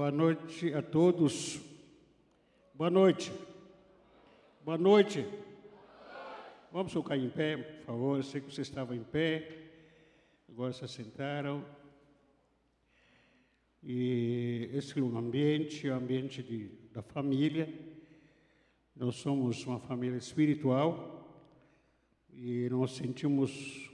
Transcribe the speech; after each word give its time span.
Boa 0.00 0.10
noite 0.10 0.72
a 0.72 0.80
todos. 0.80 1.60
Boa 2.72 2.88
noite. 2.88 3.30
Boa 4.64 4.78
noite. 4.78 5.26
Vamos 6.72 6.90
ficar 6.90 7.18
em 7.18 7.28
pé, 7.28 7.58
por 7.58 7.84
favor. 7.84 8.16
Eu 8.16 8.22
sei 8.22 8.40
que 8.40 8.50
vocês 8.50 8.66
estavam 8.66 8.96
em 8.96 9.04
pé, 9.04 9.46
agora 10.48 10.72
se 10.72 10.88
sentaram. 10.88 11.62
E 13.82 14.70
esse 14.72 14.98
é 14.98 15.02
um 15.02 15.18
ambiente, 15.18 15.86
é 15.86 15.90
o 15.90 15.96
um 15.96 15.98
ambiente 15.98 16.42
de, 16.42 16.68
da 16.94 17.02
família. 17.02 17.68
Nós 18.96 19.16
somos 19.16 19.66
uma 19.66 19.80
família 19.80 20.16
espiritual 20.16 21.44
e 22.32 22.70
nós 22.70 22.92
sentimos 22.92 23.90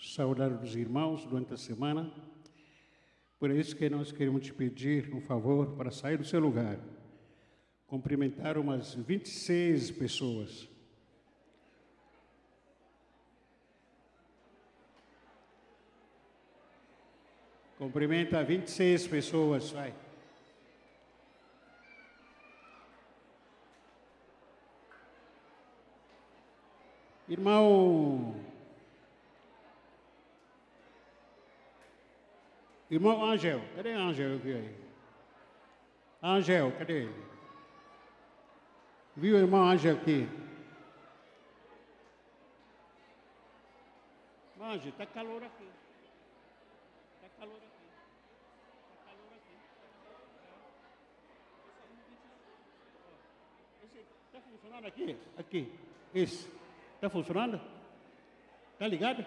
saudade 0.00 0.56
dos 0.56 0.74
irmãos 0.74 1.24
durante 1.24 1.54
a 1.54 1.56
semana. 1.56 2.12
Por 3.44 3.50
isso 3.50 3.76
que 3.76 3.90
nós 3.90 4.10
queremos 4.10 4.42
te 4.42 4.54
pedir 4.54 5.14
um 5.14 5.20
favor 5.20 5.76
para 5.76 5.90
sair 5.90 6.16
do 6.16 6.24
seu 6.24 6.40
lugar. 6.40 6.78
Cumprimentar 7.86 8.56
umas 8.56 8.94
26 8.94 9.90
pessoas. 9.90 10.66
Cumprimenta 17.76 18.42
26 18.42 19.08
pessoas, 19.08 19.70
vai. 19.72 19.94
Irmão 27.28 28.42
Irmão 32.94 33.24
Angel, 33.24 33.60
cadê 33.74 33.92
Angel 33.92 34.36
aqui 34.36 34.54
aí? 34.54 34.76
Angel, 36.22 36.72
cadê 36.78 36.92
ele? 37.02 37.24
Viu 39.16 39.34
o 39.34 39.38
irmão 39.40 39.64
Angel 39.68 39.96
aqui? 39.96 40.28
Angel, 44.60 44.90
está 44.90 45.06
calor 45.06 45.42
aqui. 45.42 45.68
Está 47.16 47.28
calor 47.36 47.56
aqui. 47.56 47.66
Está. 53.82 54.38
Está 54.38 54.40
funcionando 54.40 54.86
aqui? 54.86 55.16
Aqui. 55.36 55.72
Esse. 56.14 56.48
Está 56.94 57.10
funcionando? 57.10 57.60
Está 58.74 58.86
ligado? 58.86 59.26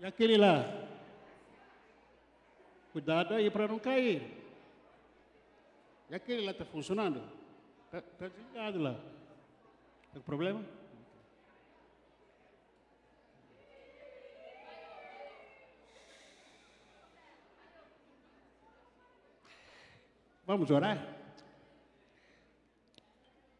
E 0.00 0.06
aquele 0.06 0.38
lá? 0.38 0.64
Cuidado 2.90 3.34
aí 3.34 3.50
para 3.50 3.68
não 3.68 3.78
cair. 3.78 4.22
E 6.08 6.14
aquele 6.14 6.42
lá 6.42 6.52
está 6.52 6.64
funcionando? 6.64 7.22
Está 7.84 8.00
tá 8.00 8.28
desligado 8.28 8.78
lá. 8.78 8.94
Tem 8.94 10.14
tá 10.14 10.20
problema? 10.20 10.64
Vamos 20.46 20.70
orar? 20.70 21.16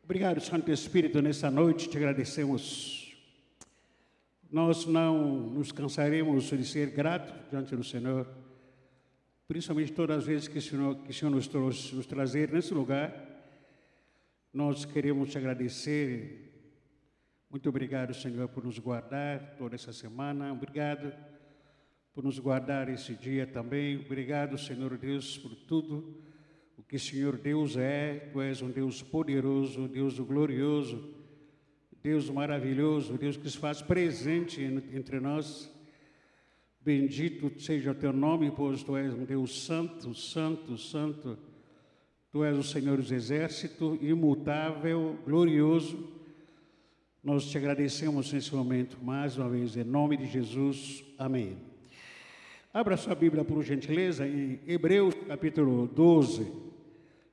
Obrigado, 0.03 0.41
Santo 0.41 0.73
Espírito, 0.73 1.21
nessa 1.21 1.51
noite 1.51 1.89
te 1.89 1.97
agradecemos 1.99 3.00
nós 4.51 4.85
não 4.85 5.49
nos 5.51 5.71
cansaremos 5.71 6.45
de 6.45 6.65
ser 6.65 6.91
gratos 6.91 7.33
diante 7.49 7.77
do 7.77 7.85
Senhor, 7.85 8.29
principalmente 9.47 9.93
todas 9.93 10.19
as 10.19 10.27
vezes 10.27 10.49
que 10.49 10.59
o 10.59 10.63
Senhor, 10.63 10.97
que 10.97 11.11
o 11.11 11.15
Senhor 11.15 11.31
nos 11.31 11.47
trouxe, 11.47 11.95
nos 11.95 12.07
trazer 12.07 12.51
nesse 12.53 12.75
lugar. 12.75 13.15
Nós 14.53 14.85
queremos 14.85 15.31
te 15.31 15.39
agradecer. 15.39 16.49
Muito 17.49 17.69
obrigado, 17.69 18.13
Senhor, 18.13 18.49
por 18.49 18.65
nos 18.65 18.79
guardar 18.81 19.55
toda 19.57 19.77
essa 19.77 19.93
semana. 19.93 20.53
Obrigado 20.53 21.13
por 22.13 22.25
nos 22.25 22.41
guardar 22.41 22.89
esse 22.89 23.15
dia 23.15 23.47
também. 23.47 23.99
Obrigado, 23.99 24.59
Senhor 24.59 24.99
Deus, 24.99 25.39
por 25.39 25.55
tudo 25.55 26.21
o 26.77 26.83
que 26.83 26.99
Senhor 26.99 27.39
Deus 27.39 27.77
é. 27.77 28.31
Tu 28.33 28.41
és 28.41 28.61
um 28.63 28.71
Deus 28.71 29.01
poderoso, 29.01 29.83
um 29.83 29.87
Deus 29.87 30.19
glorioso 30.19 31.20
Deus 32.03 32.31
maravilhoso, 32.31 33.19
Deus 33.19 33.37
que 33.37 33.51
se 33.51 33.59
faz 33.59 33.83
presente 33.83 34.63
entre 34.63 35.21
nós. 35.21 35.71
Bendito 36.81 37.53
seja 37.61 37.91
o 37.91 37.95
teu 37.95 38.11
nome, 38.11 38.51
pois 38.51 38.83
tu 38.83 38.97
és 38.97 39.13
um 39.13 39.25
Deus 39.25 39.65
santo, 39.65 40.15
santo, 40.15 40.79
santo. 40.79 41.39
Tu 42.33 42.43
és 42.43 42.57
o 42.57 42.63
Senhor 42.63 42.97
dos 42.97 43.13
exércitos, 43.13 43.99
imutável, 44.01 45.19
glorioso. 45.27 46.09
Nós 47.23 47.51
te 47.51 47.59
agradecemos 47.59 48.33
nesse 48.33 48.55
momento 48.55 48.97
mais 49.03 49.37
uma 49.37 49.51
vez, 49.51 49.77
em 49.77 49.85
nome 49.85 50.17
de 50.17 50.25
Jesus. 50.25 51.05
Amém. 51.19 51.59
Abra 52.73 52.97
sua 52.97 53.15
Bíblia, 53.15 53.45
por 53.45 53.63
gentileza, 53.63 54.27
em 54.27 54.59
Hebreus 54.67 55.13
capítulo 55.29 55.87
12, 55.87 56.51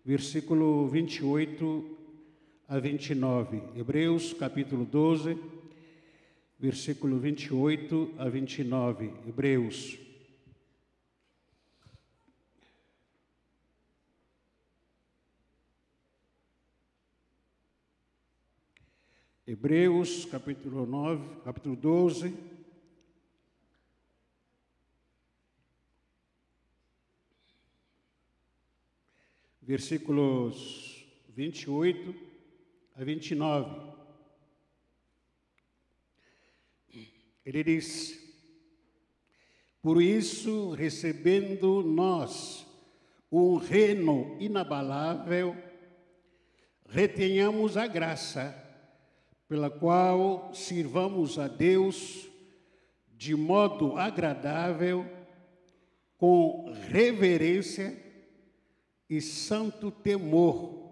versículo 0.03 0.89
28 0.89 1.96
a 2.67 2.79
29. 2.79 3.63
Hebreus 3.75 4.33
capítulo 4.33 4.83
12, 4.83 5.37
versículo 6.59 7.17
28 7.17 8.15
a 8.17 8.27
29. 8.27 9.13
Hebreus. 9.25 9.97
Hebreus 19.45 20.25
capítulo 20.25 20.85
9, 20.85 21.41
capítulo 21.45 21.75
12. 21.77 22.33
Versículos 29.61 31.05
28 31.29 32.26
a 32.97 33.03
29. 33.03 33.93
Ele 37.45 37.63
diz: 37.63 38.19
Por 39.81 40.01
isso, 40.01 40.71
recebendo 40.71 41.83
nós 41.83 42.65
um 43.31 43.57
reino 43.57 44.35
inabalável, 44.39 45.55
retenhamos 46.89 47.77
a 47.77 47.85
graça 47.85 48.63
pela 49.47 49.69
qual 49.69 50.51
sirvamos 50.53 51.37
a 51.37 51.47
Deus 51.47 52.27
de 53.15 53.35
modo 53.35 53.95
agradável, 53.95 55.05
com 56.17 56.71
reverência 56.89 57.95
e 59.07 59.21
santo 59.21 59.91
temor 59.91 60.86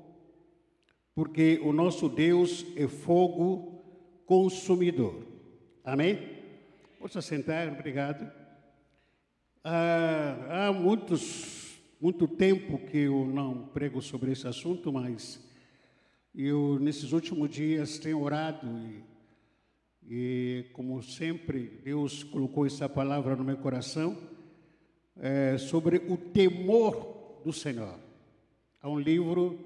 porque 1.16 1.62
o 1.64 1.72
nosso 1.72 2.10
Deus 2.10 2.66
é 2.76 2.88
fogo 2.90 3.82
consumidor. 4.26 5.26
Amém? 5.82 6.20
Posso 7.00 7.22
sentar, 7.22 7.70
obrigado. 7.70 8.30
Ah, 9.64 10.68
há 10.68 10.74
muitos, 10.74 11.80
muito 12.02 12.28
tempo 12.28 12.78
que 12.86 12.98
eu 12.98 13.26
não 13.26 13.68
prego 13.68 14.02
sobre 14.02 14.34
esse 14.34 14.46
assunto, 14.46 14.92
mas 14.92 15.42
eu, 16.36 16.78
nesses 16.82 17.14
últimos 17.14 17.50
dias, 17.50 17.98
tenho 17.98 18.22
orado 18.22 18.68
e, 18.68 19.04
e 20.08 20.66
como 20.74 21.02
sempre, 21.02 21.80
Deus 21.82 22.26
colocou 22.26 22.66
essa 22.66 22.90
palavra 22.90 23.38
no 23.38 23.44
meu 23.44 23.58
coração 23.58 24.18
é, 25.16 25.58
sobre 25.58 25.98
o 26.10 26.18
temor 26.18 27.40
do 27.46 27.54
Senhor. 27.54 27.98
Há 28.82 28.90
um 28.90 29.00
livro 29.00 29.58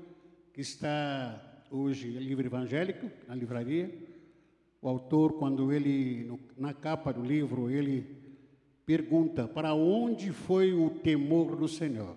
que 0.54 0.62
está 0.62 1.49
hoje 1.72 2.08
livro 2.10 2.46
evangélico 2.46 3.10
na 3.28 3.36
livraria. 3.36 3.94
O 4.82 4.88
autor, 4.88 5.34
quando 5.34 5.72
ele 5.72 6.24
no, 6.24 6.40
na 6.58 6.74
capa 6.74 7.12
do 7.12 7.22
livro, 7.22 7.70
ele 7.70 8.18
pergunta 8.86 9.48
para 9.48 9.74
onde 9.74 10.32
foi 10.32 10.74
o 10.74 10.90
temor 10.90 11.56
do 11.56 11.68
Senhor. 11.68 12.16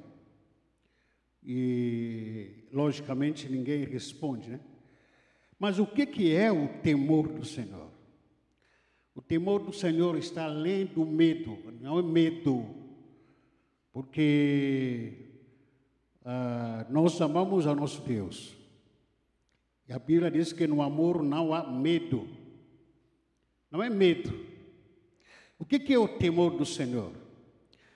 E 1.44 2.66
logicamente 2.72 3.48
ninguém 3.48 3.84
responde, 3.84 4.48
né? 4.48 4.60
Mas 5.58 5.78
o 5.78 5.86
que 5.86 6.06
que 6.06 6.34
é 6.34 6.50
o 6.50 6.68
temor 6.80 7.28
do 7.28 7.44
Senhor? 7.44 7.90
O 9.14 9.20
temor 9.20 9.62
do 9.62 9.72
Senhor 9.72 10.16
está 10.16 10.44
além 10.44 10.86
do 10.86 11.04
medo, 11.04 11.58
não 11.80 11.98
é 11.98 12.02
medo, 12.02 12.66
porque 13.92 15.12
ah, 16.24 16.86
nós 16.88 17.20
amamos 17.20 17.66
a 17.66 17.74
nosso 17.74 18.00
Deus. 18.02 18.61
A 19.92 19.98
Bíblia 19.98 20.30
diz 20.30 20.52
que 20.52 20.66
no 20.66 20.80
amor 20.80 21.22
não 21.22 21.52
há 21.52 21.70
medo. 21.70 22.26
Não 23.70 23.82
é 23.82 23.90
medo. 23.90 24.32
O 25.58 25.64
que 25.66 25.92
é 25.92 25.98
o 25.98 26.08
temor 26.08 26.56
do 26.56 26.64
Senhor? 26.64 27.12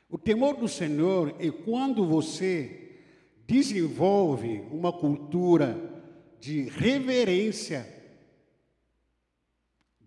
O 0.08 0.18
temor 0.18 0.56
do 0.56 0.68
Senhor 0.68 1.34
é 1.38 1.50
quando 1.50 2.06
você 2.06 3.00
desenvolve 3.46 4.62
uma 4.70 4.92
cultura 4.92 6.02
de 6.38 6.68
reverência, 6.68 7.86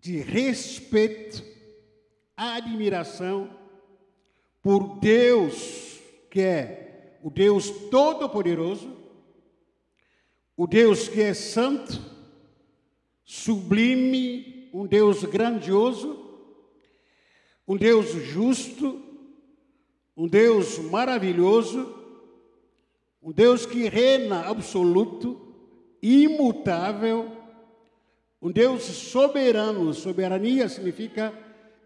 de 0.00 0.18
respeito, 0.18 1.44
admiração 2.36 3.50
por 4.62 5.00
Deus, 5.00 6.00
que 6.30 6.40
é 6.40 7.18
o 7.22 7.30
Deus 7.30 7.68
Todo-Poderoso, 7.90 8.99
o 10.60 10.66
Deus 10.66 11.08
que 11.08 11.22
é 11.22 11.32
santo, 11.32 11.98
sublime, 13.24 14.68
um 14.74 14.86
Deus 14.86 15.24
grandioso, 15.24 16.22
um 17.66 17.78
Deus 17.78 18.10
justo, 18.26 19.02
um 20.14 20.28
Deus 20.28 20.78
maravilhoso, 20.78 21.96
um 23.22 23.32
Deus 23.32 23.64
que 23.64 23.88
reina 23.88 24.50
absoluto, 24.50 25.40
imutável, 26.02 27.32
um 28.42 28.52
Deus 28.52 28.82
soberano. 28.82 29.94
Soberania 29.94 30.68
significa 30.68 31.32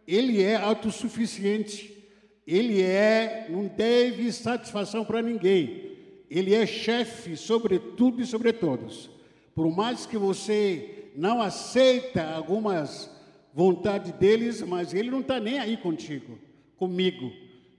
ele 0.05 0.43
é 0.43 0.57
autossuficiente, 0.57 2.05
ele 2.45 2.83
é, 2.83 3.47
não 3.49 3.69
deve 3.69 4.33
satisfação 4.33 5.05
para 5.05 5.23
ninguém, 5.23 5.94
ele 6.31 6.55
é 6.55 6.67
chefe 6.67 7.37
sobre 7.37 7.79
tudo 7.79 8.23
e 8.23 8.27
sobre 8.27 8.53
todos. 8.53 9.11
Por 9.55 9.71
mais 9.75 10.07
que 10.07 10.17
você 10.17 11.11
não 11.15 11.41
aceita 11.41 12.25
algumas 12.35 13.11
vontades 13.53 14.13
deles, 14.13 14.63
mas 14.63 14.93
ele 14.93 15.11
não 15.11 15.21
está 15.21 15.39
nem 15.39 15.59
aí 15.59 15.77
contigo, 15.77 16.39
comigo. 16.77 17.31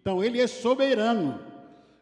Então 0.02 0.24
ele 0.24 0.40
é 0.40 0.48
soberano. 0.48 1.40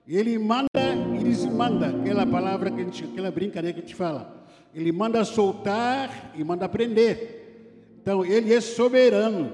Ele 0.08 0.38
manda 0.38 0.68
e 1.16 1.24
desmanda, 1.24 1.88
aquela 1.88 2.26
palavra 2.26 2.70
que 2.70 2.82
a 2.82 2.84
gente, 2.84 3.04
aquela 3.06 3.32
brincadeira 3.32 3.74
que 3.74 3.80
a 3.80 3.88
gente 3.88 3.96
fala. 3.96 4.46
Ele 4.76 4.92
manda 4.92 5.24
soltar 5.24 6.34
e 6.36 6.44
manda 6.44 6.68
prender. 6.68 7.98
Então 8.02 8.26
ele 8.26 8.54
é 8.54 8.60
soberano. 8.60 9.54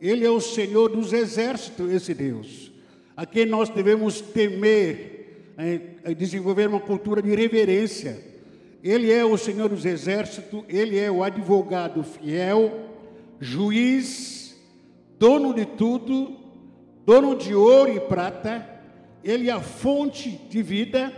Ele 0.00 0.24
é 0.24 0.30
o 0.30 0.40
Senhor 0.40 0.88
dos 0.88 1.12
exércitos, 1.12 1.90
esse 1.92 2.12
Deus, 2.12 2.70
a 3.16 3.24
quem 3.24 3.46
nós 3.46 3.68
devemos 3.70 4.20
temer, 4.20 5.23
desenvolver 6.16 6.68
uma 6.68 6.80
cultura 6.80 7.22
de 7.22 7.34
reverência. 7.34 8.18
Ele 8.82 9.10
é 9.10 9.24
o 9.24 9.38
Senhor 9.38 9.68
dos 9.68 9.84
exércitos, 9.84 10.62
ele 10.68 10.98
é 10.98 11.10
o 11.10 11.24
advogado 11.24 12.02
fiel, 12.02 12.90
juiz, 13.40 14.60
dono 15.18 15.54
de 15.54 15.64
tudo, 15.64 16.36
dono 17.06 17.36
de 17.36 17.54
ouro 17.54 17.90
e 17.92 18.00
prata, 18.00 18.68
ele 19.22 19.48
é 19.48 19.52
a 19.52 19.60
fonte 19.60 20.30
de 20.50 20.62
vida, 20.62 21.12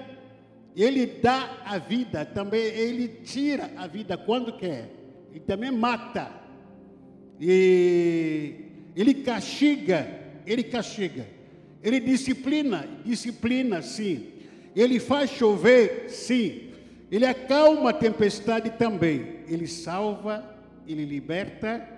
ele 0.77 1.07
dá 1.07 1.63
a 1.65 1.79
vida, 1.79 2.25
também 2.25 2.61
ele 2.61 3.09
tira 3.09 3.73
a 3.77 3.87
vida 3.87 4.17
quando 4.17 4.57
quer, 4.57 4.91
e 5.35 5.41
também 5.41 5.71
mata. 5.71 6.31
E 7.41 8.55
ele 8.95 9.15
castiga, 9.15 10.09
ele 10.47 10.63
castiga. 10.63 11.36
Ele 11.87 12.01
disciplina, 12.01 12.85
disciplina 13.05 13.81
sim. 13.81 14.27
Ele 14.75 14.99
faz 14.99 15.31
chover, 15.31 16.11
sim. 16.11 16.73
Ele 17.13 17.25
acalma 17.25 17.91
a 17.91 17.93
tempestade 17.93 18.71
também. 18.71 19.37
Ele 19.47 19.69
salva, 19.69 20.45
ele 20.85 21.05
liberta, 21.05 21.89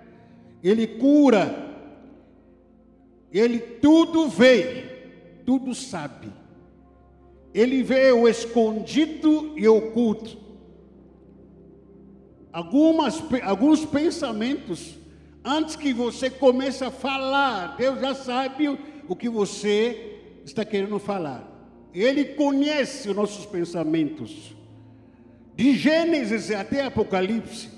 ele 0.63 0.85
cura. 0.85 1.73
Ele 3.33 3.57
tudo 3.57 4.29
vê, 4.29 4.85
tudo 5.43 5.73
sabe. 5.73 6.31
Ele 7.51 7.81
vê 7.81 8.11
o 8.11 8.27
escondido 8.27 9.57
e 9.57 9.67
oculto. 9.67 10.37
Algumas, 12.53 13.23
alguns 13.43 13.85
pensamentos 13.85 14.99
Antes 15.43 15.75
que 15.75 15.93
você 15.93 16.29
comece 16.29 16.83
a 16.83 16.91
falar, 16.91 17.77
Deus 17.77 17.99
já 17.99 18.13
sabe 18.13 18.77
o 19.09 19.15
que 19.15 19.27
você 19.27 20.19
está 20.45 20.63
querendo 20.63 20.99
falar. 20.99 21.43
Ele 21.91 22.23
conhece 22.23 23.09
os 23.09 23.15
nossos 23.15 23.43
pensamentos. 23.43 24.55
De 25.55 25.75
Gênesis 25.75 26.51
até 26.51 26.83
Apocalipse, 26.83 27.69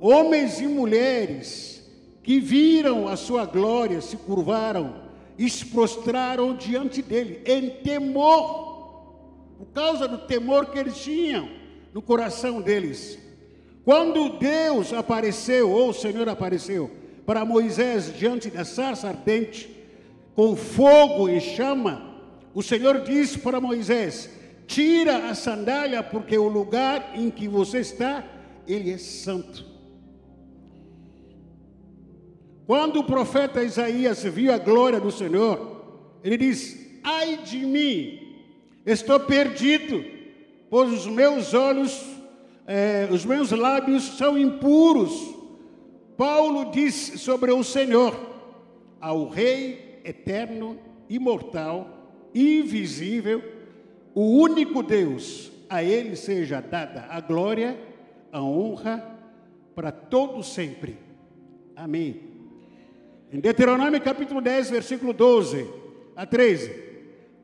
homens 0.00 0.60
e 0.60 0.66
mulheres 0.66 1.88
que 2.24 2.40
viram 2.40 3.06
a 3.06 3.16
sua 3.16 3.46
glória, 3.46 4.00
se 4.00 4.16
curvaram 4.16 5.08
e 5.38 5.48
se 5.48 5.66
prostraram 5.66 6.56
diante 6.56 7.00
dele 7.00 7.40
em 7.46 7.70
temor, 7.70 9.54
por 9.56 9.66
causa 9.72 10.08
do 10.08 10.18
temor 10.18 10.66
que 10.66 10.78
eles 10.80 10.98
tinham 10.98 11.48
no 11.94 12.02
coração 12.02 12.60
deles. 12.60 13.16
Quando 13.84 14.36
Deus 14.38 14.92
apareceu, 14.92 15.70
ou 15.70 15.90
o 15.90 15.94
Senhor 15.94 16.28
apareceu, 16.28 16.90
para 17.24 17.44
Moisés 17.44 18.12
diante 18.18 18.50
da 18.50 18.64
sarça 18.64 19.08
ardente, 19.08 19.79
com 20.34 20.56
fogo 20.56 21.28
e 21.28 21.40
chama, 21.40 22.10
o 22.54 22.62
Senhor 22.62 23.00
disse 23.02 23.38
para 23.38 23.60
Moisés: 23.60 24.30
Tira 24.66 25.28
a 25.30 25.34
sandália, 25.34 26.02
porque 26.02 26.36
o 26.36 26.48
lugar 26.48 27.12
em 27.14 27.30
que 27.30 27.48
você 27.48 27.80
está, 27.80 28.24
ele 28.66 28.92
é 28.92 28.98
santo. 28.98 29.66
Quando 32.66 33.00
o 33.00 33.04
profeta 33.04 33.64
Isaías 33.64 34.22
viu 34.22 34.52
a 34.52 34.58
glória 34.58 35.00
do 35.00 35.10
Senhor, 35.10 36.18
ele 36.22 36.36
disse: 36.36 37.00
Ai 37.02 37.38
de 37.38 37.58
mim, 37.58 38.18
estou 38.86 39.18
perdido, 39.20 40.04
pois 40.68 40.92
os 40.92 41.06
meus 41.06 41.52
olhos 41.52 42.20
é, 42.72 43.08
os 43.10 43.24
meus 43.24 43.50
lábios 43.50 44.16
são 44.16 44.38
impuros. 44.38 45.34
Paulo 46.16 46.70
diz 46.70 47.20
sobre 47.20 47.50
o 47.50 47.64
Senhor, 47.64 48.14
ao 49.00 49.28
Rei 49.28 49.89
eterno, 50.04 50.78
imortal, 51.08 52.28
invisível, 52.34 53.42
o 54.14 54.38
único 54.40 54.82
Deus, 54.82 55.50
a 55.68 55.82
Ele 55.82 56.16
seja 56.16 56.60
dada 56.60 57.06
a 57.08 57.20
glória, 57.20 57.78
a 58.32 58.42
honra 58.42 59.18
para 59.74 59.92
todo 59.92 60.42
sempre. 60.42 60.96
Amém. 61.76 62.20
Em 63.32 63.40
Deuteronômio 63.40 64.00
capítulo 64.00 64.40
10, 64.40 64.70
versículo 64.70 65.12
12 65.12 65.68
a 66.16 66.26
13. 66.26 66.90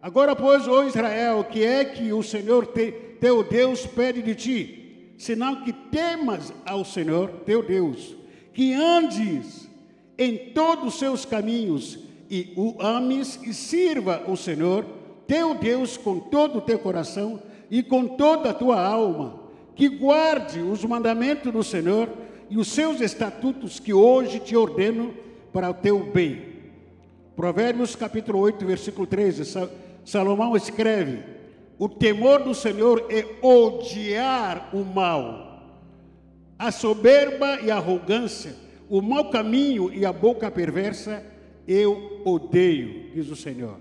Agora, 0.03 0.35
pois, 0.35 0.67
ó 0.67 0.85
Israel, 0.85 1.45
que 1.45 1.65
é 1.65 1.85
que 1.85 2.13
o 2.13 2.23
Senhor 2.23 2.67
te, 2.67 2.93
teu 3.21 3.43
Deus 3.45 3.87
pede 3.87 4.23
de 4.23 4.35
ti? 4.35 4.87
senão 5.19 5.63
que 5.63 5.73
temas 5.73 6.53
ao 6.65 6.85
Senhor 6.85 7.29
teu 7.45 7.63
Deus, 7.63 8.15
que 8.53 8.73
andes 8.75 9.69
em 10.19 10.37
todos 10.53 10.95
os 10.95 10.99
seus 10.99 11.25
caminhos 11.25 11.99
e 12.31 12.53
o 12.57 12.75
ames 12.81 13.39
e 13.43 13.53
sirva 13.53 14.25
o 14.27 14.37
Senhor 14.37 14.85
teu 15.27 15.55
Deus 15.55 15.97
com 15.97 16.19
todo 16.19 16.59
o 16.59 16.63
teu 16.63 16.79
coração 16.79 17.43
e 17.71 17.83
com 17.83 18.07
toda 18.07 18.51
a 18.51 18.55
tua 18.55 18.81
alma, 18.81 19.41
que 19.75 19.89
guarde 19.89 20.61
os 20.61 20.85
mandamentos 20.85 21.53
do 21.53 21.63
Senhor 21.63 22.09
e 22.49 22.57
os 22.57 22.69
seus 22.69 23.01
estatutos 23.01 23.81
que 23.81 23.93
hoje 23.93 24.39
te 24.39 24.57
ordeno 24.57 25.13
para 25.53 25.71
o 25.71 25.75
teu 25.75 25.99
bem. 25.99 26.55
Provérbios 27.35 27.97
capítulo 27.97 28.39
8, 28.39 28.65
versículo 28.65 29.07
13, 29.07 29.69
Salomão 30.05 30.57
escreve: 30.57 31.25
o 31.79 31.89
temor 31.89 32.43
do 32.43 32.55
Senhor 32.55 33.07
é 33.11 33.27
odiar 33.45 34.71
o 34.73 34.85
mal, 34.85 35.63
a 36.59 36.71
soberba 36.71 37.61
e 37.61 37.71
a 37.71 37.77
arrogância, 37.77 38.55
o 38.89 39.03
mau 39.03 39.31
caminho 39.31 39.93
e 39.93 40.07
a 40.07 40.13
boca 40.13 40.51
perversa, 40.51 41.23
eu 41.67 42.21
odeio, 42.25 43.11
diz 43.15 43.31
o 43.31 43.37
Senhor. 43.37 43.79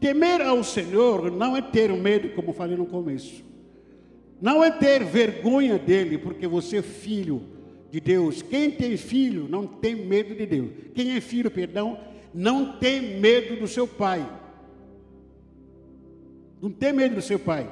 Temer 0.00 0.40
ao 0.40 0.62
Senhor 0.62 1.30
não 1.30 1.56
é 1.56 1.62
ter 1.62 1.92
medo, 1.92 2.30
como 2.30 2.52
falei 2.52 2.76
no 2.76 2.86
começo. 2.86 3.44
Não 4.40 4.62
é 4.62 4.70
ter 4.70 5.04
vergonha 5.04 5.78
dele, 5.78 6.18
porque 6.18 6.46
você 6.46 6.78
é 6.78 6.82
filho 6.82 7.42
de 7.90 8.00
Deus. 8.00 8.42
Quem 8.42 8.70
tem 8.70 8.96
filho 8.96 9.48
não 9.48 9.66
tem 9.66 9.96
medo 9.96 10.34
de 10.34 10.46
Deus. 10.46 10.70
Quem 10.94 11.16
é 11.16 11.20
filho, 11.20 11.50
perdão, 11.50 11.98
não 12.32 12.78
tem 12.78 13.18
medo 13.18 13.56
do 13.56 13.66
seu 13.66 13.86
pai. 13.86 14.28
Não 16.60 16.70
tem 16.70 16.92
medo 16.92 17.16
do 17.16 17.22
seu 17.22 17.38
pai. 17.38 17.68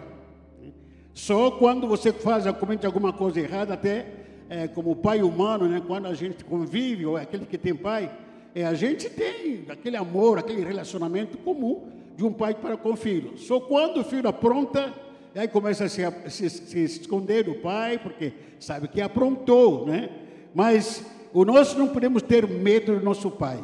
Só 1.15 1.51
quando 1.53 1.87
você 1.87 2.13
faz, 2.13 2.45
comete 2.59 2.85
alguma 2.85 3.13
coisa 3.13 3.41
errada, 3.41 3.75
até 3.75 4.07
é, 4.49 4.69
como 4.69 4.95
pai 4.97 5.23
humano, 5.23 5.67
né, 5.67 5.83
quando 5.85 6.07
a 6.07 6.15
gente 6.15 6.45
convive, 6.45 7.07
ou 7.07 7.17
é 7.17 7.23
aquele 7.23 7.47
que 7.47 7.57
tem 7.57 7.75
pai, 7.75 8.13
é, 8.57 8.65
a 8.65 8.73
gente 8.73 9.11
tem 9.11 9.67
aquele 9.69 9.99
amor, 9.99 10.39
aquele 10.39 10.65
relacionamento 10.65 11.37
comum 11.37 11.91
de 12.17 12.25
um 12.25 12.33
pai 12.33 12.55
para 12.55 12.75
com 12.75 12.93
o 12.93 12.97
filho. 12.97 13.37
Só 13.37 13.61
quando 13.61 14.01
o 14.01 14.05
filho 14.05 14.27
apronta, 14.27 14.95
aí 15.35 15.47
começa 15.47 15.85
a 15.85 15.89
se, 15.91 16.03
se, 16.31 16.49
se 16.49 16.83
esconder 16.83 17.45
do 17.45 17.57
pai, 17.57 17.99
porque 17.99 18.33
sabe 18.59 18.89
que 18.89 19.03
aprontou, 19.03 19.85
né? 19.85 20.09
Mas 20.55 21.05
o 21.35 21.45
nosso 21.45 21.79
não 21.79 21.89
podemos 21.89 22.23
ter 22.23 22.49
medo 22.49 22.99
do 22.99 23.05
nosso 23.05 23.31
pai. 23.31 23.63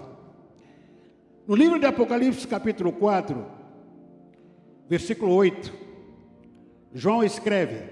No 1.49 1.55
livro 1.55 1.81
de 1.81 1.87
Apocalipse, 1.87 2.47
capítulo 2.47 2.93
4, 2.93 3.47
versículo 4.91 5.35
8, 5.35 5.73
João 6.93 7.25
escreve: 7.25 7.89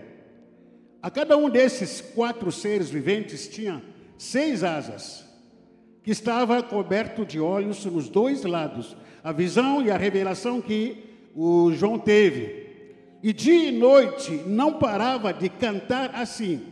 A 1.00 1.11
cada 1.11 1.35
um 1.35 1.49
desses 1.49 2.02
quatro 2.02 2.52
seres 2.52 2.90
viventes 2.90 3.49
tinha 3.49 3.83
seis 4.19 4.62
asas, 4.62 5.29
que 6.02 6.11
estava 6.11 6.62
coberto 6.62 7.25
de 7.25 7.40
olhos 7.40 7.85
nos 7.85 8.09
dois 8.09 8.45
lados. 8.45 8.97
A 9.23 9.33
visão 9.33 9.83
e 9.83 9.90
a 9.90 9.97
revelação 9.97 10.61
que 10.61 11.04
o 11.35 11.73
João 11.73 11.99
teve. 11.99 12.69
E 13.23 13.33
dia 13.33 13.69
e 13.69 13.78
noite 13.78 14.30
não 14.47 14.78
parava 14.78 15.33
de 15.33 15.49
cantar 15.49 16.14
assim: 16.14 16.62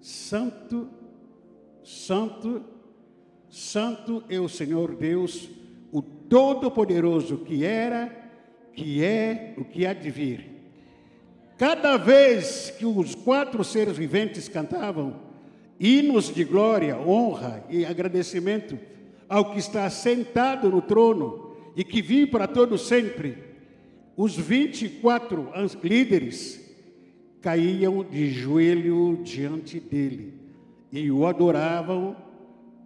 Santo, 0.00 0.88
Santo, 1.82 2.62
Santo 3.48 4.22
é 4.28 4.38
o 4.38 4.48
Senhor 4.48 4.94
Deus 4.94 5.48
o 5.94 6.02
Todo-Poderoso, 6.02 7.36
que 7.36 7.64
era, 7.64 8.10
que 8.72 9.04
é, 9.04 9.54
o 9.56 9.64
que 9.64 9.86
há 9.86 9.92
de 9.92 10.10
vir. 10.10 10.50
Cada 11.56 11.96
vez 11.96 12.74
que 12.76 12.84
os 12.84 13.14
quatro 13.14 13.62
seres 13.62 13.96
viventes 13.96 14.48
cantavam 14.48 15.20
hinos 15.78 16.32
de 16.32 16.44
glória, 16.44 16.98
honra 16.98 17.64
e 17.68 17.84
agradecimento 17.84 18.78
ao 19.28 19.52
que 19.52 19.58
está 19.58 19.88
sentado 19.90 20.70
no 20.70 20.82
trono 20.82 21.54
e 21.76 21.82
que 21.82 22.00
vive 22.00 22.30
para 22.30 22.46
todo 22.46 22.78
sempre, 22.78 23.38
os 24.16 24.36
24 24.36 25.48
líderes 25.82 26.60
caíam 27.40 28.04
de 28.04 28.30
joelho 28.30 29.20
diante 29.22 29.80
dele 29.80 30.34
e 30.92 31.10
o 31.10 31.26
adoravam 31.26 32.16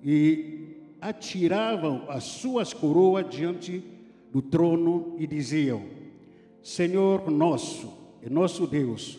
e 0.02 0.76
atiravam 1.00 2.06
as 2.08 2.24
suas 2.24 2.72
coroas 2.72 3.28
diante 3.28 3.84
do 4.32 4.40
trono 4.40 5.16
e 5.18 5.26
diziam: 5.26 5.82
Senhor 6.62 7.30
nosso 7.30 7.92
e 8.22 8.30
nosso 8.30 8.66
Deus, 8.66 9.18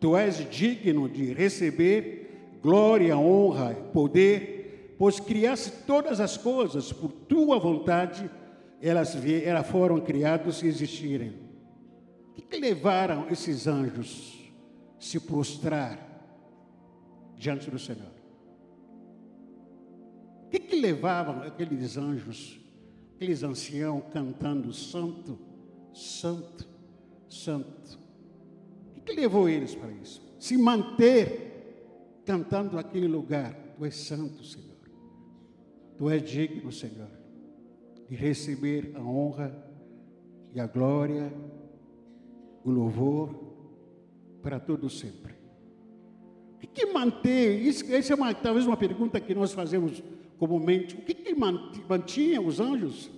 tu 0.00 0.16
és 0.16 0.48
digno 0.50 1.08
de 1.08 1.32
receber 1.32 2.19
glória, 2.62 3.16
honra, 3.16 3.74
poder, 3.92 4.94
pois 4.98 5.18
criaste 5.18 5.72
todas 5.86 6.20
as 6.20 6.36
coisas 6.36 6.92
por 6.92 7.10
tua 7.10 7.58
vontade, 7.58 8.30
elas, 8.80 9.16
foram 9.70 10.00
criadas 10.00 10.62
e 10.62 10.66
existirem. 10.66 11.34
O 12.36 12.42
que, 12.42 12.58
levaram 12.58 13.26
esses 13.30 13.66
anjos 13.66 14.52
se 14.98 15.18
prostrar 15.20 15.98
diante 17.36 17.70
do 17.70 17.78
Senhor? 17.78 18.12
O 20.46 20.50
que, 20.50 20.76
levavam 20.76 21.42
aqueles 21.42 21.96
anjos, 21.96 22.60
aqueles 23.14 23.42
anciãos 23.42 24.02
cantando 24.12 24.72
Santo, 24.72 25.38
Santo, 25.92 26.68
Santo? 27.28 27.98
O 28.96 29.00
que 29.00 29.12
levou 29.12 29.48
eles 29.48 29.74
para 29.74 29.90
isso? 29.92 30.22
Se 30.38 30.56
manter 30.56 31.49
cantando 32.24 32.78
aquele 32.78 33.06
lugar. 33.06 33.54
Tu 33.76 33.84
és 33.84 33.96
santo, 33.96 34.44
Senhor. 34.44 34.76
Tu 35.96 36.08
és 36.10 36.22
digno, 36.22 36.72
Senhor, 36.72 37.10
de 38.08 38.16
receber 38.16 38.92
a 38.94 39.00
honra 39.00 39.54
e 40.54 40.60
a 40.60 40.66
glória, 40.66 41.32
o 42.64 42.70
louvor 42.70 43.50
para 44.42 44.58
todo 44.58 44.88
sempre. 44.88 45.34
O 46.56 46.66
que, 46.66 46.86
manter? 46.86 47.60
Isso, 47.60 47.84
essa 47.92 48.12
é 48.12 48.16
uma, 48.16 48.34
talvez 48.34 48.66
uma 48.66 48.76
pergunta 48.76 49.20
que 49.20 49.34
nós 49.34 49.52
fazemos 49.52 50.02
comumente. 50.38 50.94
O 50.94 51.02
que, 51.02 51.14
que 51.14 51.34
mantinha 51.34 52.40
os 52.40 52.60
anjos? 52.60 53.10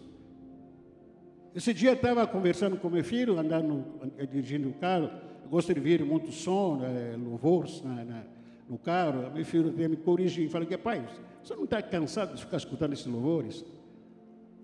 Esse 1.54 1.74
dia 1.74 1.92
estava 1.92 2.26
conversando 2.26 2.76
com 2.76 2.88
meu 2.88 3.04
filho, 3.04 3.38
andando, 3.38 3.84
eh, 4.16 4.26
dirigindo 4.26 4.70
o 4.70 4.74
carro. 4.74 5.10
Eu 5.44 5.50
gosto 5.50 5.72
de 5.72 5.78
ouvir 5.78 6.04
muito 6.04 6.32
som, 6.32 6.78
né, 6.78 7.16
louvores 7.16 7.82
na, 7.82 8.04
na, 8.04 8.24
no 8.68 8.78
carro. 8.78 9.32
Meu 9.32 9.44
filho 9.44 9.72
me 9.72 9.96
corrigiu 9.96 10.44
e 10.44 10.48
falou 10.48 10.66
que, 10.66 10.76
pai, 10.76 11.06
você 11.42 11.54
não 11.54 11.64
está 11.64 11.82
cansado 11.82 12.34
de 12.34 12.40
ficar 12.44 12.56
escutando 12.56 12.92
esses 12.92 13.06
louvores? 13.06 13.64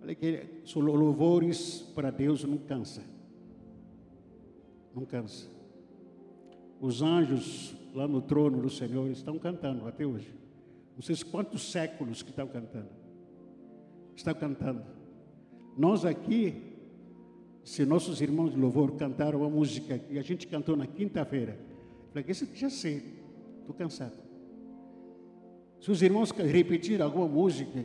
Falei 0.00 0.14
que 0.14 0.46
são 0.64 0.80
louvores 0.80 1.80
para 1.94 2.10
Deus 2.10 2.44
não 2.44 2.56
cansa. 2.58 3.02
Não 4.94 5.04
cansa. 5.04 5.48
Os 6.80 7.02
anjos 7.02 7.74
lá 7.94 8.06
no 8.06 8.22
trono 8.22 8.62
do 8.62 8.70
Senhor 8.70 9.10
estão 9.10 9.38
cantando 9.38 9.86
até 9.86 10.06
hoje. 10.06 10.32
Não 10.94 11.02
sei 11.02 11.16
quantos 11.30 11.70
séculos 11.70 12.22
que 12.22 12.30
estão 12.30 12.46
cantando. 12.46 12.88
Estão 14.14 14.34
cantando. 14.34 14.82
Nós 15.76 16.04
aqui, 16.04 16.60
se 17.62 17.84
nossos 17.84 18.20
irmãos 18.20 18.50
de 18.50 18.56
louvor 18.56 18.96
cantaram 18.96 19.40
uma 19.40 19.50
música 19.50 19.98
que 19.98 20.18
a 20.18 20.22
gente 20.22 20.46
cantou 20.46 20.76
na 20.76 20.86
quinta-feira, 20.86 21.58
falei, 22.12 22.24
aqui 22.24 22.56
já 22.56 22.70
sei, 22.70 23.18
estou 23.68 23.74
cansado. 23.74 24.16
Se 25.80 25.90
os 25.90 26.00
irmãos 26.02 26.30
repetirem 26.30 27.04
alguma 27.04 27.28
música, 27.28 27.84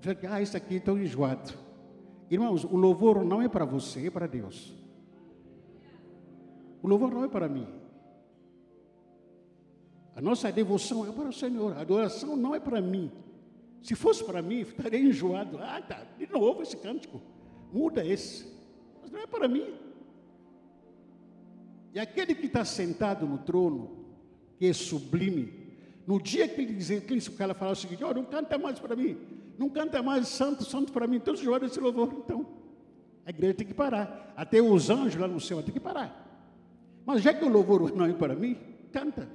falei, 0.00 0.18
ah, 0.28 0.42
isso 0.42 0.56
aqui 0.56 0.76
estou 0.76 0.98
enjoado. 0.98 1.54
Irmãos, 2.28 2.64
o 2.64 2.76
louvor 2.76 3.24
não 3.24 3.40
é 3.40 3.48
para 3.48 3.64
você, 3.64 4.08
é 4.08 4.10
para 4.10 4.26
Deus. 4.26 4.74
O 6.82 6.88
louvor 6.88 7.12
não 7.12 7.24
é 7.24 7.28
para 7.28 7.48
mim. 7.48 7.66
A 10.14 10.20
nossa 10.20 10.50
devoção 10.50 11.06
é 11.06 11.12
para 11.12 11.28
o 11.28 11.32
Senhor, 11.32 11.76
a 11.76 11.80
adoração 11.80 12.36
não 12.36 12.54
é 12.54 12.60
para 12.60 12.80
mim. 12.80 13.10
Se 13.80 13.94
fosse 13.94 14.24
para 14.24 14.42
mim, 14.42 14.60
estaria 14.60 15.00
enjoado. 15.00 15.58
Ah, 15.58 15.80
tá, 15.80 16.04
de 16.18 16.30
novo 16.30 16.62
esse 16.62 16.76
cântico. 16.76 17.20
Muda 17.72 18.04
esse. 18.04 18.46
Mas 19.00 19.10
não 19.10 19.20
é 19.20 19.26
para 19.26 19.48
mim. 19.48 19.74
E 21.94 21.98
aquele 21.98 22.34
que 22.34 22.46
está 22.46 22.64
sentado 22.64 23.26
no 23.26 23.38
trono, 23.38 24.01
que 24.62 24.68
é 24.68 24.72
sublime, 24.72 25.52
no 26.06 26.22
dia 26.22 26.46
que 26.46 26.60
ele 26.60 26.72
dizia, 26.72 27.00
que 27.00 27.12
o 27.12 27.32
cara 27.32 27.52
falava 27.52 27.76
o 27.76 27.80
seguinte, 27.80 28.04
oh, 28.04 28.14
não 28.14 28.24
canta 28.24 28.56
mais 28.56 28.78
para 28.78 28.94
mim, 28.94 29.18
não 29.58 29.68
canta 29.68 30.00
mais 30.00 30.28
santo, 30.28 30.64
santo 30.64 30.92
para 30.92 31.04
mim, 31.08 31.16
então 31.16 31.34
se 31.34 31.44
esse 31.64 31.80
louvor, 31.80 32.14
então. 32.24 32.46
A 33.26 33.30
igreja 33.30 33.54
tem 33.54 33.66
que 33.66 33.74
parar. 33.74 34.32
Até 34.36 34.62
os 34.62 34.88
anjos 34.88 35.16
lá 35.20 35.26
no 35.26 35.40
céu 35.40 35.64
tem 35.64 35.74
que 35.74 35.80
parar. 35.80 36.54
Mas 37.04 37.22
já 37.22 37.34
que 37.34 37.44
o 37.44 37.48
louvor 37.48 37.90
não 37.96 38.04
é 38.04 38.12
para 38.12 38.36
mim, 38.36 38.56
canta. 38.92 39.28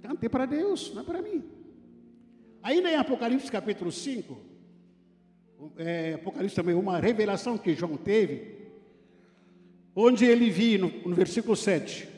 Cantei 0.00 0.30
para 0.30 0.46
Deus, 0.46 0.94
não 0.94 1.02
é 1.02 1.04
para 1.04 1.20
mim. 1.20 1.44
Ainda 2.62 2.90
em 2.90 2.96
Apocalipse 2.96 3.52
capítulo 3.52 3.92
5, 3.92 4.38
é, 5.76 6.14
Apocalipse 6.14 6.56
também, 6.56 6.74
uma 6.74 6.98
revelação 6.98 7.58
que 7.58 7.74
João 7.74 7.98
teve, 7.98 8.56
onde 9.94 10.24
ele 10.24 10.48
viu, 10.48 10.78
no, 10.78 11.10
no 11.10 11.14
versículo 11.14 11.54
7, 11.54 12.11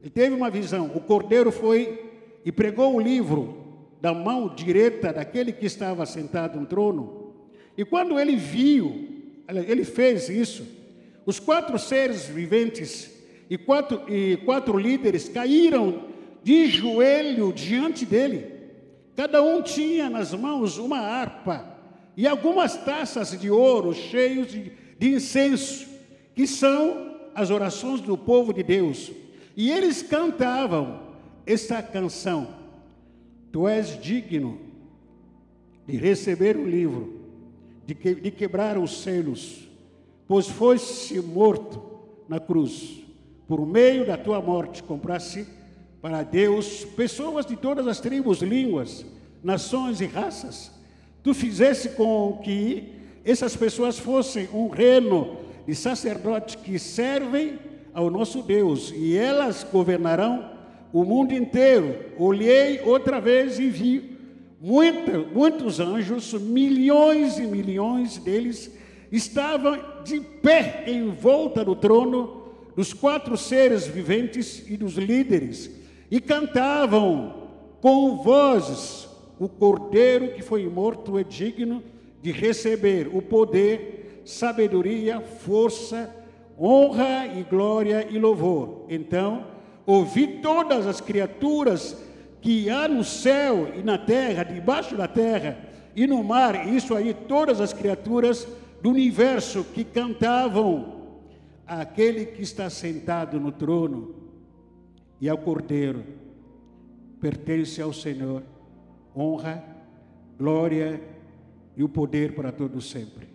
ele 0.00 0.10
teve 0.10 0.34
uma 0.34 0.50
visão, 0.50 0.90
o 0.94 1.00
cordeiro 1.00 1.52
foi 1.52 2.10
e 2.44 2.50
pregou 2.50 2.94
o 2.94 3.00
livro 3.00 3.56
da 4.00 4.14
mão 4.14 4.54
direita 4.54 5.12
daquele 5.12 5.52
que 5.52 5.66
estava 5.66 6.06
sentado 6.06 6.58
no 6.58 6.66
trono, 6.66 7.34
e 7.76 7.84
quando 7.84 8.18
ele 8.18 8.36
viu, 8.36 9.08
ele 9.48 9.84
fez 9.84 10.28
isso, 10.28 10.66
os 11.26 11.38
quatro 11.38 11.78
seres 11.78 12.26
viventes 12.26 13.10
e 13.48 13.58
quatro, 13.58 14.02
e 14.08 14.36
quatro 14.38 14.78
líderes 14.78 15.28
caíram 15.28 16.04
de 16.42 16.66
joelho 16.66 17.52
diante 17.52 18.06
dele. 18.06 18.46
Cada 19.16 19.42
um 19.42 19.60
tinha 19.60 20.08
nas 20.08 20.32
mãos 20.32 20.78
uma 20.78 20.98
harpa 20.98 21.76
e 22.16 22.26
algumas 22.26 22.76
taças 22.76 23.38
de 23.38 23.50
ouro 23.50 23.92
cheios 23.92 24.48
de, 24.48 24.72
de 24.98 25.14
incenso, 25.14 25.86
que 26.34 26.46
são 26.46 27.16
as 27.34 27.50
orações 27.50 28.00
do 28.00 28.16
povo 28.16 28.52
de 28.52 28.62
Deus. 28.62 29.10
E 29.56 29.70
eles 29.70 30.02
cantavam 30.02 31.00
esta 31.46 31.82
canção: 31.82 32.48
Tu 33.52 33.66
és 33.66 34.00
digno 34.00 34.58
de 35.86 35.96
receber 35.96 36.56
o 36.56 36.66
livro, 36.66 37.20
de, 37.86 37.94
que, 37.94 38.14
de 38.14 38.30
quebrar 38.30 38.78
os 38.78 39.02
selos, 39.02 39.68
pois 40.26 40.48
foste 40.48 41.20
morto 41.20 41.82
na 42.28 42.38
cruz. 42.38 43.00
Por 43.48 43.66
meio 43.66 44.06
da 44.06 44.16
tua 44.16 44.40
morte 44.40 44.82
compraste 44.82 45.44
para 46.00 46.22
Deus 46.22 46.84
pessoas 46.84 47.44
de 47.44 47.56
todas 47.56 47.86
as 47.86 48.00
tribos, 48.00 48.40
línguas, 48.40 49.04
nações 49.42 50.00
e 50.00 50.06
raças. 50.06 50.70
Tu 51.22 51.34
fizesse 51.34 51.90
com 51.90 52.40
que 52.42 52.94
essas 53.24 53.56
pessoas 53.56 53.98
fossem 53.98 54.48
um 54.54 54.68
reino 54.68 55.36
de 55.66 55.74
sacerdotes 55.74 56.54
que 56.54 56.78
servem 56.78 57.58
ao 57.92 58.10
nosso 58.10 58.42
Deus 58.42 58.92
e 58.94 59.16
elas 59.16 59.64
governarão 59.64 60.50
o 60.92 61.04
mundo 61.04 61.32
inteiro. 61.32 61.96
Olhei 62.18 62.80
outra 62.82 63.20
vez 63.20 63.58
e 63.58 63.68
vi 63.68 64.18
muitos 64.60 65.80
anjos, 65.80 66.32
milhões 66.34 67.38
e 67.38 67.42
milhões 67.42 68.18
deles 68.18 68.70
estavam 69.10 69.78
de 70.04 70.20
pé 70.20 70.84
em 70.86 71.10
volta 71.10 71.64
do 71.64 71.74
trono 71.74 72.40
dos 72.76 72.92
quatro 72.92 73.36
seres 73.36 73.86
viventes 73.86 74.64
e 74.68 74.76
dos 74.76 74.94
líderes 74.94 75.70
e 76.10 76.20
cantavam 76.20 77.48
com 77.80 78.22
vozes: 78.22 79.08
O 79.38 79.48
cordeiro 79.48 80.34
que 80.34 80.42
foi 80.42 80.68
morto 80.68 81.18
é 81.18 81.24
digno 81.24 81.82
de 82.22 82.30
receber 82.30 83.08
o 83.12 83.22
poder, 83.22 84.22
sabedoria, 84.24 85.20
força, 85.20 86.14
honra 86.60 87.26
e 87.26 87.42
glória 87.42 88.06
e 88.10 88.18
louvor. 88.18 88.84
Então, 88.88 89.46
ouvi 89.86 90.40
todas 90.42 90.86
as 90.86 91.00
criaturas 91.00 91.96
que 92.40 92.68
há 92.68 92.86
no 92.86 93.02
céu 93.02 93.72
e 93.74 93.82
na 93.82 93.96
terra, 93.96 94.44
debaixo 94.44 94.96
da 94.96 95.08
terra 95.08 95.58
e 95.96 96.06
no 96.06 96.22
mar, 96.22 96.68
isso 96.68 96.94
aí, 96.94 97.14
todas 97.14 97.60
as 97.60 97.72
criaturas 97.72 98.46
do 98.82 98.90
universo 98.90 99.64
que 99.64 99.84
cantavam 99.84 101.00
aquele 101.66 102.26
que 102.26 102.42
está 102.42 102.68
sentado 102.68 103.38
no 103.38 103.52
trono 103.52 104.14
e 105.20 105.28
ao 105.28 105.38
Cordeiro, 105.38 106.04
pertence 107.20 107.80
ao 107.80 107.92
Senhor 107.92 108.42
honra, 109.16 109.62
glória 110.38 111.00
e 111.76 111.82
o 111.82 111.88
poder 111.88 112.34
para 112.34 112.52
todos 112.52 112.90
sempre. 112.90 113.29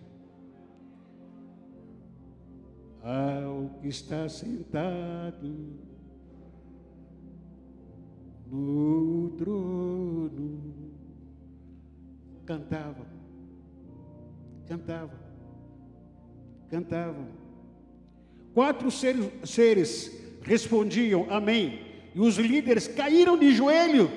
Ao 3.08 3.70
que 3.80 3.86
está 3.86 4.28
sentado 4.28 5.54
no 8.50 9.30
trono, 9.38 10.60
cantavam, 12.44 13.06
cantavam, 14.66 15.18
cantavam. 16.68 17.28
Quatro 18.52 18.90
seres, 18.90 20.12
respondiam 20.42 21.28
amém, 21.30 21.78
e 22.12 22.18
os 22.18 22.38
líderes 22.38 22.88
caíram 22.88 23.38
de 23.38 23.52
joelho 23.52 24.10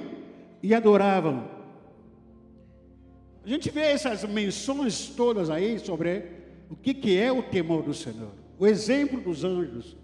e 0.64 0.74
adoravam. 0.74 1.48
A 3.46 3.48
gente 3.48 3.70
vê 3.70 3.82
essas 3.82 4.24
menções 4.24 5.10
todas 5.10 5.52
aí 5.52 5.78
sobre 5.78 6.40
o 6.72 6.76
que 6.76 7.16
é 7.16 7.32
o 7.32 7.44
temor 7.44 7.84
do 7.84 7.94
Senhor, 7.94 8.32
o 8.60 8.68
exemplo 8.68 9.22
dos 9.22 9.46
anjos, 9.46 9.96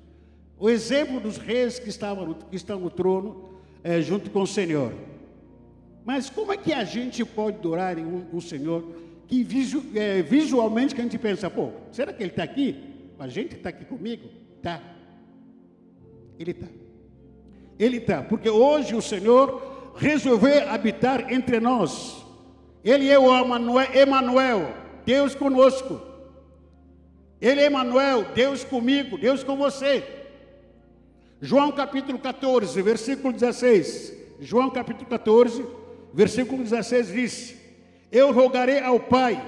o 0.58 0.70
exemplo 0.70 1.20
dos 1.20 1.38
reis 1.38 1.78
que, 1.78 1.90
estavam, 1.90 2.34
que 2.34 2.56
estão 2.56 2.80
no 2.80 2.90
trono 2.90 3.50
é, 3.84 4.02
junto 4.02 4.32
com 4.32 4.44
o 4.44 4.48
Senhor. 4.48 4.94
Mas 6.06 6.30
como 6.30 6.54
é 6.54 6.58
que 6.58 6.72
a 6.72 6.86
gente 6.86 7.26
pode 7.26 7.58
adorar 7.58 7.98
um, 7.98 8.26
um 8.32 8.40
Senhor 8.40 8.84
que 9.28 9.44
visu, 9.44 9.84
é, 9.94 10.22
visualmente 10.22 10.96
que 10.96 11.02
a 11.02 11.04
gente 11.04 11.18
pensa, 11.18 11.50
pô, 11.50 11.72
será 11.92 12.14
que 12.14 12.24
Ele 12.24 12.30
está 12.30 12.44
aqui? 12.44 12.78
A 13.20 13.28
gente 13.28 13.56
está 13.56 13.70
aqui 13.70 13.84
comigo? 13.84 14.30
Tá. 14.62 14.82
Ele 16.40 16.52
está. 16.52 16.68
Ele 17.78 17.98
está, 17.98 18.24
porque 18.24 18.50
hoje 18.50 18.96
o 18.96 19.02
Senhor 19.02 19.94
resolver 19.98 20.70
habitar 20.70 21.34
entre 21.34 21.60
nós. 21.60 22.24
Ele 22.84 23.10
é 23.10 23.20
o 23.20 23.30
Emanuel, 23.94 24.74
Deus 25.06 25.36
conosco. 25.36 26.14
Ele 27.42 27.62
é 27.62 27.65
Emanuel, 27.65 28.25
Deus 28.34 28.63
comigo, 28.63 29.18
Deus 29.18 29.44
com 29.44 29.56
você. 29.56 30.04
João 31.42 31.72
capítulo 31.72 32.18
14, 32.18 32.82
versículo 32.82 33.34
16. 33.34 34.13
João 34.39 34.70
capítulo 34.70 35.06
14, 35.10 35.65
versículo 36.13 36.63
16 36.63 37.08
diz: 37.08 37.56
Eu 38.12 38.32
rogarei 38.32 38.80
ao 38.80 39.00
Pai, 39.00 39.44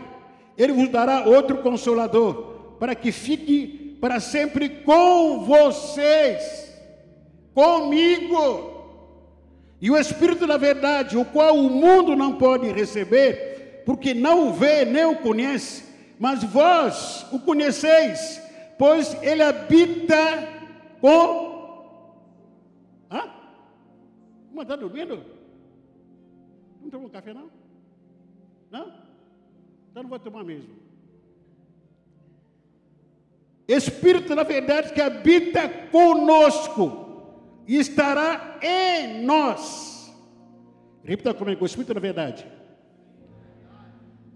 ele 0.57 0.73
vos 0.73 0.89
dará 0.89 1.25
outro 1.25 1.57
consolador, 1.59 2.75
para 2.79 2.93
que 2.93 3.11
fique 3.11 3.97
para 4.01 4.19
sempre 4.19 4.69
com 4.69 5.45
vocês, 5.45 6.71
comigo. 7.53 8.75
E 9.79 9.91
o 9.91 9.97
Espírito 9.97 10.47
da 10.47 10.57
Verdade, 10.57 11.17
o 11.17 11.25
qual 11.25 11.55
o 11.55 11.69
mundo 11.69 12.15
não 12.15 12.33
pode 12.33 12.71
receber, 12.71 13.83
porque 13.85 14.13
não 14.13 14.49
o 14.49 14.53
vê 14.53 14.85
nem 14.85 15.05
o 15.05 15.17
conhece, 15.17 15.83
mas 16.19 16.43
vós 16.43 17.25
o 17.31 17.39
conheceis, 17.39 18.41
pois 18.77 19.13
ele 19.21 19.43
habita 19.43 20.15
com. 20.99 21.47
Hã? 23.11 23.29
Uma 24.51 24.63
está 24.63 24.75
dormindo? 24.75 25.23
Não 26.81 26.89
tomou 26.89 27.09
café, 27.09 27.33
não? 27.33 27.49
Não? 28.71 28.87
Então 29.91 30.03
não 30.03 30.09
vou 30.09 30.19
tomar 30.19 30.43
mesmo. 30.43 30.75
Espírito 33.67 34.33
da 34.33 34.43
verdade 34.43 34.93
que 34.93 35.01
habita 35.01 35.67
conosco 35.91 37.05
e 37.67 37.75
estará 37.77 38.57
em 38.61 39.25
nós. 39.25 40.15
Repita 41.03 41.33
comigo, 41.33 41.65
Espírito 41.65 41.93
da 41.93 41.99
verdade. 41.99 42.56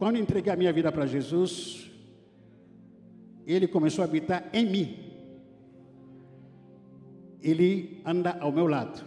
Quando 0.02 0.18
entreguei 0.18 0.52
a 0.52 0.56
minha 0.56 0.74
vida 0.74 0.92
para 0.92 1.06
Jesus, 1.06 1.88
ele 3.46 3.68
começou 3.68 4.02
a 4.02 4.06
habitar 4.06 4.50
em 4.52 4.66
mim. 4.66 4.98
Ele 7.40 8.02
anda 8.04 8.36
ao 8.40 8.52
meu 8.52 8.66
lado. 8.66 9.00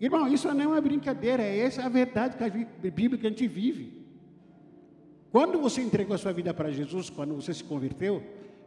Irmão, 0.00 0.26
isso 0.26 0.52
não 0.52 0.60
é 0.60 0.66
uma 0.66 0.80
brincadeira, 0.80 1.40
é 1.40 1.60
essa 1.60 1.84
a 1.84 1.88
verdade 1.88 2.36
que 2.36 2.42
a 2.42 2.90
Bíblia 2.90 3.16
que 3.16 3.28
a 3.28 3.30
gente 3.30 3.46
vive. 3.46 4.04
Quando 5.30 5.60
você 5.60 5.80
entregou 5.80 6.16
a 6.16 6.18
sua 6.18 6.32
vida 6.32 6.52
para 6.52 6.72
Jesus, 6.72 7.08
quando 7.08 7.36
você 7.36 7.54
se 7.54 7.62
converteu, 7.62 8.20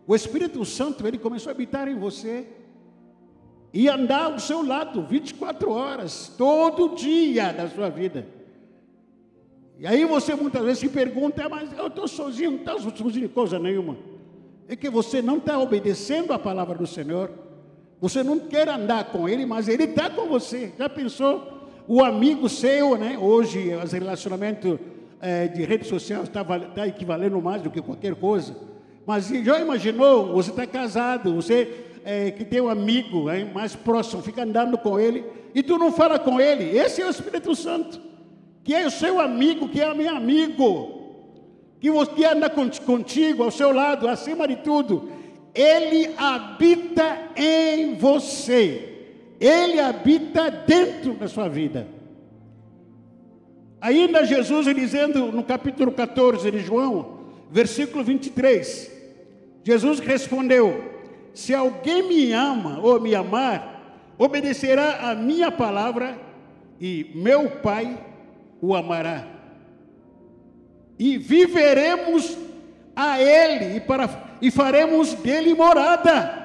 o 0.07 0.15
Espírito 0.15 0.63
Santo 0.63 1.05
ele 1.05 1.17
começou 1.17 1.49
a 1.49 1.53
habitar 1.53 1.89
em 1.89 1.99
você 1.99 2.47
e 3.73 3.89
andar 3.89 4.31
ao 4.31 4.39
seu 4.39 4.65
lado 4.65 5.05
24 5.05 5.69
horas, 5.69 6.29
todo 6.37 6.95
dia 6.95 7.51
da 7.51 7.67
sua 7.67 7.89
vida. 7.89 8.41
E 9.79 9.87
aí 9.87 10.05
você 10.05 10.35
muitas 10.35 10.63
vezes 10.63 10.79
se 10.79 10.89
pergunta, 10.89 11.47
mas 11.49 11.71
eu 11.77 11.87
estou 11.87 12.07
sozinho, 12.07 12.51
não 12.51 12.59
está 12.59 12.77
sozinho 12.77 13.29
coisa 13.29 13.59
nenhuma. 13.59 13.97
É 14.67 14.75
que 14.75 14.89
você 14.89 15.21
não 15.21 15.37
está 15.37 15.59
obedecendo 15.59 16.31
a 16.31 16.39
palavra 16.39 16.77
do 16.77 16.87
Senhor. 16.87 17.29
Você 17.99 18.23
não 18.23 18.39
quer 18.39 18.69
andar 18.69 19.05
com 19.05 19.27
Ele, 19.27 19.45
mas 19.45 19.67
Ele 19.67 19.83
está 19.83 20.09
com 20.09 20.27
você. 20.27 20.71
Já 20.77 20.87
pensou? 20.87 21.69
O 21.87 22.03
amigo 22.03 22.47
seu, 22.47 22.97
né? 22.97 23.17
Hoje, 23.17 23.73
os 23.75 23.91
relacionamentos 23.91 24.79
é, 25.19 25.47
de 25.47 25.63
rede 25.63 25.85
social 25.87 26.23
está 26.23 26.43
tá 26.43 26.87
equivalendo 26.87 27.41
mais 27.41 27.61
do 27.61 27.69
que 27.69 27.81
qualquer 27.81 28.15
coisa. 28.15 28.55
Mas 29.05 29.27
já 29.27 29.59
imaginou? 29.59 30.33
Você 30.33 30.49
está 30.49 30.65
casado, 30.65 31.35
você 31.35 31.85
é, 32.05 32.31
que 32.31 32.45
tem 32.45 32.61
um 32.61 32.69
amigo 32.69 33.29
é, 33.29 33.43
mais 33.43 33.75
próximo, 33.75 34.21
fica 34.21 34.43
andando 34.43 34.77
com 34.77 34.99
ele, 34.99 35.25
e 35.55 35.63
tu 35.63 35.77
não 35.77 35.91
fala 35.91 36.19
com 36.19 36.39
ele. 36.39 36.77
Esse 36.77 37.01
é 37.01 37.05
o 37.05 37.09
Espírito 37.09 37.55
Santo, 37.55 37.99
que 38.63 38.73
é 38.73 38.85
o 38.87 38.91
seu 38.91 39.19
amigo, 39.19 39.67
que 39.67 39.81
é 39.81 39.93
meu 39.93 40.15
amigo, 40.15 41.01
que 41.79 41.89
anda 42.25 42.49
contigo, 42.49 43.43
ao 43.43 43.51
seu 43.51 43.73
lado, 43.73 44.07
acima 44.07 44.47
de 44.47 44.55
tudo. 44.57 45.09
Ele 45.53 46.13
habita 46.17 47.31
em 47.35 47.95
você. 47.95 48.89
Ele 49.39 49.79
habita 49.79 50.49
dentro 50.49 51.13
da 51.15 51.27
sua 51.27 51.49
vida. 51.49 51.87
Ainda 53.81 54.25
Jesus 54.25 54.73
dizendo 54.73 55.31
no 55.31 55.43
capítulo 55.43 55.91
14 55.91 56.49
de 56.49 56.59
João, 56.59 57.19
versículo 57.51 58.01
23, 58.01 58.89
Jesus 59.61 59.99
respondeu: 59.99 60.93
se 61.33 61.53
alguém 61.53 62.07
me 62.07 62.31
ama 62.31 62.79
ou 62.79 62.99
me 63.01 63.13
amar, 63.15 64.13
obedecerá 64.17 65.09
a 65.09 65.15
minha 65.15 65.51
palavra 65.51 66.17
e 66.79 67.11
meu 67.15 67.49
Pai 67.49 67.97
o 68.63 68.73
amará. 68.73 69.27
E 70.97 71.17
viveremos 71.17 72.37
a 72.95 73.21
Ele 73.21 73.75
e, 73.75 73.81
para, 73.81 74.37
e 74.41 74.49
faremos 74.49 75.13
dele 75.15 75.53
morada. 75.53 76.41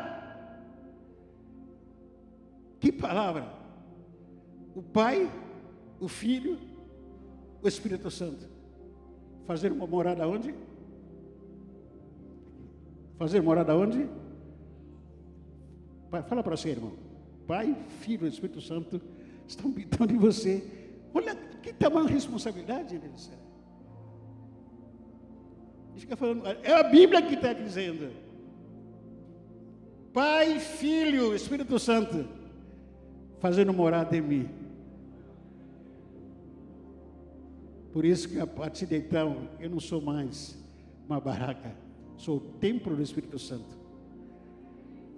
Que 2.80 2.90
palavra! 2.90 3.54
O 4.74 4.82
Pai, 4.82 5.30
o 6.00 6.08
Filho, 6.08 6.58
o 7.62 7.68
Espírito 7.68 8.10
Santo. 8.10 8.48
Fazer 9.46 9.70
uma 9.70 9.86
morada 9.86 10.26
onde? 10.26 10.52
Fazer 13.16 13.40
morada 13.40 13.76
onde? 13.76 14.08
Fala 16.10 16.42
para 16.42 16.56
você, 16.56 16.70
irmão. 16.70 16.94
Pai, 17.46 17.76
Filho 18.00 18.26
e 18.26 18.28
Espírito 18.28 18.60
Santo 18.60 19.00
estão 19.46 19.70
habitando 19.70 20.12
em 20.12 20.18
você. 20.18 20.77
Olha 21.14 21.34
que 21.62 21.72
tamanho 21.72 22.06
de 22.06 22.12
responsabilidade, 22.12 22.98
né? 22.98 23.10
Fica 25.96 26.16
falando, 26.16 26.46
é 26.46 26.72
a 26.72 26.82
Bíblia 26.84 27.20
que 27.22 27.34
está 27.34 27.52
dizendo. 27.52 28.12
Pai, 30.12 30.58
Filho, 30.60 31.34
Espírito 31.34 31.78
Santo, 31.78 32.26
fazendo 33.40 33.72
morada 33.72 34.16
em 34.16 34.20
mim. 34.20 34.48
Por 37.92 38.04
isso 38.04 38.28
que 38.28 38.38
a 38.38 38.46
partir 38.46 38.86
de 38.86 38.96
então 38.96 39.48
eu 39.58 39.68
não 39.68 39.80
sou 39.80 40.00
mais 40.00 40.56
uma 41.06 41.20
barraca, 41.20 41.74
sou 42.16 42.36
o 42.36 42.40
templo 42.40 42.94
do 42.94 43.02
Espírito 43.02 43.38
Santo 43.38 43.78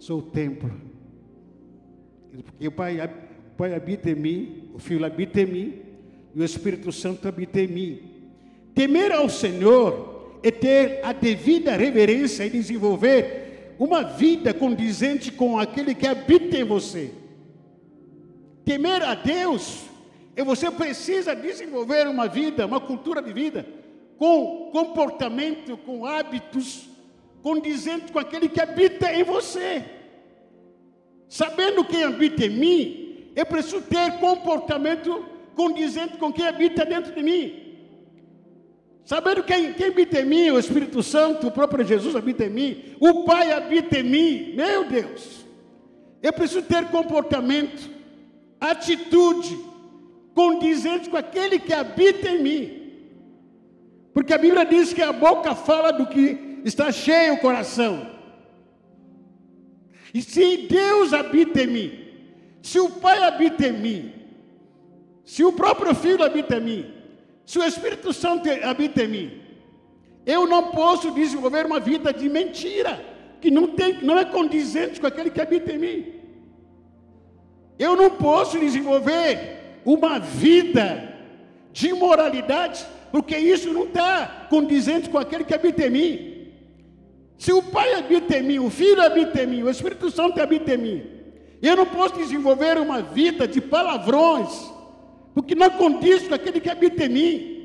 sou 0.01 0.19
o 0.19 0.23
templo. 0.23 0.71
Porque 2.45 2.67
o 2.67 2.73
Pai, 2.73 2.97
Pai 3.61 3.75
habita 3.75 4.09
em 4.09 4.15
mim, 4.15 4.71
o 4.73 4.79
Filho 4.79 5.05
habita 5.05 5.39
em 5.39 5.45
mim, 5.45 5.83
e 6.35 6.41
o 6.41 6.43
Espírito 6.43 6.91
Santo 6.91 7.29
habita 7.29 7.61
em 7.61 7.67
mim. 7.67 8.01
Temer 8.75 9.13
ao 9.13 9.29
Senhor 9.29 10.39
é 10.43 10.51
ter 10.51 11.05
a 11.05 11.13
devida 11.13 11.77
reverência 11.77 12.47
e 12.47 12.49
desenvolver 12.49 13.75
uma 13.79 14.03
vida 14.03 14.55
condizente 14.55 15.31
com 15.31 15.59
aquele 15.59 15.95
que 15.95 16.07
habita 16.07 16.57
em 16.57 16.65
você. 16.65 17.11
Temer 18.65 19.03
a 19.03 19.15
Deus 19.15 19.83
é 20.35 20.43
você 20.43 20.71
precisa 20.71 21.37
desenvolver 21.37 22.09
uma 22.09 22.27
vida, 22.27 22.65
uma 22.65 22.81
cultura 22.81 23.21
de 23.21 23.31
vida 23.31 23.67
com 24.17 24.71
comportamento, 24.73 25.77
com 25.77 26.07
hábitos 26.07 26.89
condizentes 27.43 28.11
com 28.11 28.19
aquele 28.19 28.49
que 28.49 28.59
habita 28.59 29.13
em 29.13 29.23
você. 29.23 29.85
Sabendo 31.29 31.85
quem 31.85 32.05
habita 32.05 32.47
em 32.47 32.59
mim, 32.59 33.10
eu 33.35 33.47
preciso 33.47 33.83
ter 33.83 34.19
comportamento 34.19 35.25
condizente 35.55 36.17
com 36.17 36.33
quem 36.33 36.47
habita 36.47 36.85
dentro 36.85 37.15
de 37.15 37.23
mim. 37.23 37.71
Sabendo 39.05 39.43
quem, 39.43 39.73
quem 39.73 39.89
habita 39.89 40.21
em 40.21 40.25
mim, 40.25 40.51
o 40.51 40.59
Espírito 40.59 41.03
Santo, 41.03 41.49
o 41.49 41.51
próprio 41.51 41.85
Jesus 41.85 42.15
habita 42.15 42.45
em 42.45 42.51
mim, 42.51 42.85
o 43.01 43.25
Pai 43.25 43.53
habita 43.53 43.99
em 43.99 44.03
mim, 44.05 44.55
meu 44.55 44.85
Deus. 44.85 45.45
Eu 46.23 46.33
preciso 46.33 46.63
ter 46.63 46.87
comportamento, 46.89 47.91
atitude 48.61 49.59
condizente 50.35 51.11
com 51.11 51.17
aquele 51.17 51.59
que 51.59 51.73
habita 51.73 52.29
em 52.29 52.43
mim. 52.43 52.81
Porque 54.13 54.35
a 54.35 54.39
Bíblia 54.39 54.65
diz 54.65 54.93
que 54.93 55.03
a 55.03 55.13
boca 55.13 55.55
fala 55.55 55.93
do 55.93 56.07
que 56.07 56.61
está 56.65 56.93
cheio 56.93 57.35
o 57.35 57.41
coração. 57.41 58.07
E 60.13 60.21
se 60.23 60.69
Deus 60.69 61.13
habita 61.13 61.63
em 61.63 61.67
mim, 61.67 62.00
se 62.63 62.79
o 62.79 62.91
Pai 62.91 63.23
habita 63.23 63.67
em 63.67 63.73
mim, 63.73 64.13
se 65.25 65.45
o 65.45 65.53
próprio 65.53 65.95
Filho 65.95 66.25
habita 66.25 66.57
em 66.57 66.61
mim, 66.61 66.95
se 67.47 67.59
o 67.59 67.65
Espírito 67.65 68.13
Santo 68.13 68.49
habita 68.65 69.05
em 69.05 69.09
mim, 69.09 69.41
eu 70.27 70.47
não 70.47 70.71
posso 70.71 71.11
desenvolver 71.11 71.67
uma 71.67 71.81
vida 71.81 72.13
de 72.13 72.29
mentira, 72.29 73.03
que 73.41 73.51
não, 73.51 73.69
tem, 73.69 74.03
não 74.03 74.19
é 74.19 74.25
condizente 74.25 75.01
com 75.01 75.07
aquele 75.07 75.31
que 75.31 75.41
habita 75.41 75.73
em 75.73 75.79
mim. 75.79 76.07
Eu 77.79 77.97
não 77.97 78.11
posso 78.11 78.59
desenvolver 78.59 79.81
uma 79.85 80.19
vida 80.19 81.15
de 81.73 81.89
imoralidade 81.89 82.85
porque 83.11 83.37
isso 83.37 83.73
não 83.73 83.85
está 83.85 84.47
condizente 84.49 85.09
com 85.09 85.19
aquele 85.19 85.45
que 85.45 85.55
habita 85.55 85.87
em 85.87 85.91
mim. 85.91 86.31
Se 87.37 87.53
o 87.53 87.63
Pai 87.63 87.95
habita 87.95 88.37
em 88.37 88.43
mim, 88.43 88.59
o 88.59 88.71
Filho 88.71 89.03
habita 89.03 89.43
em 89.43 89.47
mim, 89.47 89.63
o 89.63 89.71
Espírito 89.71 90.11
Santo 90.11 90.41
habita 90.41 90.75
em 90.75 90.79
mim, 90.79 91.03
eu 91.63 91.77
não 91.77 91.87
posso 91.87 92.17
desenvolver 92.17 92.79
uma 92.79 93.03
vida 93.03 93.47
de 93.47 93.61
palavrões, 93.61 94.71
porque 95.35 95.55
não 95.55 95.71
condiz 95.71 96.27
com 96.27 96.35
aquele 96.35 96.61
que 96.61 96.71
habita 96.71 97.05
em 97.05 97.09
mim. 97.09 97.61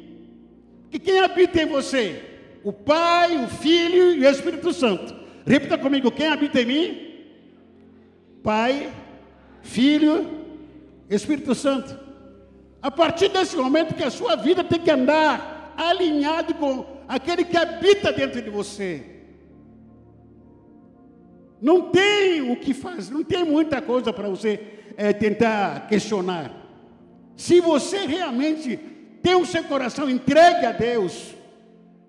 Que 0.92 1.00
quem 1.00 1.20
habita 1.20 1.62
em 1.62 1.66
você? 1.66 2.22
O 2.64 2.74
Pai, 2.74 3.44
o 3.44 3.48
Filho 3.48 4.16
e 4.16 4.26
o 4.26 4.30
Espírito 4.30 4.74
Santo. 4.74 5.16
Repita 5.46 5.78
comigo: 5.78 6.12
quem 6.12 6.28
habita 6.28 6.62
em 6.62 6.66
mim? 6.66 7.06
Pai, 8.44 8.92
Filho, 9.62 10.30
Espírito 11.10 11.56
Santo. 11.56 11.98
A 12.82 12.92
partir 12.92 13.30
desse 13.30 13.56
momento 13.56 13.96
que 13.96 14.04
a 14.04 14.12
sua 14.12 14.36
vida 14.36 14.64
tem 14.64 14.80
que 14.80 14.92
andar 14.92 15.74
alinhado 15.78 16.54
com 16.56 16.86
aquele 17.08 17.44
que 17.44 17.58
habita 17.58 18.12
dentro 18.12 18.42
de 18.42 18.50
você. 18.50 19.15
Não 21.62 21.90
tem 21.90 22.52
o 22.52 22.56
que 22.56 22.74
fazer, 22.74 23.14
não 23.14 23.24
tem 23.24 23.44
muita 23.44 23.82
coisa 23.82 24.12
para 24.12 24.28
você 24.28 24.60
é, 24.98 25.14
tentar 25.14 25.88
questionar. 25.88 26.52
Se 27.36 27.60
você 27.60 28.06
realmente 28.06 28.78
tem 29.22 29.36
o 29.36 29.46
seu 29.46 29.64
coração 29.64 30.10
entregue 30.10 30.66
a 30.66 30.72
Deus, 30.72 31.34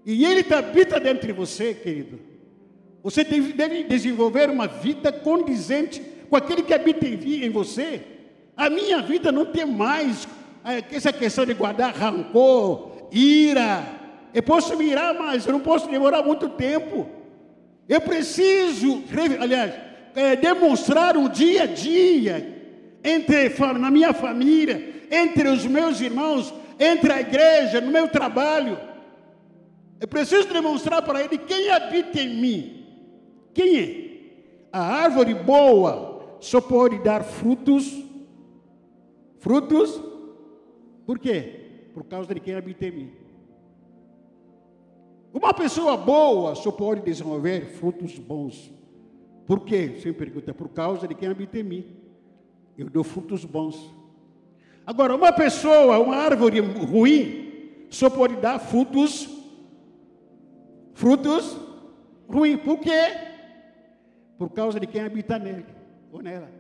e 0.05 0.25
Ele 0.25 0.45
habita 0.55 1.01
dentro 1.01 1.27
de 1.27 1.33
você, 1.33 1.75
querido, 1.75 2.19
você 3.03 3.25
deve, 3.25 3.53
deve 3.53 3.85
desenvolver 3.85 4.51
uma 4.51 4.67
vida 4.67 5.13
condizente 5.13 6.01
com 6.29 6.37
aquele 6.37 6.63
que 6.63 6.75
habita 6.75 7.07
em, 7.07 7.45
em 7.45 7.51
você. 7.51 8.03
A 8.57 8.69
minha 8.69 9.01
vida 9.01 9.31
não 9.31 9.45
tem 9.45 9.65
mais 9.65 10.27
é, 10.65 10.83
essa 10.95 11.13
questão 11.13 11.47
de 11.47 11.55
guardar 11.55 11.95
rancor, 11.95 13.09
ira. 13.13 13.85
Eu 14.35 14.43
posso 14.43 14.77
me 14.77 14.87
irar, 14.87 15.15
mas 15.15 15.47
eu 15.47 15.53
não 15.53 15.61
posso 15.61 15.89
demorar 15.89 16.23
muito 16.23 16.49
tempo. 16.51 17.09
Eu 17.89 18.01
preciso, 18.01 19.03
aliás, 19.41 19.75
é, 20.15 20.37
demonstrar 20.37 21.17
o 21.17 21.29
dia 21.29 21.65
a 21.65 21.67
dia 21.67 22.55
entre 23.05 23.49
na 23.79 23.91
minha 23.91 24.13
família, 24.13 25.07
entre 25.11 25.49
os 25.49 25.65
meus 25.65 26.01
irmãos, 26.01 26.53
entre 26.79 27.13
a 27.13 27.21
igreja, 27.21 27.81
no 27.81 27.91
meu 27.91 28.09
trabalho. 28.09 28.79
Eu 30.01 30.09
preciso 30.09 30.49
demonstrar 30.53 31.03
para 31.03 31.23
ele 31.23 31.39
quem 31.39 31.71
habita 31.71 32.21
em 32.21 32.41
mim. 32.41 32.87
Quem 33.55 33.79
é? 33.79 34.07
A 34.73 34.81
árvore 34.81 35.33
boa 35.35 36.39
só 36.41 36.61
pode 36.61 36.99
dar 36.99 37.23
frutos, 37.23 37.91
frutos 39.39 40.01
por 41.07 41.21
quê? 41.21 41.61
Por 41.95 42.05
causa 42.05 42.35
de 42.35 42.41
quem 42.41 42.55
habita 42.55 42.85
em 42.85 42.91
mim. 42.91 43.13
Uma 45.37 45.53
pessoa 45.53 45.99
boa 45.99 46.55
só 46.55 46.73
pode 46.73 47.03
desenvolver 47.03 47.67
frutos 47.67 48.19
bons. 48.19 48.73
Por 49.47 49.61
quê? 49.61 49.99
Você 49.99 50.11
pergunta, 50.11 50.55
por 50.55 50.71
causa 50.71 51.07
de 51.07 51.15
quem 51.15 51.29
habita 51.29 51.59
em 51.59 51.63
mim. 51.63 51.97
Eu 52.79 52.89
dou 52.89 53.05
frutos 53.05 53.45
bons. 53.45 53.95
Agora, 54.87 55.15
uma 55.15 55.31
pessoa, 55.35 55.99
uma 55.99 56.17
árvore 56.17 56.61
ruim, 56.61 57.85
só 57.91 58.09
pode 58.09 58.37
dar 58.37 58.59
frutos, 58.59 59.29
frutos 60.95 61.55
ruins. 62.27 62.59
Por 62.63 62.79
quê? 62.79 63.15
Por 64.39 64.49
causa 64.49 64.81
de 64.81 64.87
quem 64.87 65.03
habita 65.03 65.39
nele 65.39 65.67
ou 66.11 66.23
nela. 66.23 66.51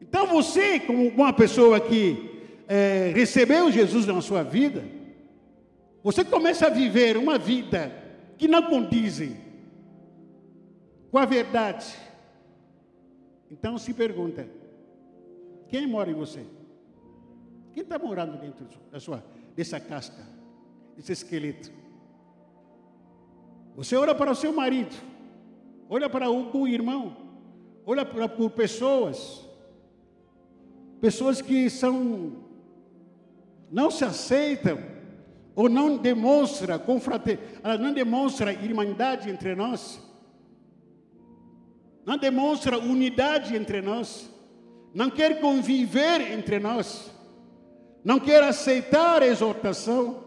Então 0.00 0.24
você, 0.28 0.78
como 0.78 1.08
uma 1.08 1.32
pessoa 1.32 1.80
que 1.80 2.30
é, 2.68 3.10
recebeu 3.12 3.72
Jesus 3.72 4.06
na 4.06 4.20
sua 4.20 4.44
vida, 4.44 5.01
você 6.02 6.24
começa 6.24 6.66
a 6.66 6.70
viver 6.70 7.16
uma 7.16 7.38
vida 7.38 7.92
que 8.36 8.48
não 8.48 8.62
condizem 8.62 9.36
com 11.10 11.18
a 11.18 11.24
verdade. 11.24 11.86
Então 13.50 13.78
se 13.78 13.94
pergunta: 13.94 14.48
quem 15.68 15.86
mora 15.86 16.10
em 16.10 16.14
você? 16.14 16.44
Quem 17.72 17.82
está 17.82 17.98
morando 17.98 18.36
dentro 18.36 18.66
da 18.90 18.98
sua, 18.98 19.24
dessa 19.54 19.78
casca, 19.78 20.26
desse 20.96 21.12
esqueleto? 21.12 21.70
Você 23.76 23.96
olha 23.96 24.14
para 24.14 24.30
o 24.30 24.34
seu 24.34 24.52
marido, 24.52 24.94
olha 25.88 26.10
para 26.10 26.30
o, 26.30 26.68
irmão, 26.68 27.16
olha 27.86 28.04
para, 28.04 28.28
por 28.28 28.50
pessoas, 28.50 29.48
pessoas 31.00 31.40
que 31.40 31.70
são 31.70 32.50
não 33.70 33.90
se 33.90 34.04
aceitam 34.04 34.91
ou 35.54 35.68
não 35.68 35.96
demonstra 35.96 36.80
ela 37.62 37.78
não 37.78 37.92
demonstra 37.92 38.52
irmandade 38.52 39.30
entre 39.30 39.54
nós, 39.54 40.00
não 42.04 42.16
demonstra 42.16 42.78
unidade 42.78 43.54
entre 43.54 43.80
nós, 43.80 44.30
não 44.94 45.10
quer 45.10 45.40
conviver 45.40 46.32
entre 46.32 46.58
nós, 46.58 47.10
não 48.04 48.18
quer 48.18 48.42
aceitar 48.42 49.22
a 49.22 49.26
exortação, 49.26 50.24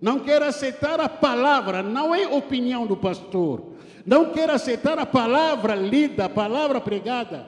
não 0.00 0.20
quer 0.20 0.42
aceitar 0.42 1.00
a 1.00 1.08
palavra, 1.08 1.82
não 1.82 2.14
é 2.14 2.26
opinião 2.26 2.86
do 2.86 2.96
pastor, 2.96 3.74
não 4.06 4.32
quer 4.32 4.48
aceitar 4.48 4.98
a 4.98 5.04
palavra 5.04 5.74
lida, 5.74 6.24
a 6.24 6.28
palavra 6.28 6.80
pregada. 6.80 7.46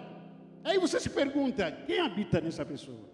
Aí 0.63 0.79
você 0.79 1.01
se 1.01 1.09
pergunta: 1.09 1.73
quem 1.87 2.01
habita 2.01 2.41
nessa 2.41 2.65
pessoa? 2.65 3.11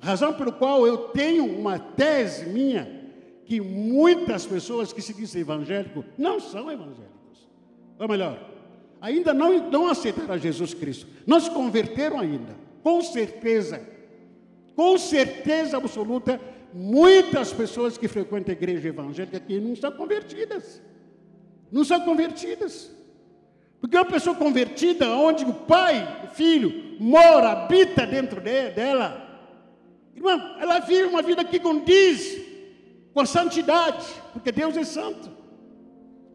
Razão 0.00 0.32
pelo 0.32 0.52
qual 0.52 0.86
eu 0.86 1.08
tenho 1.08 1.44
uma 1.44 1.78
tese 1.78 2.46
minha 2.46 2.97
que 3.48 3.62
muitas 3.62 4.44
pessoas 4.44 4.92
que 4.92 5.00
se 5.00 5.14
dizem 5.14 5.40
evangélicos 5.40 6.04
não 6.18 6.38
são 6.38 6.70
evangélicos. 6.70 7.48
Ou 7.98 8.06
melhor, 8.06 8.38
ainda 9.00 9.32
não, 9.32 9.70
não 9.70 9.88
aceitaram 9.88 10.36
Jesus 10.36 10.74
Cristo. 10.74 11.06
Não 11.26 11.40
se 11.40 11.50
converteram 11.50 12.20
ainda. 12.20 12.54
Com 12.82 13.00
certeza, 13.00 13.80
com 14.76 14.98
certeza 14.98 15.78
absoluta, 15.78 16.38
muitas 16.74 17.50
pessoas 17.50 17.96
que 17.96 18.06
frequentam 18.06 18.54
a 18.54 18.56
igreja 18.56 18.88
evangélica 18.88 19.38
aqui 19.38 19.58
não 19.58 19.74
são 19.74 19.92
convertidas. 19.92 20.82
Não 21.72 21.84
são 21.84 22.02
convertidas. 22.02 22.94
Porque 23.80 23.96
uma 23.96 24.04
pessoa 24.04 24.36
convertida, 24.36 25.08
onde 25.08 25.46
o 25.46 25.54
pai, 25.54 26.26
o 26.26 26.34
filho, 26.34 26.96
mora, 27.00 27.52
habita 27.52 28.06
dentro 28.06 28.42
de, 28.42 28.70
dela, 28.72 29.26
Irmão, 30.14 30.56
ela 30.58 30.80
vive 30.80 31.04
uma 31.04 31.22
vida 31.22 31.44
que 31.44 31.60
condiz 31.60 32.47
com 33.18 33.26
santidade, 33.26 34.06
porque 34.32 34.52
Deus 34.52 34.76
é 34.76 34.84
santo. 34.84 35.28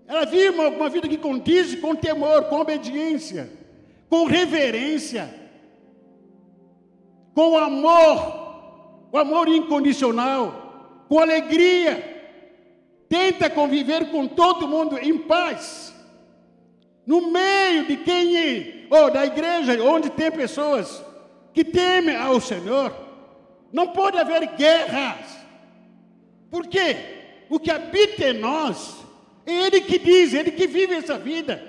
Ela 0.06 0.26
vive 0.26 0.50
uma, 0.50 0.68
uma 0.68 0.90
vida 0.90 1.08
que 1.08 1.18
condiz 1.18 1.76
com 1.76 1.96
temor, 1.96 2.44
com 2.50 2.60
obediência, 2.60 3.50
com 4.10 4.26
reverência, 4.26 5.34
com 7.34 7.58
amor, 7.58 9.08
o 9.14 9.18
amor 9.18 9.48
incondicional, 9.48 11.06
com 11.08 11.20
alegria. 11.20 12.12
tenta 13.08 13.50
conviver 13.50 14.12
com 14.12 14.28
todo 14.28 14.68
mundo 14.68 14.98
em 14.98 15.18
paz. 15.18 15.96
No 17.06 17.32
meio 17.32 17.86
de 17.86 17.96
quem 17.96 18.38
é, 18.38 18.88
ou 18.90 19.10
da 19.10 19.26
igreja, 19.26 19.82
onde 19.82 20.10
tem 20.10 20.30
pessoas 20.30 21.02
que 21.54 21.64
temem 21.64 22.18
ao 22.18 22.42
Senhor, 22.42 22.94
não 23.72 23.88
pode 23.88 24.18
haver 24.18 24.46
guerras. 24.58 25.43
Por 26.54 26.68
quê? 26.68 26.96
O 27.50 27.60
que 27.60 27.72
habita 27.72 28.30
em 28.30 28.38
nós 28.38 29.04
é 29.44 29.66
Ele 29.66 29.82
que 29.82 29.98
diz, 29.98 30.36
Ele 30.36 30.52
que 30.52 30.68
vive 30.68 30.94
essa 30.94 31.18
vida. 31.18 31.60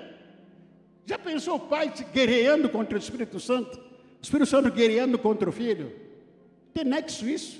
Já 1.07 1.17
pensou 1.17 1.55
o 1.55 1.59
pai 1.59 1.91
guerreando 2.13 2.69
contra 2.69 2.95
o 2.95 2.99
Espírito 2.99 3.39
Santo? 3.39 3.79
O 3.79 4.21
Espírito 4.21 4.47
Santo 4.47 4.71
guerreando 4.71 5.17
contra 5.17 5.49
o 5.49 5.51
filho? 5.51 5.91
Tem 6.71 6.83
nexo 6.83 7.27
isso? 7.27 7.59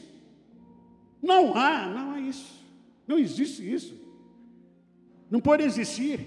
Não 1.19 1.57
há, 1.57 1.88
não 1.88 2.11
há 2.11 2.19
isso. 2.19 2.63
Não 3.07 3.17
existe 3.17 3.73
isso. 3.73 3.99
Não 5.27 5.39
pode 5.39 5.63
existir. 5.63 6.19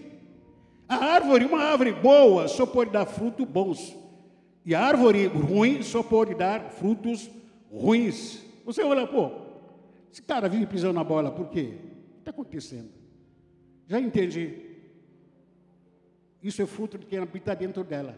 A 0.89 0.97
árvore, 0.97 1.45
uma 1.45 1.63
árvore 1.63 1.93
boa, 1.93 2.49
só 2.49 2.67
pode 2.67 2.91
dar 2.91 3.07
frutos 3.07 3.47
bons. 3.47 3.97
E 4.67 4.75
a 4.75 4.85
árvore 4.85 5.29
ruim 5.29 5.81
só 5.81 6.03
pode 6.03 6.35
dar 6.35 6.73
frutos 6.73 7.31
ruins. 7.71 8.43
Você 8.65 8.83
olha, 8.83 9.07
pô, 9.07 9.47
esse 10.13 10.23
cara 10.23 10.49
vive 10.49 10.67
pisando 10.67 10.95
na 10.95 11.05
bola, 11.05 11.31
por 11.31 11.49
quê? 11.49 11.61
O 11.61 12.13
que 12.15 12.19
está 12.21 12.31
acontecendo? 12.31 12.91
Já 13.87 14.01
entendi. 14.01 14.69
Isso 16.43 16.63
é 16.63 16.67
fruto 16.67 16.99
de 16.99 17.07
quem 17.07 17.19
habita 17.19 17.55
dentro 17.55 17.83
dela. 17.85 18.17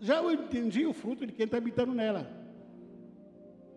Já 0.00 0.16
eu 0.22 0.32
entendi 0.32 0.86
o 0.86 0.92
fruto 0.92 1.26
de 1.26 1.32
quem 1.32 1.44
está 1.44 1.58
habitando 1.58 1.92
nela. 1.92 2.30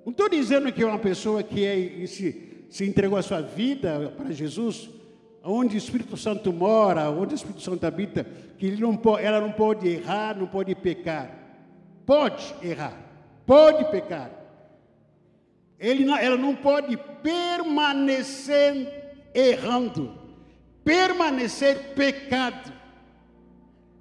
Não 0.05 0.11
estou 0.11 0.29
dizendo 0.29 0.71
que 0.71 0.83
é 0.83 0.85
uma 0.85 0.99
pessoa 0.99 1.43
que 1.43 1.65
é, 1.65 2.05
se, 2.07 2.65
se 2.69 2.85
entregou 2.85 3.17
a 3.17 3.21
sua 3.21 3.41
vida 3.41 4.13
para 4.17 4.31
Jesus, 4.31 4.89
onde 5.43 5.75
o 5.75 5.77
Espírito 5.77 6.15
Santo 6.17 6.51
mora, 6.51 7.09
onde 7.09 7.33
o 7.33 7.35
Espírito 7.35 7.61
Santo 7.61 7.85
habita, 7.85 8.25
que 8.57 8.65
ele 8.65 8.81
não 8.81 8.95
pode, 8.95 9.23
ela 9.23 9.41
não 9.41 9.51
pode 9.51 9.87
errar, 9.87 10.37
não 10.37 10.47
pode 10.47 10.75
pecar. 10.75 11.39
Pode 12.05 12.53
errar, 12.61 12.97
pode 13.45 13.89
pecar. 13.91 14.42
Ele 15.83 16.05
não, 16.05 16.17
ela 16.17 16.37
não 16.37 16.55
pode 16.55 16.97
permanecer 17.21 19.01
errando 19.35 20.23
permanecer 20.83 21.93
pecado. 21.95 22.71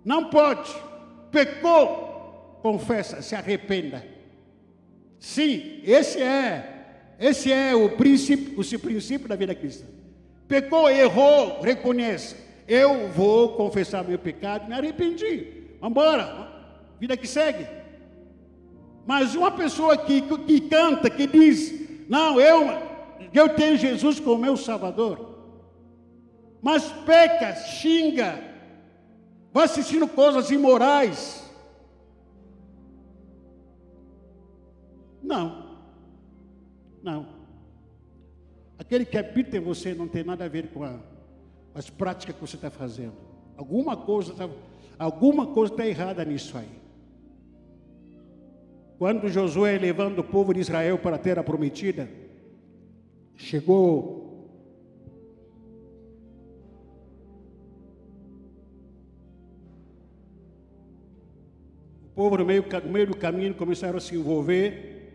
Não 0.04 0.28
pode. 0.28 0.72
Pecou, 1.30 2.58
confessa, 2.62 3.22
se 3.22 3.34
arrependa. 3.34 4.04
Sim, 5.18 5.80
esse 5.84 6.20
é, 6.20 7.14
esse 7.18 7.52
é 7.52 7.74
o 7.74 7.90
princípio, 7.90 8.60
o 8.60 8.80
princípio 8.80 9.28
da 9.28 9.36
vida 9.36 9.54
cristã. 9.54 9.86
Pecou, 10.48 10.90
errou, 10.90 11.60
reconhece. 11.60 12.36
Eu 12.66 13.08
vou 13.08 13.50
confessar 13.50 14.04
meu 14.04 14.18
pecado, 14.18 14.68
me 14.68 14.74
arrependi. 14.74 15.46
Vamos 15.80 15.92
embora, 15.92 16.48
vida 16.98 17.16
que 17.16 17.26
segue. 17.26 17.66
Mas 19.06 19.34
uma 19.34 19.50
pessoa 19.50 19.96
que, 19.96 20.22
que 20.22 20.60
canta, 20.60 21.10
que 21.10 21.26
diz, 21.26 22.08
não, 22.08 22.40
eu, 22.40 22.66
eu 23.32 23.48
tenho 23.50 23.76
Jesus 23.76 24.20
como 24.20 24.42
meu 24.42 24.56
Salvador 24.56 25.32
mas 26.62 26.84
peca, 27.04 27.56
xinga, 27.56 28.40
vai 29.52 29.64
assistindo 29.64 30.06
coisas 30.06 30.48
imorais. 30.52 31.44
Não, 35.20 35.80
não. 37.02 37.26
Aquele 38.78 39.04
que 39.04 39.18
habita 39.18 39.56
em 39.56 39.60
você 39.60 39.92
não 39.92 40.06
tem 40.06 40.22
nada 40.22 40.44
a 40.44 40.48
ver 40.48 40.68
com, 40.68 40.84
a, 40.84 41.00
as 41.74 41.90
práticas 41.90 42.36
que 42.36 42.40
você 42.40 42.54
está 42.54 42.70
fazendo. 42.70 43.14
Alguma 43.56 43.96
coisa 43.96 44.30
está 44.30 44.48
alguma 44.96 45.48
coisa 45.48 45.72
está 45.72 45.84
errada 45.84 46.24
nisso 46.24 46.56
aí. 46.56 46.81
Quando 49.02 49.28
Josué 49.28 49.78
levando 49.78 50.20
o 50.20 50.24
povo 50.24 50.54
de 50.54 50.60
Israel 50.60 50.96
para 50.96 51.16
a 51.16 51.18
terra 51.18 51.42
prometida, 51.42 52.08
chegou 53.34 54.46
povo 62.14 62.38
no 62.38 62.44
meio, 62.46 62.64
no 62.84 62.92
meio 62.92 63.08
do 63.08 63.16
caminho 63.16 63.52
começaram 63.56 63.98
a 63.98 64.00
se 64.00 64.14
envolver 64.14 65.10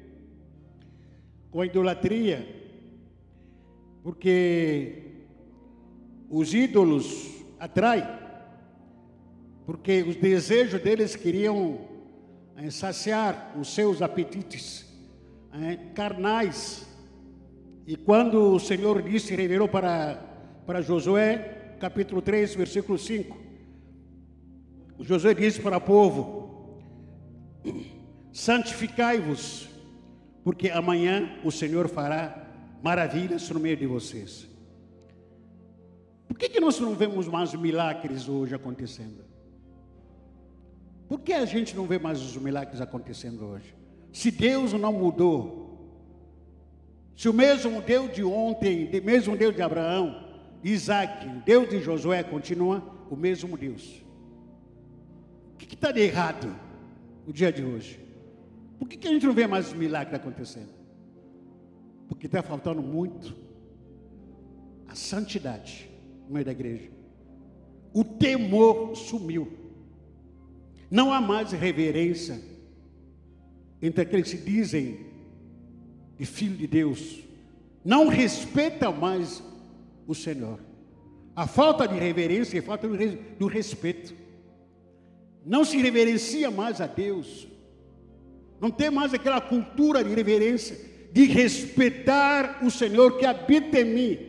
com 1.50 1.62
a 1.62 1.66
idolatria, 1.66 2.46
porque 4.04 5.14
os 6.30 6.54
ídolos 6.54 7.42
atraem, 7.58 8.04
porque 9.66 10.04
os 10.04 10.18
desejos 10.18 10.82
deles 10.82 11.16
queriam 11.16 11.96
é, 12.58 12.72
saciar 12.72 13.54
os 13.56 13.74
seus 13.74 14.02
apetites 14.02 14.86
é, 15.54 15.76
carnais. 15.94 16.88
E 17.86 17.96
quando 17.96 18.56
o 18.56 18.60
Senhor 18.60 19.02
disse, 19.04 19.36
revelou 19.36 19.68
para, 19.68 20.16
para 20.66 20.82
Josué, 20.82 21.76
capítulo 21.80 22.22
3, 22.22 22.56
versículo 22.56 22.98
5, 22.98 23.38
Josué 25.00 25.36
disse 25.36 25.62
para 25.62 25.78
o 25.78 25.82
povo: 25.82 26.82
santificai-vos, 28.34 29.70
porque 30.44 30.70
amanhã 30.72 31.40
o 31.44 31.52
Senhor 31.52 31.88
fará 31.88 32.48
maravilhas 32.82 33.48
no 33.52 33.60
meio 33.60 33.78
de 33.78 33.86
vocês. 33.86 34.48
Por 36.28 36.38
que, 36.38 36.50
que 36.50 36.60
nós 36.60 36.80
não 36.80 36.96
vemos 36.96 37.28
mais 37.28 37.54
milagres 37.54 38.28
hoje 38.28 38.56
acontecendo? 38.56 39.24
Por 41.08 41.22
que 41.22 41.34
a 41.34 41.46
gente 41.46 41.76
não 41.76 41.86
vê 41.86 41.98
mais 41.98 42.22
os 42.22 42.36
milagres 42.38 42.82
acontecendo 42.82 43.46
hoje? 43.46 43.76
Se 44.12 44.32
Deus 44.32 44.74
não 44.74 44.92
mudou, 44.92 45.66
se 47.16 47.30
o 47.30 47.34
mesmo 47.34 47.82
Deus 47.82 48.14
de 48.14 48.24
ontem, 48.24 48.90
o 48.94 49.04
mesmo 49.04 49.36
Deus 49.38 49.56
de 49.56 49.62
Abraão, 49.62 50.24
Isaac, 50.64 51.28
Deus 51.46 51.70
de 51.70 51.80
Josué 51.82 52.24
continua 52.24 52.84
o 53.10 53.16
mesmo 53.16 53.58
Deus. 53.58 54.04
O 55.54 55.58
que 55.58 55.74
está 55.74 55.92
de 55.92 56.02
errado? 56.02 56.68
o 57.28 57.34
dia 57.34 57.52
de 57.52 57.64
hoje? 57.64 58.00
Por 58.80 58.88
que, 58.88 58.96
que 58.96 59.08
a 59.08 59.12
gente 59.12 59.26
não 59.26 59.34
vê 59.34 59.46
mais 59.46 59.74
milagre 59.74 60.16
acontecendo? 60.16 60.70
Porque 62.08 62.26
está 62.26 62.42
faltando 62.42 62.82
muito 62.82 63.36
a 64.88 64.96
santidade 64.96 65.90
no 66.26 66.34
meio 66.34 66.46
da 66.46 66.54
igreja. 66.54 66.90
O 67.94 68.04
temor 68.04 68.96
sumiu. 68.96 69.67
Não 70.90 71.12
há 71.12 71.20
mais 71.20 71.52
reverência 71.52 72.42
entre 73.82 74.02
aqueles 74.02 74.32
que 74.32 74.38
dizem 74.38 75.06
de 76.18 76.26
filho 76.26 76.56
de 76.56 76.68
Deus. 76.68 77.20
Não 77.84 78.08
respeitam 78.08 78.94
mais 78.94 79.44
o 80.08 80.16
Senhor. 80.16 80.60
A 81.36 81.46
falta 81.46 81.88
de 81.88 81.98
reverência 81.98 82.58
é 82.58 82.62
falta 82.62 82.88
do 82.88 83.48
respeito 83.48 84.28
não 85.48 85.64
se 85.64 85.78
reverencia 85.78 86.52
mais 86.52 86.82
a 86.82 86.88
Deus, 86.88 87.48
não 88.60 88.70
tem 88.70 88.92
mais 88.92 89.14
aquela 89.14 89.40
cultura 89.40 90.04
de 90.04 90.14
reverência, 90.14 90.78
de 91.14 91.24
respeitar 91.24 92.60
o 92.62 92.70
Senhor 92.70 93.18
que 93.18 93.26
habita 93.26 93.80
em 93.80 93.86
mim, 93.86 94.20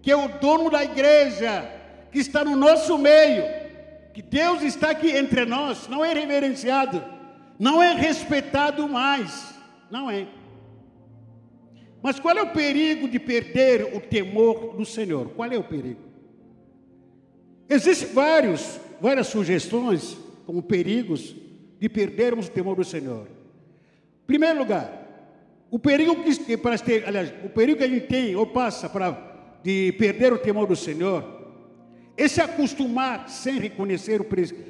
que 0.00 0.10
é 0.10 0.16
o 0.16 0.28
dono 0.40 0.70
da 0.70 0.82
igreja, 0.82 1.70
que 2.10 2.18
está 2.18 2.42
no 2.42 2.56
nosso 2.56 2.96
meio, 2.96 3.44
que 4.12 4.22
Deus 4.22 4.62
está 4.62 4.90
aqui 4.90 5.10
entre 5.10 5.44
nós, 5.44 5.88
não 5.88 6.04
é 6.04 6.12
reverenciado, 6.12 7.02
não 7.58 7.82
é 7.82 7.94
respeitado 7.94 8.88
mais, 8.88 9.54
não 9.90 10.10
é. 10.10 10.26
Mas 12.02 12.18
qual 12.18 12.36
é 12.36 12.42
o 12.42 12.52
perigo 12.52 13.08
de 13.08 13.18
perder 13.18 13.94
o 13.94 14.00
temor 14.00 14.76
do 14.76 14.84
Senhor? 14.84 15.30
Qual 15.30 15.50
é 15.50 15.56
o 15.56 15.64
perigo? 15.64 16.00
Existem 17.68 18.08
vários, 18.08 18.80
várias 19.00 19.28
sugestões 19.28 20.16
como 20.44 20.62
perigos 20.62 21.34
de 21.78 21.88
perdermos 21.88 22.48
o 22.48 22.50
temor 22.50 22.76
do 22.76 22.84
Senhor. 22.84 23.26
Em 23.26 24.26
primeiro 24.26 24.58
lugar, 24.58 25.02
o 25.70 25.78
perigo 25.78 26.16
que 26.22 27.02
aliás, 27.06 27.32
o 27.44 27.48
perigo 27.48 27.78
que 27.78 27.84
a 27.84 27.88
gente 27.88 28.06
tem 28.06 28.36
ou 28.36 28.46
passa 28.46 28.88
para 28.88 29.30
de 29.62 29.92
perder 29.92 30.32
o 30.32 30.38
temor 30.38 30.66
do 30.66 30.76
Senhor 30.76 31.41
é 32.16 32.28
se 32.28 32.40
acostumar 32.40 33.28
sem 33.28 33.58
reconhecer 33.58 34.20
o 34.20 34.26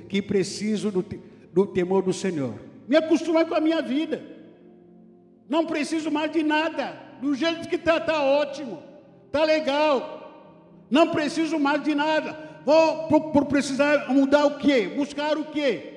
que 0.09 0.22
preciso 0.22 0.90
do, 0.90 1.05
do 1.52 1.66
temor 1.66 2.02
do 2.02 2.12
Senhor. 2.12 2.55
Me 2.88 2.96
acostumar 2.96 3.46
com 3.46 3.55
a 3.55 3.61
minha 3.61 3.83
vida. 3.83 4.22
Não 5.48 5.66
preciso 5.66 6.11
mais 6.11 6.31
de 6.31 6.42
nada. 6.42 6.98
Do 7.20 7.35
jeito 7.35 7.68
que 7.68 7.76
está, 7.76 7.98
está 7.98 8.22
ótimo. 8.22 8.83
Está 9.26 9.44
legal. 9.44 10.87
Não 10.90 11.09
preciso 11.09 11.59
mais 11.59 11.83
de 11.83 11.94
nada. 11.94 12.61
Vou 12.64 13.09
por, 13.09 13.33
por 13.33 13.44
precisar 13.46 14.09
mudar 14.09 14.46
o 14.46 14.59
quê? 14.59 14.88
Buscar 14.88 15.37
o 15.37 15.44
quê? 15.46 15.88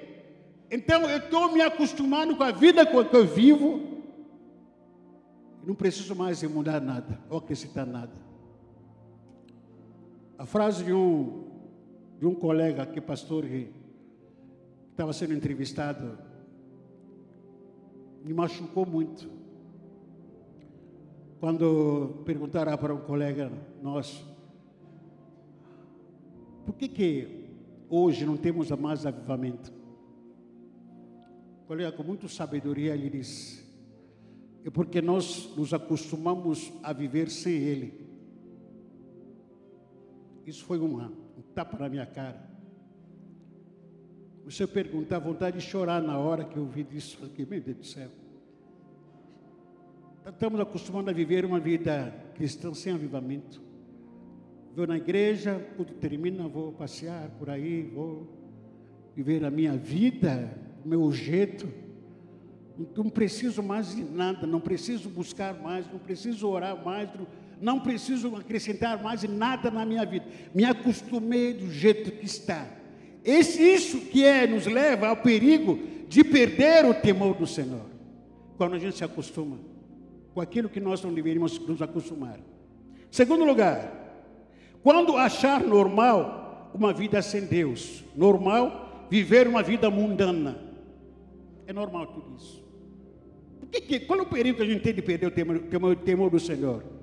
Então 0.70 1.04
eu 1.04 1.18
estou 1.18 1.52
me 1.52 1.62
acostumando 1.62 2.36
com 2.36 2.44
a 2.44 2.52
vida 2.52 2.86
que 2.86 2.96
eu 2.96 3.26
vivo. 3.26 3.96
Não 5.66 5.76
preciso 5.76 6.16
mais 6.16 6.42
mudar 6.44 6.80
nada 6.80 7.20
ou 7.30 7.38
acrescentar 7.38 7.86
nada. 7.86 8.25
A 10.38 10.46
frase 10.46 10.84
de 10.84 10.92
um, 10.92 11.46
de 12.20 12.26
um 12.26 12.36
colega 12.36 12.86
que 12.86 13.00
pastor 13.00 13.46
que 13.46 13.72
estava 14.92 15.14
sendo 15.14 15.34
entrevistado 15.34 16.18
me 18.22 18.34
machucou 18.34 18.86
muito. 18.86 19.30
Quando 21.40 22.22
perguntaram 22.26 22.78
para 22.78 22.94
um 22.94 23.00
colega 23.00 23.50
nosso, 23.82 24.26
por 26.66 26.76
que 26.76 26.90
que 26.90 27.46
hoje 27.90 28.26
não 28.26 28.36
temos 28.36 28.70
mais 28.72 29.06
avivamento? 29.06 29.72
O 31.64 31.68
colega 31.68 31.94
com 31.94 32.04
muita 32.04 32.28
sabedoria 32.28 32.94
ele 32.94 33.10
disse, 33.10 33.64
é 34.66 34.70
porque 34.70 35.02
nós 35.02 35.56
nos 35.56 35.74
acostumamos 35.74 36.74
a 36.84 36.92
viver 36.92 37.30
sem 37.30 37.54
ele. 37.54 38.05
Isso 40.46 40.64
foi 40.64 40.78
uma, 40.78 41.12
um 41.38 41.42
tapa 41.54 41.78
na 41.80 41.90
minha 41.90 42.06
cara. 42.06 42.56
Eu 44.60 44.68
perguntar, 44.68 45.18
vontade 45.18 45.58
de 45.58 45.64
chorar 45.64 46.02
na 46.02 46.20
hora 46.20 46.46
que 46.46 46.56
eu 46.56 46.64
ouvi 46.64 46.86
isso, 46.92 47.26
aqui, 47.26 47.46
meu 47.46 47.60
Deus 47.60 47.78
do 47.78 47.86
céu. 47.86 48.10
Estamos 50.24 50.60
acostumados 50.60 51.10
a 51.10 51.14
viver 51.14 51.46
uma 51.46 51.60
vida 51.60 52.14
cristã 52.36 52.72
sem 52.74 52.94
avivamento. 52.94 53.62
Vou 54.76 54.86
na 54.86 54.98
igreja, 54.98 55.66
quando 55.76 55.94
termina, 55.94 56.48
vou 56.48 56.72
passear 56.72 57.30
por 57.40 57.50
aí, 57.50 57.82
vou 57.84 58.28
viver 59.16 59.44
a 59.44 59.50
minha 59.50 59.76
vida, 59.76 60.56
o 60.84 60.88
meu 60.88 61.12
jeito. 61.12 61.68
Não 62.96 63.10
preciso 63.10 63.64
mais 63.64 63.96
de 63.96 64.04
nada, 64.04 64.46
não 64.46 64.60
preciso 64.60 65.10
buscar 65.10 65.60
mais, 65.60 65.92
não 65.92 65.98
preciso 65.98 66.48
orar 66.48 66.84
mais, 66.84 67.10
não, 67.16 67.26
não 67.66 67.80
preciso 67.80 68.36
acrescentar 68.36 69.02
mais 69.02 69.24
nada 69.24 69.72
na 69.72 69.84
minha 69.84 70.06
vida. 70.06 70.24
Me 70.54 70.64
acostumei 70.64 71.52
do 71.52 71.72
jeito 71.72 72.12
que 72.12 72.24
está. 72.24 72.68
Esse, 73.24 73.60
isso 73.60 74.02
que 74.02 74.24
é, 74.24 74.46
nos 74.46 74.68
leva 74.68 75.08
ao 75.08 75.18
perigo 75.18 75.80
de 76.08 76.24
perder 76.24 76.86
o 76.86 76.94
temor 76.94 77.34
do 77.34 77.48
Senhor. 77.48 77.82
Quando 78.56 78.76
a 78.76 78.80
gente 78.80 78.96
se 78.96 79.04
acostuma 79.04 79.58
com 80.32 80.40
aquilo 80.40 80.70
que 80.70 80.80
nós 80.80 81.02
não 81.02 81.12
deveríamos 81.12 81.58
nos 81.58 81.82
acostumar. 81.82 82.40
Segundo 83.10 83.44
lugar, 83.44 83.92
quando 84.84 85.18
achar 85.18 85.64
normal 85.64 86.70
uma 86.72 86.94
vida 86.94 87.20
sem 87.24 87.46
Deus, 87.46 88.04
normal 88.16 89.08
viver 89.10 89.48
uma 89.48 89.64
vida 89.64 89.90
mundana. 89.90 90.60
É 91.66 91.74
normal 91.74 92.06
tudo 92.06 92.36
isso. 92.36 92.64
Que, 93.72 93.82
que, 93.82 94.00
qual 94.02 94.20
é 94.20 94.22
o 94.22 94.28
perigo 94.28 94.58
que 94.58 94.64
a 94.64 94.68
gente 94.68 94.84
tem 94.84 94.94
de 94.94 95.02
perder 95.02 95.26
o 95.26 95.32
temor, 95.32 95.60
temor, 95.62 95.96
temor 95.96 96.30
do 96.30 96.40
Senhor? 96.40 96.95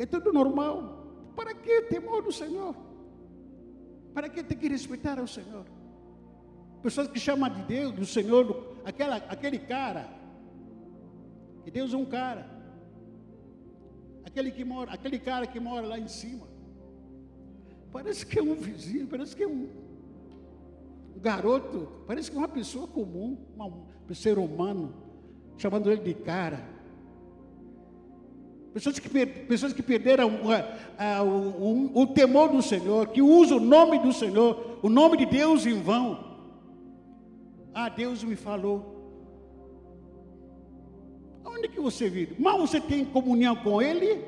É 0.00 0.06
tudo 0.06 0.32
normal. 0.32 0.78
Para 1.36 1.52
que 1.54 1.82
temor 1.82 2.22
do 2.22 2.32
Senhor? 2.32 2.74
Para 4.14 4.30
que 4.30 4.42
tem 4.42 4.56
que 4.56 4.66
respeitar 4.66 5.18
ao 5.18 5.26
Senhor? 5.26 5.66
Pessoas 6.82 7.06
que 7.06 7.20
chamam 7.20 7.50
de 7.50 7.62
Deus, 7.64 7.92
do 7.92 8.06
Senhor, 8.06 8.46
do, 8.46 8.56
aquela, 8.82 9.16
aquele 9.16 9.58
cara. 9.58 10.08
Que 11.64 11.70
Deus 11.70 11.92
é 11.92 11.98
um 11.98 12.06
cara. 12.06 12.48
Aquele 14.24 14.50
que 14.50 14.64
mora, 14.64 14.90
aquele 14.90 15.18
cara 15.18 15.46
que 15.46 15.60
mora 15.60 15.86
lá 15.86 15.98
em 15.98 16.08
cima. 16.08 16.48
Parece 17.92 18.24
que 18.24 18.38
é 18.38 18.42
um 18.42 18.54
vizinho, 18.54 19.06
parece 19.06 19.36
que 19.36 19.42
é 19.42 19.48
um, 19.48 19.68
um 21.14 21.20
garoto, 21.20 21.88
parece 22.06 22.30
que 22.30 22.36
é 22.38 22.40
uma 22.40 22.48
pessoa 22.48 22.86
comum, 22.86 23.36
um 24.08 24.14
ser 24.14 24.38
humano, 24.38 24.94
chamando 25.58 25.92
ele 25.92 26.02
de 26.02 26.14
cara. 26.14 26.79
Pessoas 28.72 28.98
que, 28.98 29.26
pessoas 29.26 29.72
que 29.72 29.82
perderam 29.82 30.28
uh, 30.28 31.22
uh, 31.22 31.92
o, 31.94 32.02
o 32.02 32.06
temor 32.06 32.50
do 32.50 32.62
Senhor, 32.62 33.08
que 33.08 33.20
usam 33.20 33.58
o 33.58 33.60
nome 33.60 33.98
do 33.98 34.12
Senhor, 34.12 34.78
o 34.80 34.88
nome 34.88 35.16
de 35.16 35.26
Deus 35.26 35.66
em 35.66 35.80
vão. 35.80 36.30
Ah, 37.74 37.88
Deus 37.88 38.22
me 38.22 38.36
falou. 38.36 38.96
Onde 41.44 41.68
que 41.68 41.80
você 41.80 42.08
vive? 42.08 42.40
Mal 42.40 42.58
você 42.58 42.80
tem 42.80 43.04
comunhão 43.04 43.56
com 43.56 43.82
Ele? 43.82 44.24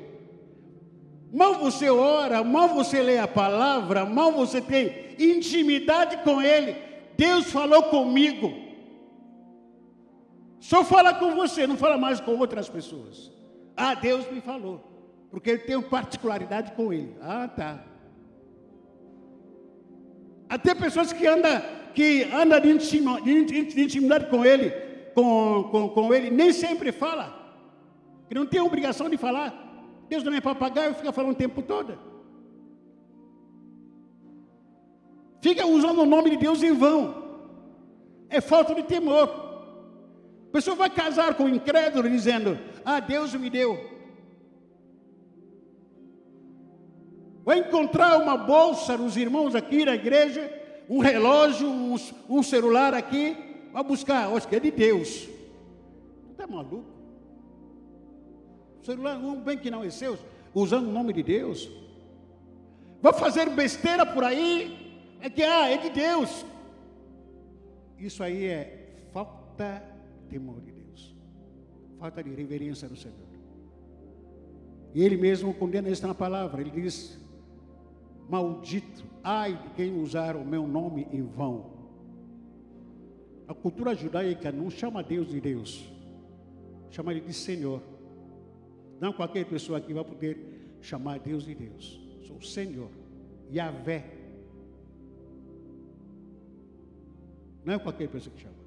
Mal 1.31 1.55
você 1.55 1.89
ora, 1.89 2.43
mal 2.43 2.69
você 2.69 3.01
lê 3.01 3.17
a 3.17 3.27
palavra, 3.27 4.05
mal 4.05 4.33
você 4.33 4.61
tem 4.61 5.15
intimidade 5.17 6.17
com 6.17 6.41
Ele. 6.41 6.75
Deus 7.17 7.45
falou 7.45 7.83
comigo. 7.83 8.53
Só 10.59 10.83
fala 10.83 11.13
com 11.13 11.33
você, 11.35 11.65
não 11.65 11.77
fala 11.77 11.97
mais 11.97 12.19
com 12.19 12.37
outras 12.37 12.67
pessoas. 12.69 13.31
Ah, 13.75 13.95
Deus 13.95 14.29
me 14.31 14.41
falou. 14.41 14.81
Porque 15.31 15.51
eu 15.51 15.65
tenho 15.65 15.81
particularidade 15.81 16.71
com 16.73 16.93
ele. 16.93 17.15
Ah, 17.21 17.47
tá. 17.47 17.83
Até 20.47 20.75
pessoas 20.75 21.11
que 21.11 21.25
andam 21.25 21.61
que 21.93 22.23
anda 22.33 22.59
de, 22.59 22.77
de, 23.45 23.81
intimidade 23.81 24.27
com 24.27 24.43
ele, 24.43 24.71
com, 25.13 25.69
com, 25.71 25.89
com 25.89 26.13
ele, 26.13 26.29
nem 26.29 26.51
sempre 26.51 26.91
fala. 26.91 27.39
Que 28.27 28.35
não 28.35 28.45
tem 28.45 28.59
obrigação 28.59 29.09
de 29.09 29.17
falar. 29.17 29.59
Deus 30.09 30.23
não 30.23 30.33
é 30.33 30.41
papagaio, 30.41 30.95
fica 30.95 31.11
falando 31.11 31.33
o 31.33 31.37
tempo 31.37 31.61
todo. 31.61 31.97
Fica 35.41 35.65
usando 35.65 35.99
o 35.99 36.05
nome 36.05 36.31
de 36.31 36.37
Deus 36.37 36.63
em 36.63 36.73
vão. 36.73 37.23
É 38.29 38.41
falta 38.41 38.73
de 38.73 38.83
temor. 38.83 39.29
A 40.49 40.51
pessoa 40.51 40.75
vai 40.75 40.89
casar 40.89 41.35
com 41.35 41.43
o 41.45 41.49
incrédulo 41.49 42.09
dizendo: 42.09 42.57
ah, 42.85 42.99
Deus 42.99 43.33
me 43.33 43.49
deu. 43.49 43.93
Vai 47.43 47.59
encontrar 47.59 48.17
uma 48.17 48.37
bolsa 48.37 48.97
nos 48.97 49.17
irmãos 49.17 49.53
aqui 49.53 49.83
na 49.83 49.95
igreja, 49.95 50.49
um 50.89 50.99
relógio, 50.99 51.67
um, 51.67 51.95
um 52.29 52.41
celular 52.41 52.93
aqui, 52.93 53.35
vai 53.71 53.83
buscar, 53.83 54.33
acho 54.33 54.47
que 54.47 54.55
é 54.55 54.59
de 54.59 54.71
Deus. 54.71 55.27
Está 56.31 56.47
maluco? 56.47 56.85
O 58.81 58.85
celular, 58.85 59.17
um 59.17 59.41
bem 59.41 59.57
que 59.57 59.69
não 59.69 59.83
é 59.83 59.89
seu, 59.89 60.17
usando 60.53 60.87
o 60.87 60.91
nome 60.91 61.11
de 61.13 61.23
Deus. 61.23 61.69
Vai 63.01 63.13
fazer 63.13 63.49
besteira 63.49 64.05
por 64.05 64.23
aí, 64.23 65.01
é 65.19 65.29
que 65.29 65.43
ah, 65.43 65.69
é 65.69 65.77
de 65.77 65.89
Deus. 65.89 66.45
Isso 67.99 68.23
aí 68.23 68.45
é 68.45 69.07
falta 69.11 69.83
de 70.29 70.39
Deus 70.39 70.72
falta 72.03 72.21
de 72.21 72.31
reverência 72.31 72.89
do 72.89 72.97
Senhor. 72.97 73.15
E 74.93 75.01
ele 75.01 75.15
mesmo 75.15 75.53
condena 75.53 75.87
isso 75.87 76.05
na 76.05 76.13
palavra. 76.13 76.59
Ele 76.59 76.69
diz: 76.69 77.17
Maldito, 78.29 79.05
ai 79.23 79.55
de 79.55 79.69
quem 79.69 80.01
usar 80.01 80.35
o 80.35 80.43
meu 80.43 80.67
nome 80.67 81.07
em 81.13 81.21
vão. 81.21 81.71
A 83.47 83.53
cultura 83.53 83.95
judaica 83.95 84.51
não 84.51 84.69
chama 84.69 85.01
Deus 85.01 85.29
de 85.29 85.39
Deus, 85.39 85.89
chama 86.91 87.13
Ele 87.13 87.21
de 87.21 87.33
Senhor. 87.33 87.81
Não 88.99 89.13
qualquer 89.13 89.45
pessoa 89.45 89.77
aqui 89.77 89.93
vai 89.93 90.03
poder 90.03 90.77
chamar 90.81 91.19
Deus 91.19 91.45
de 91.45 91.55
Deus. 91.55 92.01
Sou 92.27 92.35
o 92.35 92.43
Senhor, 92.43 92.89
Yahvé. 93.49 94.03
Não 97.63 97.75
é 97.75 97.79
qualquer 97.79 98.09
pessoa 98.09 98.35
que 98.35 98.41
chama 98.41 98.62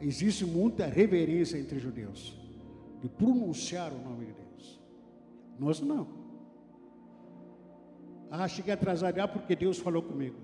existe 0.00 0.44
muita 0.44 0.86
reverência 0.86 1.58
entre 1.58 1.78
judeus 1.78 2.36
de 3.00 3.08
pronunciar 3.08 3.92
o 3.92 3.98
nome 3.98 4.26
de 4.26 4.32
Deus. 4.32 4.80
Nós 5.58 5.80
não. 5.80 6.06
Ah, 8.30 8.46
cheguei 8.46 8.72
atrasado, 8.72 9.18
ah, 9.18 9.28
porque 9.28 9.56
Deus 9.56 9.78
falou 9.78 10.02
comigo. 10.02 10.36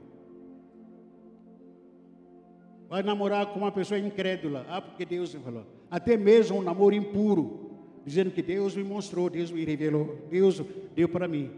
Vai 2.89 3.03
namorar 3.03 3.47
com 3.47 3.61
uma 3.61 3.73
pessoa 3.73 3.99
incrédula, 3.99 4.65
ah, 4.69 4.81
porque 4.81 5.05
Deus 5.05 5.35
me 5.35 5.43
falou. 5.43 5.65
Até 5.91 6.17
mesmo 6.17 6.59
um 6.59 6.63
namoro 6.63 6.95
impuro, 6.95 7.71
dizendo 8.05 8.31
que 8.31 8.43
Deus 8.43 8.75
me 8.75 8.85
mostrou, 8.85 9.31
Deus 9.31 9.51
me 9.51 9.65
revelou, 9.65 10.19
Deus 10.31 10.63
deu 10.95 11.09
para 11.09 11.29
mim. 11.29 11.51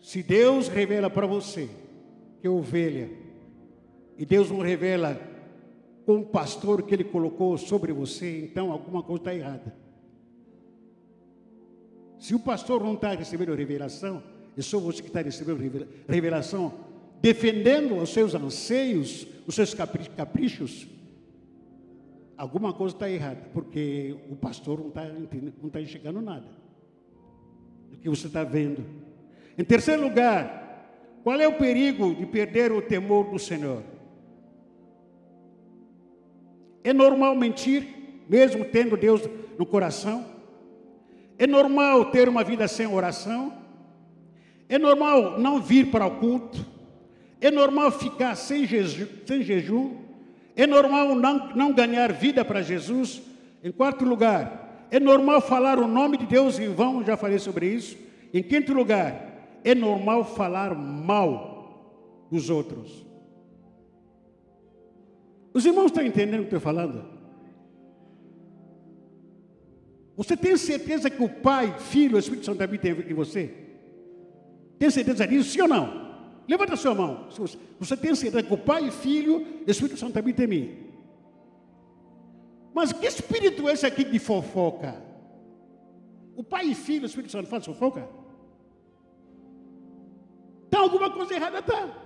Se 0.00 0.22
Deus 0.22 0.68
revela 0.68 1.10
para 1.10 1.26
você 1.26 1.68
que 2.40 2.46
é 2.46 2.50
ovelha, 2.50 3.10
e 4.18 4.24
Deus 4.24 4.50
não 4.50 4.60
revela 4.60 5.20
com 6.06 6.20
o 6.20 6.24
pastor 6.24 6.84
que 6.84 6.94
ele 6.94 7.02
colocou 7.02 7.58
sobre 7.58 7.92
você, 7.92 8.44
então 8.44 8.70
alguma 8.70 9.02
coisa 9.02 9.22
está 9.22 9.34
errada. 9.34 9.74
Se 12.16 12.32
o 12.32 12.38
pastor 12.38 12.82
não 12.82 12.94
está 12.94 13.10
recebendo 13.10 13.52
revelação, 13.54 14.22
é 14.56 14.62
só 14.62 14.78
você 14.78 15.02
que 15.02 15.08
está 15.08 15.20
recebendo 15.20 15.86
revelação, 16.08 16.72
defendendo 17.20 17.96
os 17.96 18.10
seus 18.10 18.36
anseios, 18.36 19.26
os 19.48 19.56
seus 19.56 19.74
caprichos, 19.74 20.86
alguma 22.36 22.72
coisa 22.72 22.94
está 22.94 23.10
errada, 23.10 23.42
porque 23.52 24.16
o 24.30 24.36
pastor 24.36 24.78
não 24.78 24.88
está 24.88 25.04
não 25.04 25.66
está 25.66 25.80
enxergando 25.80 26.20
nada 26.22 26.46
do 27.90 27.96
que 27.96 28.08
você 28.08 28.28
está 28.28 28.44
vendo. 28.44 28.84
Em 29.58 29.64
terceiro 29.64 30.02
lugar, 30.02 31.18
qual 31.24 31.40
é 31.40 31.48
o 31.48 31.58
perigo 31.58 32.14
de 32.14 32.26
perder 32.26 32.70
o 32.70 32.80
temor 32.80 33.28
do 33.28 33.38
Senhor? 33.40 33.95
É 36.86 36.92
normal 36.92 37.34
mentir, 37.34 37.84
mesmo 38.28 38.64
tendo 38.64 38.96
Deus 38.96 39.20
no 39.58 39.66
coração? 39.66 40.24
É 41.36 41.44
normal 41.44 42.12
ter 42.12 42.28
uma 42.28 42.44
vida 42.44 42.68
sem 42.68 42.86
oração? 42.86 43.52
É 44.68 44.78
normal 44.78 45.36
não 45.36 45.60
vir 45.60 45.90
para 45.90 46.06
o 46.06 46.12
culto. 46.12 46.64
É 47.40 47.50
normal 47.50 47.90
ficar 47.90 48.36
sem, 48.36 48.64
jeju, 48.64 49.08
sem 49.26 49.42
jejum. 49.42 49.96
É 50.54 50.64
normal 50.64 51.16
não, 51.16 51.48
não 51.56 51.72
ganhar 51.72 52.12
vida 52.12 52.44
para 52.44 52.62
Jesus. 52.62 53.20
Em 53.64 53.72
quarto 53.72 54.04
lugar, 54.04 54.86
é 54.88 55.00
normal 55.00 55.40
falar 55.40 55.80
o 55.80 55.88
nome 55.88 56.16
de 56.16 56.26
Deus 56.26 56.56
em 56.60 56.68
vão, 56.72 57.04
já 57.04 57.16
falei 57.16 57.40
sobre 57.40 57.66
isso. 57.66 57.96
Em 58.32 58.44
quinto 58.44 58.72
lugar, 58.72 59.58
é 59.64 59.74
normal 59.74 60.24
falar 60.24 60.72
mal 60.72 62.28
dos 62.30 62.48
outros. 62.48 63.05
Os 65.56 65.64
irmãos 65.64 65.86
estão 65.86 66.04
entendendo 66.04 66.42
o 66.42 66.48
que 66.48 66.54
eu 66.54 66.58
estou 66.58 66.60
falando? 66.60 67.02
Você 70.14 70.36
tem 70.36 70.54
certeza 70.54 71.08
que 71.08 71.22
o 71.22 71.30
Pai, 71.30 71.78
Filho 71.78 72.16
o 72.16 72.18
Espírito 72.18 72.44
Santo 72.44 72.62
habitam 72.62 72.90
em 72.90 73.14
você? 73.14 73.54
Tem 74.78 74.90
certeza 74.90 75.26
disso, 75.26 75.48
sim 75.48 75.62
ou 75.62 75.68
não? 75.68 76.44
Levanta 76.46 76.74
a 76.74 76.76
sua 76.76 76.94
mão. 76.94 77.28
Você 77.80 77.96
tem 77.96 78.14
certeza 78.14 78.42
que 78.42 78.52
o 78.52 78.58
Pai, 78.58 78.90
Filho 78.90 79.46
o 79.66 79.70
Espírito 79.70 79.98
Santo 79.98 80.18
habitam 80.18 80.44
em 80.44 80.48
mim? 80.48 80.78
Mas 82.74 82.92
que 82.92 83.06
espírito 83.06 83.66
é 83.66 83.72
esse 83.72 83.86
aqui 83.86 84.04
de 84.04 84.18
fofoca? 84.18 85.02
O 86.36 86.44
Pai, 86.44 86.74
Filho 86.74 87.04
e 87.04 87.04
o 87.04 87.06
Espírito 87.06 87.32
Santo 87.32 87.48
fazem 87.48 87.72
fofoca? 87.72 88.06
Está 90.66 90.80
alguma 90.80 91.08
coisa 91.08 91.32
errada, 91.32 91.62
tá? 91.62 92.05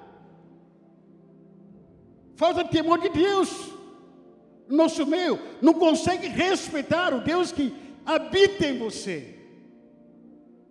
Falta 2.41 2.64
de 2.64 2.70
temor 2.70 2.99
de 2.99 3.11
Deus 3.11 3.70
no 4.66 4.78
nosso 4.78 5.05
meio, 5.05 5.38
não 5.61 5.74
consegue 5.74 6.26
respeitar 6.26 7.12
o 7.12 7.20
Deus 7.20 7.53
que 7.53 7.70
habita 8.07 8.66
em 8.66 8.78
você. 8.78 9.34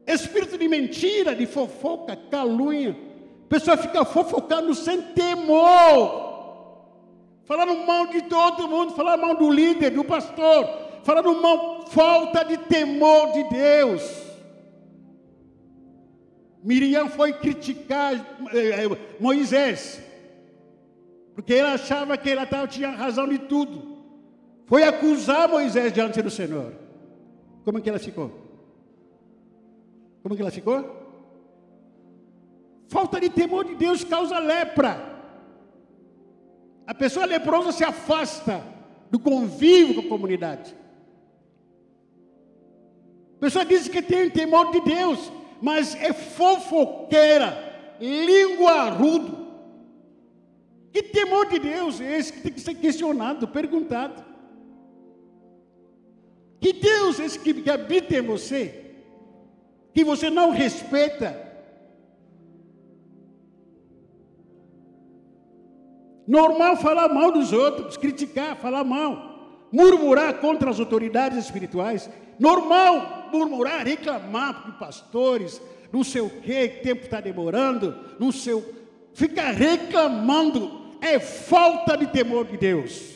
Espírito 0.07 0.57
de 0.57 0.67
mentira, 0.67 1.35
de 1.35 1.45
fofoca, 1.45 2.15
calúnia. 2.15 2.97
A 3.45 3.47
pessoa 3.47 3.77
fica 3.77 4.03
fofocando 4.03 4.73
sem 4.73 4.99
temor. 5.13 6.27
Falando 7.43 7.85
mal 7.85 8.07
de 8.07 8.23
todo 8.23 8.67
mundo, 8.67 8.95
falando 8.95 9.21
mal 9.21 9.35
do 9.35 9.51
líder, 9.51 9.91
do 9.91 10.03
pastor, 10.03 10.67
falando 11.03 11.39
mal, 11.39 11.85
falta 11.87 12.43
de 12.45 12.57
temor 12.57 13.31
de 13.33 13.43
Deus. 13.43 14.01
Miriam 16.63 17.09
foi 17.09 17.33
criticar 17.33 18.15
eh, 18.53 18.85
eh, 18.85 18.97
Moisés 19.19 20.08
porque 21.39 21.53
ele 21.53 21.69
achava 21.69 22.17
que 22.17 22.29
ela 22.29 22.45
tinha 22.67 22.89
razão 22.89 23.25
de 23.25 23.39
tudo. 23.39 23.97
Foi 24.65 24.83
acusar 24.83 25.47
Moisés 25.47 25.93
diante 25.93 26.21
do 26.21 26.29
Senhor. 26.29 26.73
Como 27.63 27.77
é 27.77 27.81
que 27.81 27.87
ela 27.87 27.97
ficou? 27.97 28.29
Como 30.21 30.33
é 30.33 30.35
que 30.35 30.41
ela 30.41 30.51
ficou? 30.51 30.97
Falta 32.89 33.21
de 33.21 33.29
temor 33.29 33.63
de 33.63 33.75
Deus 33.75 34.03
causa 34.03 34.37
lepra. 34.37 35.01
A 36.85 36.93
pessoa 36.93 37.25
leprosa 37.25 37.71
se 37.71 37.85
afasta 37.85 38.61
do 39.09 39.17
convívio 39.17 39.95
com 39.95 40.07
a 40.07 40.09
comunidade. 40.09 40.75
A 43.37 43.39
pessoa 43.39 43.63
diz 43.63 43.87
que 43.87 44.01
tem 44.01 44.29
temor 44.29 44.71
de 44.71 44.81
Deus, 44.81 45.31
mas 45.61 45.95
é 45.95 46.11
fofoqueira, 46.11 47.95
língua 48.01 48.89
rudo. 48.89 49.38
Que 50.91 51.03
temor 51.03 51.47
de 51.47 51.59
Deus 51.59 52.01
é 52.01 52.17
esse 52.17 52.33
que 52.33 52.41
tem 52.41 52.53
que 52.53 52.61
ser 52.61 52.75
questionado, 52.75 53.47
perguntado? 53.47 54.23
Que 56.59 56.73
Deus 56.73 57.19
é 57.19 57.25
esse 57.25 57.39
que, 57.39 57.53
que 57.53 57.69
habita 57.69 58.15
em 58.15 58.21
você, 58.21 58.93
que 59.93 60.03
você 60.03 60.29
não 60.29 60.49
respeita? 60.49 61.47
Normal 66.27 66.77
falar 66.77 67.09
mal 67.09 67.31
dos 67.31 67.53
outros, 67.53 67.97
criticar, 67.97 68.55
falar 68.57 68.83
mal, 68.83 69.67
murmurar 69.71 70.39
contra 70.39 70.69
as 70.69 70.79
autoridades 70.79 71.37
espirituais. 71.37 72.09
Normal 72.37 73.29
murmurar, 73.31 73.85
reclamar 73.85 74.65
de 74.65 74.79
pastores, 74.79 75.61
não 75.91 76.03
sei 76.03 76.21
o 76.21 76.29
que, 76.29 76.67
tempo 76.67 77.03
está 77.03 77.19
demorando, 77.19 77.95
não 78.19 78.31
sei 78.31 78.53
o 78.53 78.79
fica 79.13 79.51
reclamando, 79.51 80.78
é 81.01 81.19
falta 81.19 81.97
de 81.97 82.07
temor 82.07 82.45
de 82.45 82.57
Deus. 82.57 83.15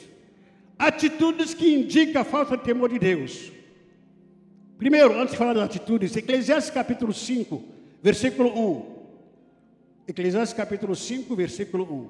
Atitudes 0.77 1.53
que 1.53 1.73
indicam 1.73 2.23
falta 2.23 2.57
de 2.57 2.63
temor 2.63 2.89
de 2.89 2.99
Deus. 2.99 3.51
Primeiro, 4.77 5.19
antes 5.19 5.31
de 5.31 5.37
falar 5.37 5.53
das 5.53 5.63
atitudes, 5.63 6.15
Eclesiastes 6.15 6.73
capítulo 6.73 7.13
5, 7.13 7.63
versículo 8.01 8.49
1. 8.49 8.93
Eclesiastes 10.07 10.55
capítulo 10.55 10.95
5, 10.95 11.35
versículo 11.35 11.83
1. 11.83 12.09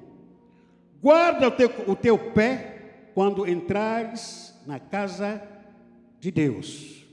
Guarda 1.00 1.48
o 1.48 1.50
teu, 1.50 1.70
o 1.86 1.94
teu 1.94 2.18
pé 2.32 3.10
quando 3.14 3.46
entrares 3.46 4.54
na 4.66 4.80
casa 4.80 5.40
de 6.18 6.30
Deus. 6.30 7.04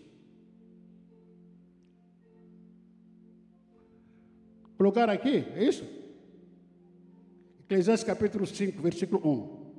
Colocar 4.78 5.10
aqui, 5.12 5.46
é 5.56 5.64
isso? 5.64 6.01
Eclesiastes 7.72 8.06
capítulo 8.06 8.46
5, 8.46 8.82
versículo 8.82 9.22
1. 9.26 9.72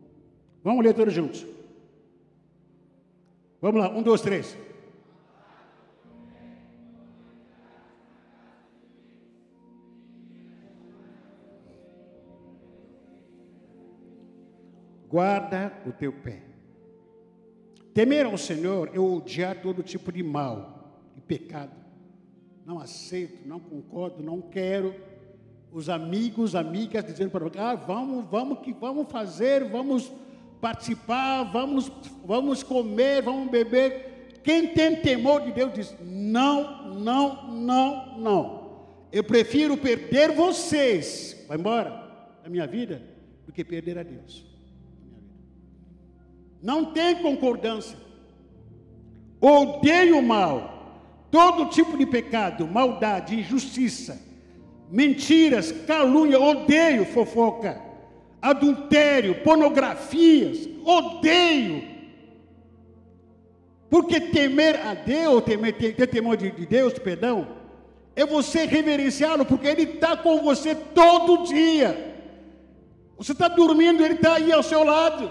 Vamos 0.65 0.83
ler 0.83 0.95
todos 0.95 1.13
juntos. 1.13 1.47
Vamos 3.61 3.83
lá, 3.83 3.91
um, 3.91 4.03
dois, 4.03 4.23
três. 4.23 4.57
Guarda 15.11 15.79
o 15.85 15.93
teu 15.93 16.15
pé. 16.15 16.45
Temer 17.93 18.25
ao 18.25 18.39
Senhor 18.39 18.91
é 18.95 18.99
odiar 18.99 19.61
todo 19.61 19.83
tipo 19.83 20.11
de 20.11 20.23
mal, 20.23 20.99
de 21.15 21.21
pecado. 21.21 21.77
Não 22.65 22.79
aceito, 22.79 23.47
não 23.47 23.61
concordo, 23.61 24.23
não 24.23 24.41
quero 24.41 25.12
os 25.73 25.89
amigos, 25.89 26.55
amigas 26.55 27.05
dizendo 27.05 27.31
para 27.31 27.45
você, 27.45 27.59
ah, 27.59 27.75
vamos, 27.75 28.27
vamos 28.31 28.59
que 28.59 28.73
vamos 28.75 29.11
fazer, 29.11 29.65
vamos 29.65 30.13
participar, 30.61 31.45
vamos, 31.45 31.91
vamos 32.25 32.63
comer, 32.63 33.23
vamos 33.23 33.51
beber. 33.51 34.39
Quem 34.45 34.69
tem 34.69 34.97
temor 34.97 35.41
de 35.43 35.53
Deus 35.53 35.73
diz: 35.73 35.97
não, 36.05 36.95
não, 36.95 37.51
não, 37.51 38.19
não. 38.19 38.63
Eu 39.11 39.25
prefiro 39.25 39.77
perder 39.77 40.33
vocês, 40.33 41.45
vai 41.49 41.57
embora 41.57 42.03
da 42.43 42.51
minha 42.51 42.67
vida, 42.67 43.03
do 43.47 43.53
que 43.53 43.65
perder 43.65 43.99
a 43.99 44.03
Deus. 44.03 44.45
Não 46.61 46.93
tem 46.93 47.17
concordância. 47.17 47.97
Odeio 49.41 50.19
o 50.19 50.23
mal, 50.23 51.27
todo 51.31 51.71
tipo 51.71 51.97
de 51.97 52.07
pecado, 52.07 52.69
maldade, 52.69 53.35
injustiça 53.35 54.32
mentiras, 54.91 55.73
calúnia, 55.87 56.39
odeio 56.39 57.05
fofoca, 57.05 57.81
adultério, 58.41 59.43
pornografias, 59.43 60.69
odeio. 60.85 61.91
Porque 63.89 64.21
temer 64.21 64.81
a 64.87 64.95
Deus, 64.95 65.45
temer, 65.45 65.75
ter 65.75 66.07
temor 66.07 66.37
de, 66.37 66.51
de 66.51 66.67
Deus, 66.67 66.95
perdão, 66.99 67.47
é 68.17 68.25
você 68.25 68.65
reverenciá-lo, 68.65 69.45
porque 69.45 69.67
Ele 69.67 69.83
está 69.83 70.17
com 70.17 70.41
você 70.43 70.75
todo 70.75 71.45
dia. 71.45 72.15
Você 73.17 73.33
está 73.33 73.49
dormindo, 73.49 74.05
Ele 74.05 74.15
está 74.15 74.35
aí 74.35 74.53
ao 74.53 74.63
seu 74.63 74.83
lado. 74.83 75.31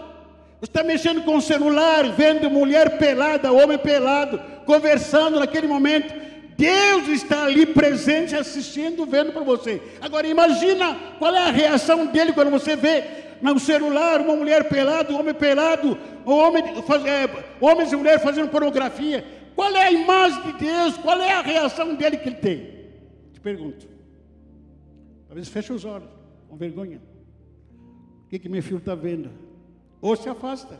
Você 0.60 0.70
está 0.70 0.84
mexendo 0.84 1.24
com 1.24 1.38
o 1.38 1.41
celular, 1.41 2.04
vendo 2.12 2.49
mulher 2.49 2.99
pelada, 2.99 3.52
homem 3.52 3.80
pelado, 3.80 4.39
conversando 4.66 5.39
naquele 5.39 5.68
momento. 5.68 6.20
Deus 6.62 7.07
está 7.07 7.45
ali 7.45 7.66
presente, 7.66 8.36
assistindo, 8.36 9.03
vendo 9.03 9.34
para 9.34 9.41
você. 9.41 9.82
Agora 9.99 10.28
imagina 10.28 10.93
qual 11.18 11.34
é 11.34 11.47
a 11.47 11.51
reação 11.51 12.05
dele 12.05 12.34
quando 12.34 12.51
você 12.51 12.76
vê 12.76 13.03
no 13.41 13.59
celular 13.59 14.22
uma 14.22 14.36
mulher 14.36 14.70
pelada, 14.70 15.12
um 15.12 15.20
homem 15.20 15.34
pelado, 15.34 15.97
um 16.24 16.32
homem, 16.32 16.64
é, 16.64 17.55
homens 17.59 17.91
e 17.91 17.95
mulheres 17.95 18.22
fazendo 18.22 18.47
pornografia. 18.47 19.26
Qual 19.55 19.76
é 19.76 19.88
a 19.88 19.91
imagem 19.91 20.39
de 20.43 20.53
Deus? 20.59 20.97
Qual 20.97 21.20
é 21.20 21.34
a 21.34 21.41
reação 21.41 21.95
dele 21.95 22.18
que 22.18 22.30
ele 22.30 22.36
tem? 22.36 22.57
Te 23.34 23.39
pergunto. 23.39 23.88
Talvez 25.28 25.47
feche 25.47 25.74
os 25.74 25.84
olhos, 25.84 26.09
com 26.47 26.55
vergonha. 26.57 27.01
O 28.26 28.30
que, 28.30 28.38
que 28.38 28.47
meu 28.47 28.62
filho 28.62 28.78
está 28.78 28.93
vendo? 28.93 29.32
Ou 29.99 30.16
se 30.16 30.30
afasta. 30.30 30.80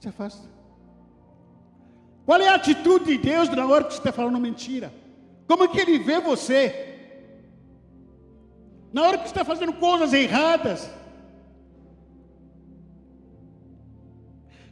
Se 0.00 0.08
afasta. 0.08 0.51
Qual 2.24 2.40
é 2.40 2.48
a 2.48 2.54
atitude 2.54 3.04
de 3.04 3.18
Deus 3.18 3.48
na 3.48 3.66
hora 3.66 3.84
que 3.84 3.92
você 3.92 3.98
está 3.98 4.12
falando 4.12 4.38
mentira? 4.38 4.92
Como 5.46 5.64
é 5.64 5.68
que 5.68 5.80
Ele 5.80 5.98
vê 5.98 6.20
você? 6.20 6.88
Na 8.92 9.02
hora 9.02 9.18
que 9.18 9.24
você 9.24 9.30
está 9.30 9.44
fazendo 9.44 9.72
coisas 9.72 10.12
erradas. 10.12 10.88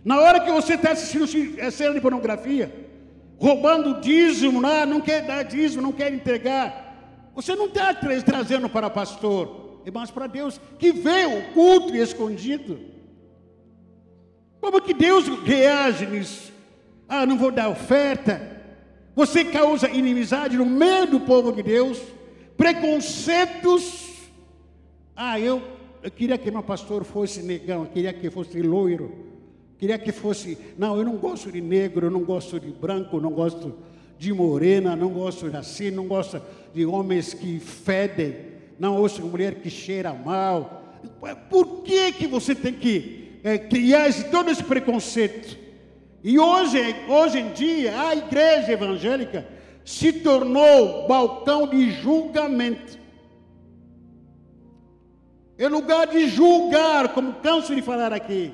Na 0.04 0.18
hora 0.20 0.40
que 0.40 0.50
você 0.50 0.74
está 0.74 0.92
assistindo 0.92 1.26
cena 1.70 1.94
de 1.94 2.00
pornografia, 2.00 2.88
roubando 3.38 4.00
dízimo 4.00 4.60
lá, 4.60 4.86
não 4.86 5.00
quer 5.00 5.26
dar 5.26 5.42
dízimo, 5.42 5.82
não 5.82 5.92
quer 5.92 6.12
entregar. 6.12 7.30
Você 7.34 7.54
não 7.54 7.66
está 7.66 7.92
trazendo 7.94 8.68
para 8.68 8.88
pastor, 8.88 9.82
é 9.84 9.90
mais 9.90 10.10
para 10.10 10.26
Deus 10.26 10.60
que 10.78 10.92
vê 10.92 11.26
o 11.26 11.52
culto 11.52 11.94
escondido. 11.94 12.78
Como 14.60 14.80
que 14.80 14.94
Deus 14.94 15.26
reage 15.44 16.06
nisso? 16.06 16.49
Ah, 17.12 17.26
não 17.26 17.36
vou 17.36 17.50
dar 17.50 17.68
oferta. 17.68 18.40
Você 19.16 19.44
causa 19.44 19.90
inimizade 19.90 20.56
no 20.56 20.64
meio 20.64 21.08
do 21.08 21.18
povo 21.18 21.50
de 21.50 21.60
Deus, 21.60 22.00
preconceitos. 22.56 24.12
Ah, 25.16 25.38
eu, 25.40 25.60
eu 26.04 26.10
queria 26.12 26.38
que 26.38 26.48
meu 26.52 26.62
pastor 26.62 27.02
fosse 27.02 27.42
negão, 27.42 27.82
eu 27.82 27.90
queria 27.90 28.12
que 28.12 28.30
fosse 28.30 28.62
loiro, 28.62 29.12
queria 29.76 29.98
que 29.98 30.12
fosse. 30.12 30.56
Não, 30.78 30.96
eu 30.96 31.04
não 31.04 31.16
gosto 31.16 31.50
de 31.50 31.60
negro, 31.60 32.06
eu 32.06 32.10
não 32.12 32.22
gosto 32.22 32.60
de 32.60 32.70
branco, 32.70 33.20
não 33.20 33.32
gosto 33.32 33.74
de 34.16 34.32
morena, 34.32 34.94
não 34.94 35.08
gosto 35.08 35.50
de 35.50 35.56
assim, 35.56 35.90
não 35.90 36.06
gosto 36.06 36.40
de 36.72 36.86
homens 36.86 37.34
que 37.34 37.58
fedem, 37.58 38.36
não 38.78 39.04
de 39.04 39.20
mulher 39.20 39.56
que 39.56 39.68
cheira 39.68 40.14
mal. 40.14 41.00
Por 41.50 41.82
que, 41.82 42.12
que 42.12 42.28
você 42.28 42.54
tem 42.54 42.72
que 42.72 43.40
é, 43.42 43.58
criar 43.58 44.12
todo 44.30 44.48
esse 44.48 44.62
preconceito? 44.62 45.59
E 46.22 46.38
hoje, 46.38 46.78
hoje 47.08 47.38
em 47.38 47.52
dia, 47.52 47.98
a 47.98 48.14
igreja 48.14 48.72
evangélica 48.72 49.46
se 49.84 50.12
tornou 50.12 51.08
balcão 51.08 51.66
de 51.66 51.90
julgamento. 51.90 52.98
Em 55.58 55.68
lugar 55.68 56.06
de 56.06 56.28
julgar, 56.28 57.12
como 57.14 57.34
canso 57.34 57.74
de 57.74 57.82
falar 57.82 58.12
aqui, 58.12 58.52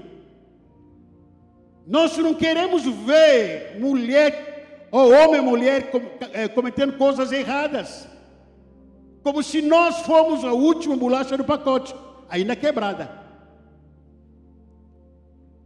nós 1.87 2.17
não 2.19 2.35
queremos 2.35 2.83
ver 2.85 3.77
mulher 3.79 4.89
ou 4.91 5.13
homem 5.13 5.41
e 5.41 5.45
mulher 5.45 5.91
é, 6.33 6.49
cometendo 6.49 6.97
coisas 6.97 7.31
erradas. 7.33 8.09
Como 9.23 9.43
se 9.43 9.61
nós 9.61 10.01
fôssemos 10.01 10.45
a 10.45 10.53
última 10.53 10.97
bolacha 10.97 11.37
do 11.37 11.45
pacote, 11.45 11.95
ainda 12.29 12.55
quebrada. 12.55 13.11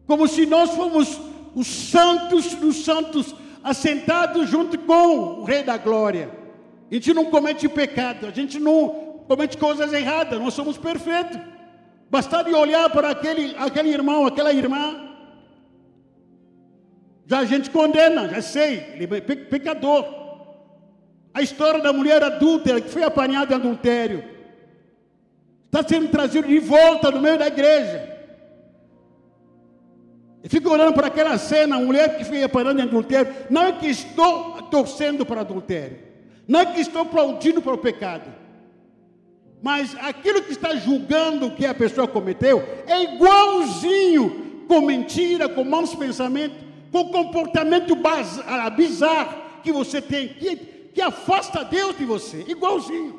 Como 0.07 0.27
se 0.27 0.47
nós 0.47 0.71
fôssemos 0.71 1.30
os 1.55 1.67
santos 1.67 2.55
dos 2.55 2.85
santos, 2.85 3.35
assentados 3.63 4.49
junto 4.49 4.79
com 4.79 5.41
o 5.41 5.45
Rei 5.45 5.63
da 5.63 5.77
Glória. 5.77 6.31
A 6.91 6.95
gente 6.95 7.13
não 7.15 7.27
comete 7.27 7.69
pecado, 7.69 8.27
a 8.27 8.31
gente 8.31 8.59
não 8.59 9.25
comete 9.29 9.57
coisas 9.57 9.93
erradas, 9.93 10.41
nós 10.41 10.55
somos 10.55 10.77
perfeitos. 10.77 11.39
Basta 12.11 12.43
de 12.43 12.53
olhar 12.53 12.91
para 12.91 13.11
aquele, 13.11 13.55
aquele 13.57 13.91
irmão, 13.91 14.27
aquela 14.27 14.53
irmã, 14.53 15.11
já 17.31 17.39
a 17.39 17.45
gente 17.45 17.71
condena, 17.71 18.29
já 18.29 18.43
sei, 18.43 18.93
ele 18.95 19.05
é 19.05 19.21
pecador. 19.21 20.05
A 21.33 21.41
história 21.41 21.81
da 21.81 21.93
mulher 21.93 22.25
adúltera 22.25 22.81
que 22.81 22.89
foi 22.91 23.05
apanhada 23.05 23.55
em 23.55 23.57
adultério 23.57 24.25
está 25.67 25.87
sendo 25.89 26.09
trazido 26.09 26.49
de 26.49 26.59
volta 26.59 27.09
no 27.13 27.21
meio 27.21 27.39
da 27.39 27.47
igreja. 27.47 28.20
E 30.43 30.49
fico 30.49 30.71
olhando 30.71 30.95
para 30.95 31.09
aquela 31.09 31.37
cena, 31.39 31.77
a 31.77 31.81
mulher 31.81 32.17
que 32.17 32.25
foi 32.25 32.43
apanhada 32.43 32.81
em 32.81 32.85
adultério. 32.85 33.33
Não 33.51 33.63
é 33.63 33.73
que 33.73 33.87
estou 33.87 34.63
torcendo 34.63 35.27
para 35.27 35.43
adultério, 35.43 35.99
não 36.49 36.61
é 36.61 36.67
que 36.67 36.81
estou 36.81 37.03
aplaudindo 37.03 37.61
para 37.61 37.75
o 37.75 37.79
pecado, 37.79 38.33
mas 39.63 39.95
aquilo 40.01 40.43
que 40.43 40.53
está 40.53 40.75
julgando 40.75 41.51
que 41.51 41.67
a 41.67 41.75
pessoa 41.75 42.09
cometeu 42.09 42.63
é 42.87 43.03
igualzinho 43.03 44.65
com 44.67 44.81
mentira, 44.81 45.49
com 45.49 45.63
maus 45.65 45.95
pensamentos 45.95 46.71
com 46.91 47.09
comportamento 47.09 47.97
ah, 48.47 48.71
bizarro 48.71 49.41
que 49.63 49.73
você 49.73 50.01
tem, 50.01 50.29
que, 50.29 50.57
que 50.95 51.01
afasta 51.01 51.65
Deus 51.65 51.97
de 51.97 52.05
você, 52.05 52.45
igualzinho. 52.49 53.19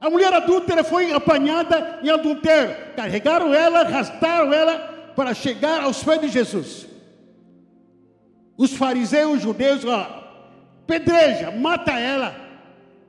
A 0.00 0.10
mulher 0.10 0.32
adúltera 0.32 0.82
foi 0.84 1.12
apanhada 1.12 2.00
em 2.02 2.10
adultério, 2.10 2.74
carregaram 2.96 3.54
ela, 3.54 3.80
arrastaram 3.80 4.52
ela 4.52 4.93
para 5.14 5.34
chegar 5.34 5.82
aos 5.82 6.02
pés 6.02 6.20
de 6.20 6.28
Jesus. 6.28 6.86
Os 8.56 8.74
fariseus, 8.74 9.42
judeus, 9.42 9.84
ó, 9.84 10.82
pedreja, 10.86 11.50
mata 11.50 11.92
ela, 11.98 12.34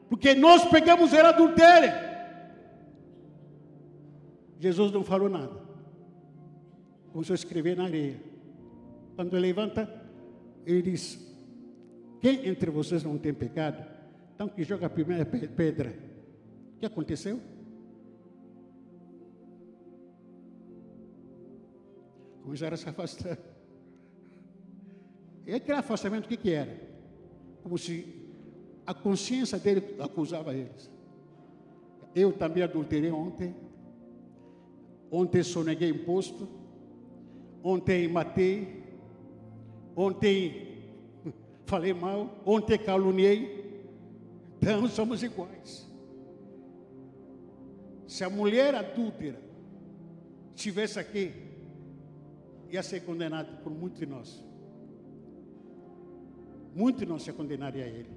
porque 0.10 0.34
nós 0.34 0.66
pegamos 0.66 1.14
ela 1.14 1.30
adultéria. 1.30 2.04
Jesus 4.60 4.92
não 4.92 5.04
falou 5.04 5.30
nada. 5.30 5.66
Começou 7.12 7.34
a 7.34 7.36
escrever 7.36 7.78
na 7.78 7.86
areia. 7.86 8.20
Quando 9.16 9.36
ele 9.38 9.48
levanta, 9.48 9.90
ele 10.66 10.82
diz: 10.82 11.20
Quem 12.20 12.48
entre 12.48 12.72
vocês 12.72 13.04
não 13.04 13.18
tem 13.18 13.34
pecado? 13.34 13.86
Então 14.34 14.50
que 14.50 14.64
joga 14.64 14.88
a 14.88 14.90
primeira 14.90 15.26
pedra. 15.26 15.96
O 16.76 16.80
que 16.80 16.86
aconteceu? 16.86 17.40
Começaram 22.46 22.76
a 22.76 22.78
se 22.78 22.88
afastar. 22.88 23.40
E 25.48 25.54
aquele 25.54 25.80
afastamento, 25.80 26.26
o 26.26 26.28
que, 26.28 26.38
que 26.38 26.52
era? 26.52 26.80
Como 27.64 27.76
se 27.76 28.24
a 28.86 28.94
consciência 28.94 29.58
dele 29.58 29.96
acusava 30.00 30.54
eles. 30.54 30.92
Eu 32.14 32.32
também 32.32 32.62
adulterei 32.62 33.10
ontem. 33.10 33.56
Ontem 35.10 35.42
soneguei 35.42 35.90
imposto. 35.90 36.48
Ontem 37.64 38.08
matei. 38.08 38.84
Ontem 39.96 40.84
falei 41.66 41.94
mal, 41.96 42.30
ontem 42.46 42.78
caluniei. 42.78 43.84
Então 44.58 44.88
somos 44.90 45.24
iguais. 45.24 45.90
Se 48.08 48.24
a 48.24 48.30
mulher 48.30 48.76
adúltera 48.76 49.42
estivesse 50.56 51.00
aqui, 51.00 51.45
ia 52.70 52.84
ser 52.84 53.02
condenada 53.02 53.52
por 53.64 53.72
muitos 53.72 54.00
de 54.00 54.06
nós. 54.06 54.44
Muitos 56.74 57.00
de 57.02 57.06
nós 57.06 57.24
se 57.24 57.32
condenaria 57.32 57.86
a 57.86 57.88
ele. 57.88 58.12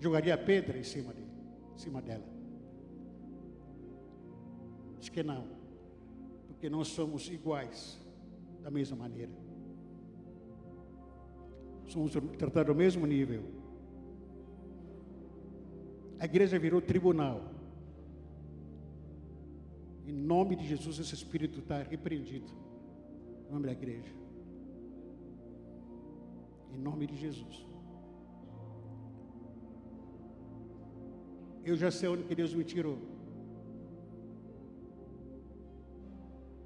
Jogaria 0.00 0.36
pedra 0.38 0.78
em 0.78 0.84
cima 0.84 1.12
dele, 1.12 1.30
em 1.74 1.78
cima 1.78 2.00
dela. 2.00 2.24
Diz 4.98 5.08
que 5.08 5.22
não, 5.22 5.46
porque 6.46 6.70
nós 6.70 6.88
somos 6.88 7.28
iguais 7.28 8.00
da 8.62 8.70
mesma 8.70 8.96
maneira 8.96 9.42
somos 11.92 12.12
tratados 12.38 12.70
ao 12.70 12.74
mesmo 12.74 13.06
nível. 13.06 13.42
A 16.18 16.24
igreja 16.24 16.58
virou 16.58 16.80
tribunal. 16.80 17.52
Em 20.06 20.12
nome 20.12 20.56
de 20.56 20.66
Jesus, 20.66 20.98
esse 20.98 21.14
espírito 21.14 21.60
está 21.60 21.82
repreendido. 21.82 22.50
Nome 23.52 23.66
da 23.66 23.72
igreja. 23.72 24.10
Em 26.74 26.78
nome 26.78 27.06
de 27.06 27.16
Jesus. 27.16 27.66
Eu 31.62 31.76
já 31.76 31.90
sei 31.90 32.08
onde 32.08 32.22
que 32.24 32.34
Deus 32.34 32.54
me 32.54 32.64
tirou. 32.64 32.96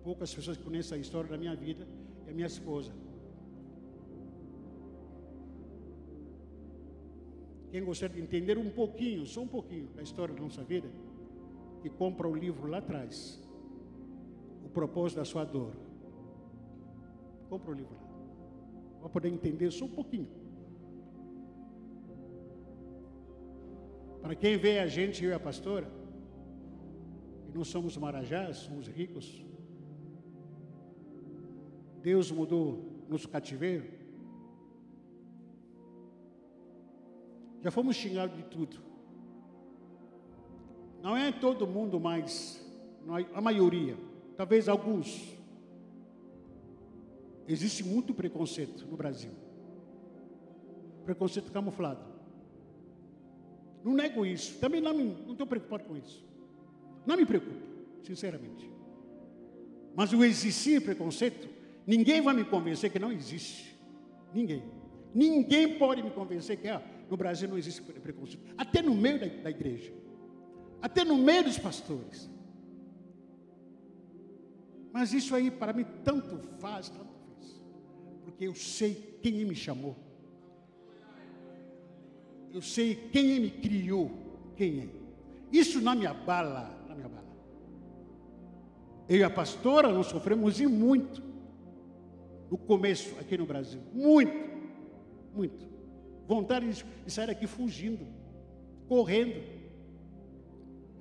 Poucas 0.04 0.32
pessoas 0.32 0.56
conhecem 0.58 0.98
a 0.98 1.00
história 1.00 1.28
da 1.28 1.36
minha 1.36 1.56
vida 1.56 1.88
e 2.24 2.30
a 2.30 2.32
minha 2.32 2.46
esposa. 2.46 2.92
Quem 7.72 7.84
gostaria 7.84 8.14
de 8.14 8.22
entender 8.22 8.56
um 8.58 8.70
pouquinho, 8.70 9.26
só 9.26 9.40
um 9.40 9.48
pouquinho, 9.48 9.88
da 9.88 10.02
história 10.02 10.32
da 10.32 10.40
nossa 10.40 10.62
vida, 10.62 10.88
que 11.82 11.90
compra 11.90 12.28
o 12.28 12.34
livro 12.36 12.68
lá 12.68 12.78
atrás, 12.78 13.42
o 14.64 14.68
propósito 14.68 15.18
da 15.18 15.24
sua 15.24 15.44
dor. 15.44 15.85
Compra 17.48 17.70
o 17.70 17.74
livro 17.74 17.94
lá. 17.94 18.06
Para 19.00 19.08
poder 19.08 19.28
entender 19.28 19.70
só 19.70 19.84
um 19.84 19.88
pouquinho. 19.88 20.28
Para 24.20 24.34
quem 24.34 24.56
vê 24.56 24.80
a 24.80 24.86
gente, 24.88 25.24
eu 25.24 25.30
e 25.30 25.34
a 25.34 25.38
pastora, 25.38 25.88
e 27.48 27.56
não 27.56 27.62
somos 27.62 27.96
marajás, 27.96 28.56
somos 28.56 28.88
ricos. 28.88 29.44
Deus 32.02 32.32
mudou 32.32 33.04
nosso 33.08 33.28
cativeiro. 33.28 33.86
Já 37.62 37.70
fomos 37.70 37.94
xingados 37.96 38.36
de 38.36 38.42
tudo. 38.44 38.78
Não 41.00 41.16
é 41.16 41.30
todo 41.30 41.66
mundo, 41.66 42.00
mas 42.00 42.64
a 43.32 43.40
maioria, 43.40 43.96
talvez 44.36 44.68
alguns. 44.68 45.35
Existe 47.48 47.84
muito 47.84 48.12
preconceito 48.12 48.86
no 48.86 48.96
Brasil. 48.96 49.30
Preconceito 51.04 51.52
camuflado. 51.52 52.04
Não 53.84 53.94
nego 53.94 54.26
isso. 54.26 54.58
Também 54.58 54.80
não 54.80 55.30
estou 55.30 55.46
preocupado 55.46 55.84
com 55.84 55.96
isso. 55.96 56.24
Não 57.06 57.16
me 57.16 57.24
preocupo, 57.24 57.54
sinceramente. 58.02 58.68
Mas 59.94 60.12
o 60.12 60.24
existir 60.24 60.82
preconceito, 60.82 61.48
ninguém 61.86 62.20
vai 62.20 62.34
me 62.34 62.44
convencer 62.44 62.90
que 62.90 62.98
não 62.98 63.12
existe. 63.12 63.76
Ninguém. 64.34 64.62
Ninguém 65.14 65.78
pode 65.78 66.02
me 66.02 66.10
convencer 66.10 66.58
que 66.58 66.68
ah, 66.68 66.82
no 67.08 67.16
Brasil 67.16 67.48
não 67.48 67.56
existe 67.56 67.80
preconceito. 67.80 68.44
Até 68.58 68.82
no 68.82 68.94
meio 68.94 69.20
da, 69.20 69.26
da 69.26 69.50
igreja. 69.50 69.92
até 70.82 71.04
no 71.04 71.16
meio 71.16 71.44
dos 71.44 71.58
pastores. 71.58 72.28
Mas 74.92 75.12
isso 75.12 75.34
aí 75.34 75.50
para 75.50 75.72
mim 75.72 75.86
tanto 76.02 76.38
faz, 76.58 76.88
tanto 76.88 77.15
porque 78.36 78.46
eu 78.46 78.54
sei 78.54 79.18
quem 79.22 79.46
me 79.46 79.54
chamou, 79.54 79.96
eu 82.52 82.60
sei 82.60 82.94
quem 83.10 83.40
me 83.40 83.50
criou, 83.50 84.10
quem 84.54 84.80
é. 84.80 84.88
Isso 85.50 85.80
não 85.80 85.96
me 85.96 86.06
abala, 86.06 86.78
não 86.86 86.94
me 86.94 87.02
abala. 87.02 87.24
Eu 89.08 89.16
e 89.16 89.22
a 89.22 89.30
pastora 89.30 89.88
nós 89.88 90.08
sofremos 90.08 90.60
e 90.60 90.66
muito 90.66 91.22
no 92.50 92.58
começo 92.58 93.18
aqui 93.18 93.38
no 93.38 93.46
Brasil, 93.46 93.80
muito, 93.94 94.36
muito. 95.34 95.66
Vontade 96.28 96.84
de 97.06 97.10
sair 97.10 97.30
aqui 97.30 97.46
fugindo, 97.46 98.06
correndo. 98.86 99.42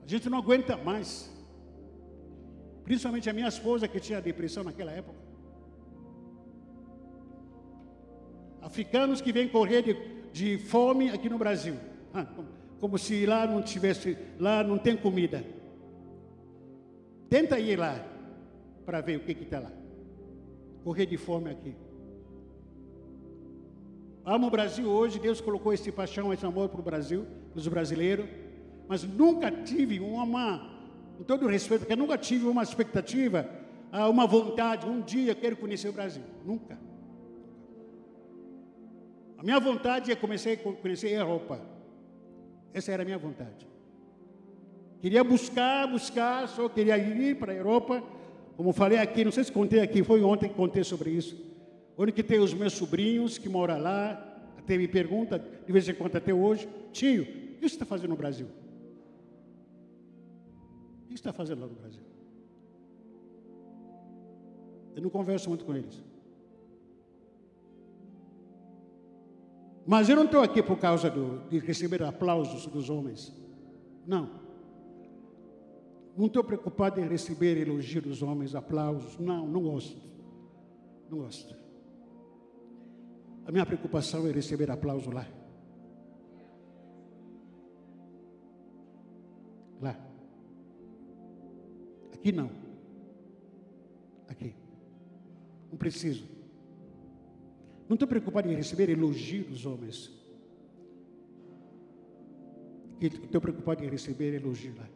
A 0.06 0.08
gente 0.08 0.30
não 0.30 0.38
aguenta 0.38 0.78
mais. 0.78 1.30
Principalmente 2.86 3.30
a 3.30 3.34
minha 3.34 3.50
esposa 3.50 3.90
que 3.90 4.00
tinha 4.00 4.22
depressão 4.22 4.64
naquela 4.64 4.92
época. 4.94 5.26
Africanos 8.76 9.22
que 9.22 9.32
vêm 9.32 9.48
correr 9.48 9.82
de, 9.82 9.94
de 10.34 10.58
fome 10.58 11.10
aqui 11.10 11.30
no 11.30 11.38
Brasil. 11.38 11.76
Ah, 12.14 12.28
como, 12.78 12.98
se 12.98 13.26
lá 13.26 13.48
não 13.48 13.62
tivesse, 13.62 14.18
lá 14.38 14.62
não 14.66 14.78
tem 14.78 14.98
comida. 14.98 15.46
Tenta 17.30 17.58
ir 17.58 17.80
lá 17.80 18.06
para 18.86 19.00
ver 19.00 19.16
o 19.16 19.22
que 19.22 19.32
está 19.32 19.60
lá. 19.60 19.72
Correr 20.84 21.06
de 21.06 21.16
fome 21.16 21.50
aqui. 21.50 21.74
Amo 24.26 24.48
o 24.48 24.50
Brasil 24.50 24.90
hoje, 24.90 25.20
Deus 25.20 25.40
colocou 25.40 25.72
esse 25.72 25.90
paixão, 25.90 26.34
esse 26.34 26.46
amor 26.46 26.68
para 26.68 26.82
o 26.82 26.84
Brasil, 26.84 27.26
para 27.54 27.60
os 27.60 27.68
brasileiros, 27.70 28.26
mas 28.90 29.04
nunca 29.04 29.50
tive 29.50 30.02
uma, 30.02 30.70
com 31.18 31.24
todo 31.24 31.48
respeito, 31.48 31.82
porque 31.82 31.96
nunca 31.96 32.18
tive 32.18 32.46
uma 32.46 32.64
expectativa, 32.64 33.50
ah, 33.90 34.10
uma 34.10 34.28
vontade, 34.28 34.86
um 34.86 35.00
dia 35.00 35.34
quero 35.34 35.56
conhecer 35.56 35.88
o 35.88 35.94
Brasil. 35.94 36.24
Nunca. 36.44 36.78
A 39.38 39.44
minha 39.44 39.60
vontade 39.60 40.12
é 40.12 40.16
comecei 40.16 40.54
a 40.54 40.58
conhecer 40.58 41.08
a 41.08 41.20
Europa. 41.20 41.62
Essa 42.74 42.92
era 42.92 43.04
a 43.04 43.06
minha 43.06 43.18
vontade. 43.18 43.68
Queria 45.00 45.24
buscar, 45.24 45.88
buscar, 45.88 46.48
só 46.48 46.68
queria 46.68 46.98
ir 46.98 47.38
para 47.38 47.52
a 47.52 47.56
Europa. 47.56 48.04
Como 48.58 48.72
falei 48.72 48.98
aqui, 48.98 49.24
não 49.24 49.32
sei 49.32 49.44
se 49.44 49.52
contei 49.52 49.80
aqui, 49.82 50.04
foi 50.04 50.24
ontem 50.24 50.50
que 50.50 50.56
contei 50.56 50.84
sobre 50.84 51.12
isso. 51.12 51.38
Onde 51.98 52.12
que 52.12 52.24
tem 52.24 52.40
os 52.40 52.54
meus 52.54 52.74
sobrinhos 52.74 53.38
que 53.38 53.48
moram 53.48 53.80
lá, 53.80 54.36
até 54.58 54.78
me 54.78 54.88
pergunta, 54.88 55.40
de 55.40 55.72
vez 55.72 55.88
em 55.88 55.94
quando 55.94 56.16
até 56.16 56.34
hoje, 56.34 56.68
tio, 56.92 57.24
o 57.24 57.26
que 57.26 57.60
você 57.60 57.66
está 57.76 57.86
fazendo 57.86 58.10
no 58.10 58.16
Brasil? 58.16 58.48
O 61.04 61.08
que 61.08 61.10
você 61.10 61.14
está 61.16 61.34
fazendo 61.34 61.62
lá 61.62 61.68
no 61.68 61.76
Brasil? 61.76 62.02
Eu 64.96 65.02
não 65.02 65.10
converso 65.10 65.50
muito 65.50 65.66
com 65.66 65.76
eles. 65.76 66.02
Mas 69.86 70.10
eu 70.10 70.16
não 70.16 70.26
estou 70.26 70.42
aqui 70.42 70.64
por 70.64 70.78
causa 70.80 71.10
do, 71.10 71.48
de 71.48 71.60
receber 71.60 72.02
aplausos 72.02 72.66
dos 72.66 72.90
homens. 72.90 73.32
Não. 74.06 74.30
Não 76.18 76.26
estou 76.26 76.44
preocupado 76.44 77.00
em 77.00 77.08
receber 77.08 77.58
elogios 77.58 78.04
dos 78.04 78.22
homens, 78.24 78.56
aplausos. 78.56 79.20
Não, 79.20 79.48
não 79.48 79.62
gosto. 79.62 80.02
Não 81.10 81.20
gosto. 81.20 81.56
A 83.46 83.52
minha 83.52 83.66
preocupação 83.66 84.28
é 84.28 84.32
receber 84.32 84.72
aplauso 84.72 85.12
lá. 85.12 85.28
Lá. 89.80 89.96
Aqui 92.12 92.32
não. 92.32 92.50
Aqui. 94.28 94.56
Não 95.70 95.78
preciso. 95.78 96.35
Não 97.88 97.94
estou 97.96 98.08
preocupado 98.08 98.52
em 98.52 98.56
receber 98.56 98.90
elogios 98.90 99.48
dos 99.48 99.66
homens. 99.66 100.12
Estou 103.00 103.42
preocupado 103.42 103.84
em 103.84 103.90
receber 103.90 104.34
elogio 104.34 104.74
lá. 104.78 104.88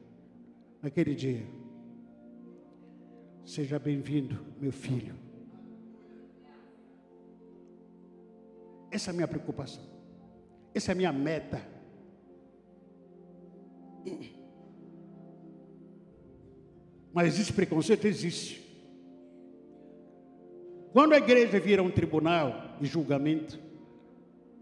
Naquele 0.82 1.14
dia. 1.14 1.46
Seja 3.46 3.78
bem-vindo, 3.78 4.40
meu 4.60 4.72
filho. 4.72 5.16
Essa 8.92 9.10
é 9.10 9.12
a 9.12 9.16
minha 9.16 9.28
preocupação. 9.28 9.84
Essa 10.74 10.92
é 10.92 10.94
a 10.94 10.96
minha 10.96 11.12
meta. 11.12 11.62
Mas 17.14 17.28
existe 17.28 17.54
preconceito? 17.54 18.06
Existe. 18.06 18.68
Quando 20.92 21.14
a 21.14 21.18
igreja 21.18 21.60
vira 21.60 21.84
um 21.84 21.92
tribunal 21.92 22.69
de 22.80 22.88
julgamento, 22.88 23.60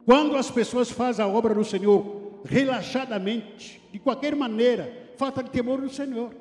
quando 0.06 0.36
as 0.36 0.50
pessoas 0.50 0.90
fazem 0.90 1.24
a 1.24 1.28
obra 1.28 1.54
do 1.54 1.64
Senhor 1.64 2.42
relaxadamente, 2.46 3.82
de 3.92 4.00
qualquer 4.00 4.36
maneira, 4.36 5.12
falta 5.18 5.44
de 5.44 5.50
temor 5.50 5.82
do 5.82 5.90
Senhor. 5.90 6.32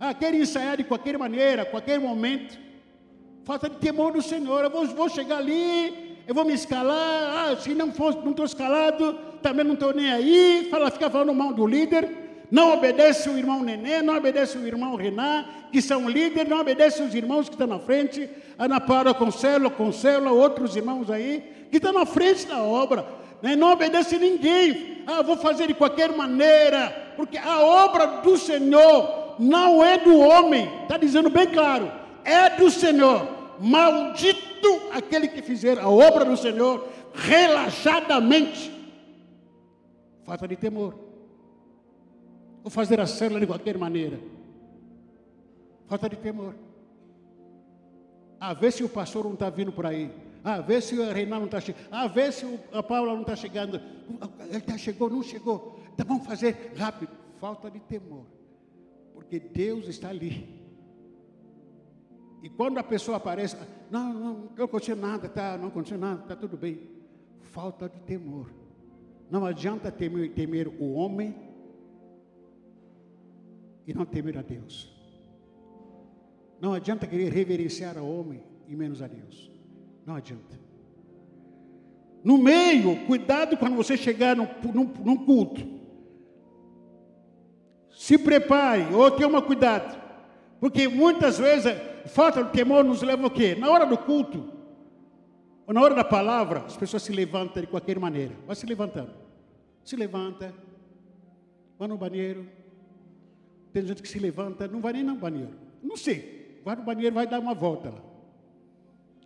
Ah, 0.00 0.12
querem 0.12 0.40
ensaiar 0.40 0.76
de 0.76 0.84
qualquer 0.84 1.16
maneira, 1.16 1.64
qualquer 1.64 2.00
momento, 2.00 2.58
falta 3.44 3.68
de 3.68 3.76
temor 3.76 4.12
do 4.12 4.22
Senhor. 4.22 4.64
Eu 4.64 4.70
vou, 4.70 4.86
vou 4.88 5.08
chegar 5.08 5.38
ali, 5.38 6.18
eu 6.26 6.34
vou 6.34 6.44
me 6.44 6.54
escalar. 6.54 7.52
Ah, 7.52 7.56
se 7.56 7.74
não 7.74 7.92
for, 7.92 8.24
não 8.24 8.44
escalado, 8.44 9.14
também 9.40 9.64
não 9.64 9.74
estou 9.74 9.94
nem 9.94 10.10
aí. 10.10 10.68
Fala, 10.70 10.90
fica 10.90 11.08
falando 11.08 11.34
mal 11.34 11.52
do 11.52 11.66
líder. 11.66 12.23
Não 12.50 12.74
obedece 12.74 13.28
o 13.28 13.38
irmão 13.38 13.62
Nenê, 13.62 14.02
não 14.02 14.16
obedece 14.16 14.56
o 14.58 14.66
irmão 14.66 14.94
Renan, 14.94 15.44
que 15.72 15.80
são 15.80 16.08
líderes, 16.08 16.48
não 16.48 16.60
obedece 16.60 17.02
os 17.02 17.14
irmãos 17.14 17.48
que 17.48 17.54
estão 17.54 17.66
na 17.66 17.78
frente, 17.78 18.28
Ana 18.58 18.80
Paula 18.80 19.14
Concelo, 19.14 19.70
Concelo, 19.70 20.36
outros 20.36 20.76
irmãos 20.76 21.10
aí, 21.10 21.66
que 21.70 21.78
estão 21.78 21.92
na 21.92 22.06
frente 22.06 22.46
da 22.46 22.62
obra. 22.62 23.06
Né? 23.42 23.56
Não 23.56 23.72
obedece 23.72 24.18
ninguém. 24.18 25.02
Ah, 25.06 25.22
vou 25.22 25.36
fazer 25.36 25.66
de 25.66 25.74
qualquer 25.74 26.14
maneira, 26.16 27.14
porque 27.16 27.36
a 27.36 27.60
obra 27.60 28.06
do 28.22 28.36
Senhor 28.36 29.34
não 29.38 29.84
é 29.84 29.98
do 29.98 30.18
homem, 30.18 30.70
está 30.82 30.96
dizendo 30.96 31.28
bem 31.28 31.46
claro, 31.46 31.90
é 32.24 32.50
do 32.50 32.70
Senhor. 32.70 33.28
Maldito 33.60 34.80
aquele 34.92 35.28
que 35.28 35.42
fizer 35.42 35.78
a 35.78 35.88
obra 35.88 36.24
do 36.24 36.36
Senhor 36.36 36.88
relaxadamente. 37.14 38.72
Falta 40.24 40.48
de 40.48 40.56
temor. 40.56 40.94
Vou 42.64 42.70
fazer 42.70 42.98
a 42.98 43.06
célula 43.06 43.40
de 43.40 43.46
qualquer 43.46 43.76
maneira. 43.76 44.18
Falta 45.86 46.08
de 46.08 46.16
temor. 46.16 46.54
A 48.40 48.54
ver 48.54 48.72
se 48.72 48.82
o 48.82 48.88
pastor 48.88 49.24
não 49.24 49.34
está 49.34 49.50
vindo 49.50 49.70
por 49.70 49.84
aí. 49.84 50.10
A 50.42 50.62
ver 50.62 50.80
se 50.80 50.98
o 50.98 51.12
Reinaldo 51.12 51.40
não 51.40 51.58
está 51.58 51.60
chegando. 51.60 51.88
A 51.92 52.06
ver 52.06 52.32
se 52.32 52.58
a 52.72 52.82
Paula 52.82 53.12
não 53.12 53.20
está 53.20 53.36
chegando. 53.36 53.78
Ele 54.48 54.64
já 54.66 54.78
chegou, 54.78 55.10
não 55.10 55.22
chegou. 55.22 55.78
Então 55.92 56.06
vamos 56.06 56.26
fazer 56.26 56.72
rápido. 56.74 57.12
Falta 57.38 57.70
de 57.70 57.80
temor. 57.80 58.24
Porque 59.12 59.38
Deus 59.38 59.86
está 59.86 60.08
ali. 60.08 60.48
E 62.42 62.48
quando 62.48 62.78
a 62.78 62.82
pessoa 62.82 63.18
aparece, 63.18 63.58
não, 63.90 64.14
não, 64.14 64.50
não 64.56 64.64
aconteceu 64.64 64.96
nada, 64.96 65.28
tá, 65.28 65.58
não 65.58 65.68
aconteceu 65.68 65.98
nada, 65.98 66.22
está 66.22 66.34
tudo 66.34 66.56
bem. 66.56 66.80
Falta 67.42 67.90
de 67.90 68.00
temor. 68.00 68.50
Não 69.30 69.44
adianta 69.44 69.92
temer, 69.92 70.32
temer 70.32 70.68
o 70.68 70.94
homem 70.94 71.43
e 73.86 73.94
não 73.94 74.04
temer 74.04 74.38
a 74.38 74.42
Deus. 74.42 74.92
Não 76.60 76.72
adianta 76.72 77.06
querer 77.06 77.32
reverenciar 77.32 77.98
ao 77.98 78.08
homem 78.08 78.42
e 78.68 78.74
menos 78.74 79.02
a 79.02 79.06
Deus. 79.06 79.50
Não 80.06 80.16
adianta. 80.16 80.58
No 82.22 82.38
meio, 82.38 83.04
cuidado 83.06 83.56
quando 83.56 83.76
você 83.76 83.96
chegar 83.96 84.34
num, 84.34 84.48
num, 84.72 84.92
num 85.04 85.26
culto. 85.26 85.62
Se 87.90 88.16
prepare, 88.16 88.94
ou 88.94 89.10
tenha 89.10 89.42
cuidado. 89.42 90.02
Porque 90.58 90.88
muitas 90.88 91.38
vezes 91.38 91.74
falta 92.06 92.42
de 92.42 92.50
temor 92.50 92.82
nos 92.82 93.02
leva 93.02 93.26
o 93.26 93.30
quê? 93.30 93.54
Na 93.54 93.70
hora 93.70 93.84
do 93.84 93.98
culto, 93.98 94.52
ou 95.66 95.74
na 95.74 95.82
hora 95.82 95.94
da 95.94 96.04
palavra, 96.04 96.60
as 96.60 96.76
pessoas 96.76 97.02
se 97.02 97.12
levantam 97.12 97.62
de 97.62 97.68
qualquer 97.68 97.98
maneira. 97.98 98.34
Vai 98.46 98.56
se 98.56 98.66
levantando. 98.66 99.12
Se 99.84 99.96
levanta, 99.96 100.54
vai 101.78 101.88
no 101.88 101.96
banheiro. 101.96 102.46
Tem 103.74 103.84
gente 103.84 104.00
que 104.00 104.08
se 104.08 104.20
levanta, 104.20 104.68
não 104.68 104.80
vai 104.80 104.92
nem 104.92 105.02
no 105.02 105.16
banheiro. 105.16 105.50
Não 105.82 105.96
sei. 105.96 106.60
Vai 106.64 106.76
no 106.76 106.84
banheiro, 106.84 107.12
vai 107.12 107.26
dar 107.26 107.40
uma 107.40 107.54
volta 107.54 107.90
lá. 107.90 108.00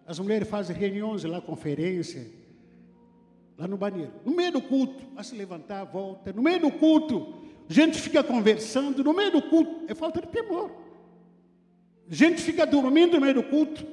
As 0.07 0.19
mulheres 0.19 0.49
fazem 0.49 0.75
reuniões 0.75 1.23
lá, 1.25 1.39
conferência, 1.39 2.27
lá 3.59 3.69
no 3.69 3.77
banheiro. 3.77 4.11
No 4.25 4.35
meio 4.35 4.53
do 4.53 4.63
culto, 4.63 5.05
vai 5.15 5.23
se 5.23 5.37
levantar, 5.37 5.85
volta. 5.85 6.33
No 6.33 6.43
meio 6.43 6.61
do 6.61 6.71
culto, 6.71 7.35
gente 7.69 8.01
fica 8.01 8.25
conversando. 8.25 9.05
No 9.05 9.13
meio 9.13 9.31
do 9.33 9.43
culto, 9.43 9.85
é 9.87 9.95
falta 9.95 10.23
de 10.23 10.29
temor. 10.29 10.71
Gente 12.09 12.41
fica 12.41 12.65
dormindo 12.65 13.17
no 13.17 13.21
meio 13.21 13.35
do 13.35 13.43
culto. 13.43 13.87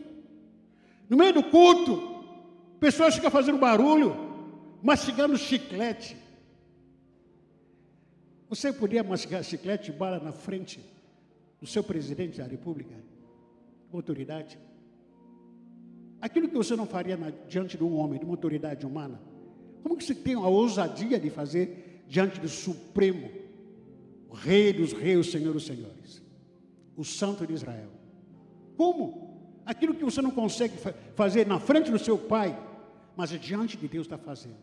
No 1.10 1.18
meio 1.18 1.34
do 1.34 1.44
culto, 1.44 2.24
pessoas 2.80 3.14
ficam 3.14 3.30
fazendo 3.30 3.58
barulho, 3.58 4.16
mastigando 4.82 5.38
chiclete. 5.38 6.16
Você 8.50 8.72
podia 8.72 9.04
mastigar 9.04 9.44
chiclete 9.44 9.92
e 9.92 9.94
bala 9.94 10.20
na 10.20 10.32
frente 10.32 10.80
do 11.60 11.68
seu 11.68 11.84
presidente 11.84 12.38
da 12.38 12.46
República, 12.46 12.96
autoridade? 13.92 14.60
Aquilo 16.22 16.48
que 16.48 16.56
você 16.56 16.76
não 16.76 16.86
faria 16.86 17.18
na, 17.18 17.32
diante 17.48 17.78
de 17.78 17.84
um 17.84 17.98
homem, 17.98 18.20
de 18.20 18.26
uma 18.26 18.34
autoridade 18.34 18.86
humana, 18.86 19.20
como 19.82 19.98
que 19.98 20.04
você 20.04 20.16
tem 20.16 20.36
a 20.36 20.48
ousadia 20.48 21.20
de 21.20 21.30
fazer 21.30 22.04
diante 22.08 22.40
do 22.40 22.48
Supremo, 22.50 23.30
o 24.30 24.34
Rei 24.34 24.74
dos 24.74 24.94
Reis, 24.94 25.32
Senhor 25.32 25.54
dos 25.54 25.66
Senhores, 25.66 26.22
o 26.96 27.04
Santo 27.04 27.46
de 27.46 27.54
Israel? 27.54 27.90
Como? 28.78 29.62
Aquilo 29.66 29.96
que 29.96 30.04
você 30.04 30.22
não 30.22 30.32
consegue 30.32 30.78
fa 30.78 30.94
fazer 31.16 31.48
na 31.48 31.60
frente 31.60 31.92
do 31.92 31.98
seu 31.98 32.18
pai, 32.18 32.58
mas 33.16 33.30
diante 33.40 33.78
de 33.78 33.88
Deus 33.88 34.06
está 34.06 34.18
fazendo. 34.18 34.58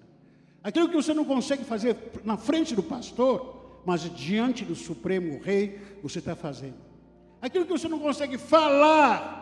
Aquilo 0.63 0.89
que 0.89 0.95
você 0.95 1.13
não 1.13 1.25
consegue 1.25 1.65
fazer 1.65 1.97
na 2.25 2.37
frente 2.37 2.75
do 2.75 2.83
pastor, 2.83 3.62
mas 3.85 4.03
diante 4.15 4.65
do 4.65 4.75
Supremo 4.75 5.41
Rei, 5.41 5.79
você 6.03 6.19
está 6.19 6.37
fazendo. 6.37 6.77
Aquilo 7.41 7.65
que 7.65 7.73
você 7.73 7.89
não 7.89 7.99
consegue 7.99 8.39
falar 8.39 9.41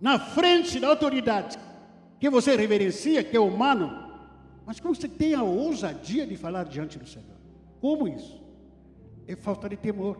na 0.00 0.18
frente 0.18 0.78
da 0.78 0.88
autoridade, 0.88 1.58
que 2.20 2.30
você 2.30 2.54
reverencia, 2.56 3.24
que 3.24 3.36
é 3.36 3.40
humano, 3.40 4.04
mas 4.66 4.80
como 4.80 4.94
você 4.94 5.08
tem 5.08 5.34
a 5.34 5.42
ousadia 5.42 6.26
de 6.26 6.36
falar 6.36 6.64
diante 6.64 6.98
do 6.98 7.06
Senhor? 7.06 7.36
Como 7.80 8.08
isso? 8.08 8.40
É 9.26 9.34
falta 9.36 9.68
de 9.68 9.76
temor. 9.76 10.18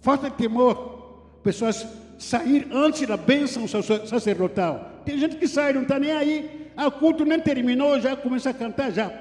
Falta 0.00 0.30
de 0.30 0.36
temor. 0.36 1.38
Pessoas 1.42 1.86
sair 2.18 2.68
antes 2.72 3.06
da 3.06 3.16
bênção 3.16 3.66
sacerdotal. 3.68 5.02
Tem 5.04 5.18
gente 5.18 5.36
que 5.36 5.46
sai, 5.46 5.72
não 5.72 5.82
está 5.82 5.98
nem 5.98 6.12
aí. 6.12 6.70
Ah, 6.76 6.88
o 6.88 6.92
culto 6.92 7.24
nem 7.24 7.40
terminou, 7.40 8.00
já 8.00 8.16
começa 8.16 8.50
a 8.50 8.54
cantar, 8.54 8.90
já. 8.90 9.12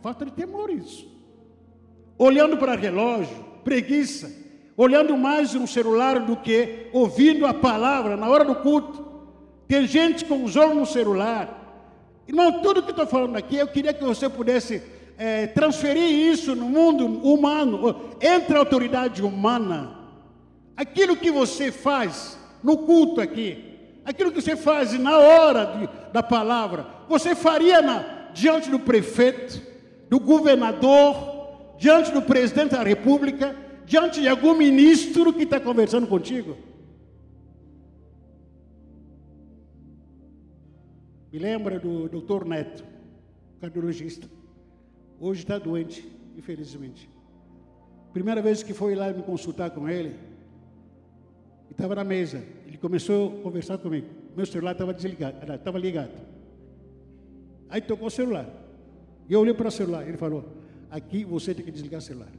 Falta 0.00 0.24
de 0.24 0.32
temor 0.32 0.70
isso. 0.70 1.17
Olhando 2.18 2.56
para 2.56 2.74
relógio, 2.74 3.44
preguiça 3.62 4.48
olhando 4.78 5.16
mais 5.16 5.54
no 5.54 5.66
celular 5.66 6.20
do 6.20 6.36
que 6.36 6.86
ouvindo 6.92 7.44
a 7.44 7.52
palavra 7.52 8.16
na 8.16 8.28
hora 8.28 8.44
do 8.44 8.54
culto. 8.54 9.04
Tem 9.66 9.88
gente 9.88 10.24
com 10.24 10.44
os 10.44 10.54
olhos 10.54 10.76
no 10.76 10.86
celular. 10.86 12.22
Irmão, 12.28 12.62
tudo 12.62 12.84
que 12.84 12.92
estou 12.92 13.06
falando 13.06 13.36
aqui, 13.36 13.56
eu 13.56 13.66
queria 13.66 13.92
que 13.92 14.04
você 14.04 14.28
pudesse 14.28 14.80
é, 15.18 15.48
transferir 15.48 16.08
isso 16.08 16.54
no 16.54 16.66
mundo 16.66 17.06
humano, 17.06 18.12
entre 18.20 18.54
a 18.54 18.60
autoridade 18.60 19.20
humana. 19.20 19.98
Aquilo 20.76 21.16
que 21.16 21.32
você 21.32 21.72
faz 21.72 22.38
no 22.62 22.78
culto 22.78 23.20
aqui, 23.20 23.98
aquilo 24.04 24.30
que 24.30 24.40
você 24.40 24.54
faz 24.54 24.92
na 24.92 25.18
hora 25.18 25.64
de, 25.64 26.12
da 26.12 26.22
palavra, 26.22 26.86
você 27.08 27.34
faria 27.34 27.82
na, 27.82 28.30
diante 28.32 28.70
do 28.70 28.78
prefeito, 28.78 29.60
do 30.08 30.20
governador, 30.20 31.37
diante 31.78 32.10
do 32.10 32.20
presidente 32.20 32.72
da 32.72 32.82
república, 32.82 33.56
diante 33.86 34.20
de 34.20 34.28
algum 34.28 34.54
ministro 34.54 35.32
que 35.32 35.44
está 35.44 35.60
conversando 35.60 36.06
contigo. 36.06 36.56
Me 41.32 41.38
lembra 41.38 41.78
do 41.78 42.08
doutor 42.08 42.44
Neto, 42.44 42.84
cardiologista. 43.60 44.26
Hoje 45.20 45.40
está 45.42 45.58
doente, 45.58 46.06
infelizmente. 46.36 47.08
Primeira 48.12 48.42
vez 48.42 48.62
que 48.62 48.72
foi 48.72 48.94
lá 48.94 49.12
me 49.12 49.22
consultar 49.22 49.70
com 49.70 49.88
ele, 49.88 50.16
estava 51.70 51.94
na 51.94 52.04
mesa. 52.04 52.42
Ele 52.66 52.78
começou 52.78 53.38
a 53.38 53.42
conversar 53.42 53.78
comigo. 53.78 54.06
Meu 54.36 54.46
celular 54.46 54.72
estava 54.72 54.92
desligado, 54.92 55.52
estava 55.52 55.78
ligado. 55.78 56.12
Aí 57.68 57.80
tocou 57.80 58.08
o 58.08 58.10
celular. 58.10 58.48
E 59.28 59.32
eu 59.32 59.40
olhei 59.40 59.54
para 59.54 59.68
o 59.68 59.70
celular. 59.70 60.08
Ele 60.08 60.16
falou: 60.16 60.44
Aqui 60.90 61.24
você 61.24 61.54
tem 61.54 61.64
que 61.64 61.70
desligar 61.70 61.98
o 61.98 62.02
celular. 62.02 62.32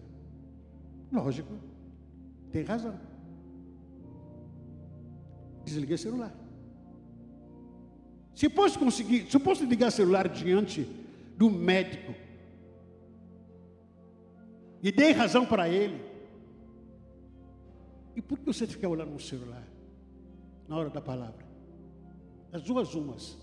Lógico, 1.12 1.54
tem 2.52 2.64
razão. 2.64 3.00
Desliguei 5.64 5.95
o 5.95 6.00
celular. 6.00 6.36
Se 8.34 8.50
fosse 8.50 8.80
conseguir, 8.80 9.30
se 9.30 9.36
eu 9.36 9.41
posso 9.41 9.66
ligar 9.66 9.89
o 9.89 9.91
celular 9.91 10.28
diante 10.30 10.88
do 11.38 11.50
médico 11.50 12.14
e 14.82 14.91
dei 14.91 15.12
razão 15.12 15.45
para 15.45 15.68
ele, 15.68 16.02
e 18.16 18.22
por 18.22 18.39
que 18.39 18.45
você 18.45 18.66
fica 18.66 18.88
olhando 18.88 19.12
no 19.12 19.20
celular 19.20 19.68
na 20.68 20.78
hora 20.78 20.89
da 20.89 21.02
palavra? 21.02 21.45
As 22.52 22.62
duas 22.62 22.95
umas. 22.95 23.38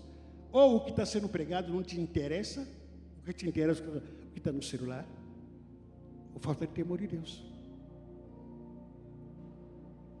Ou 0.51 0.77
o 0.77 0.79
que 0.81 0.91
está 0.91 1.05
sendo 1.05 1.29
pregado 1.29 1.71
não 1.71 1.83
te 1.83 1.99
interessa, 1.99 2.67
o 3.21 3.25
que 3.25 3.33
te 3.33 3.47
interessa 3.47 3.83
é 3.83 4.16
que 4.37 4.39
está 4.39 4.51
no 4.51 4.61
celular, 4.61 5.03
ou 6.31 6.39
falta 6.39 6.67
de 6.67 6.73
temor 6.73 6.99
de 6.99 7.07
Deus. 7.07 7.43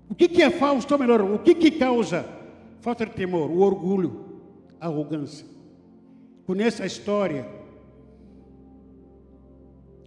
O 0.09 0.15
que, 0.15 0.27
que 0.27 0.41
é 0.41 0.49
falso, 0.49 0.87
ou 0.91 0.99
melhor, 0.99 1.21
o 1.21 1.37
que, 1.37 1.53
que 1.53 1.69
causa 1.71 2.25
falta 2.81 3.05
de 3.05 3.11
temor? 3.11 3.51
O 3.51 3.59
orgulho, 3.59 4.41
a 4.79 4.87
arrogância. 4.87 5.45
Conheça 6.47 6.81
a 6.81 6.87
história 6.87 7.47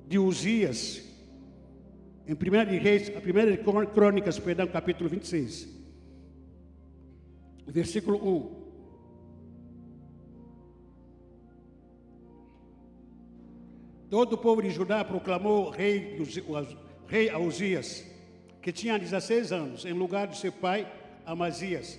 de 0.08 0.18
Uzias, 0.18 1.04
em 2.26 2.32
1 2.32 2.36
de 2.68 2.78
Reis, 2.78 3.16
a 3.16 3.20
primeira 3.20 3.52
de 3.52 3.62
Crônicas, 3.94 4.40
perdão, 4.40 4.66
capítulo 4.66 5.08
26, 5.08 5.68
versículo 7.68 8.16
1. 8.16 8.59
Todo 14.10 14.32
o 14.32 14.38
povo 14.38 14.60
de 14.60 14.70
Judá 14.70 15.04
proclamou 15.04 15.70
rei, 15.70 16.18
rei 17.06 17.30
a 17.30 17.38
Uzias 17.38 18.04
que 18.60 18.72
tinha 18.72 18.98
16 18.98 19.52
anos, 19.52 19.84
em 19.84 19.92
lugar 19.92 20.26
de 20.26 20.36
seu 20.36 20.50
pai, 20.50 20.84
Amazias. 21.24 21.96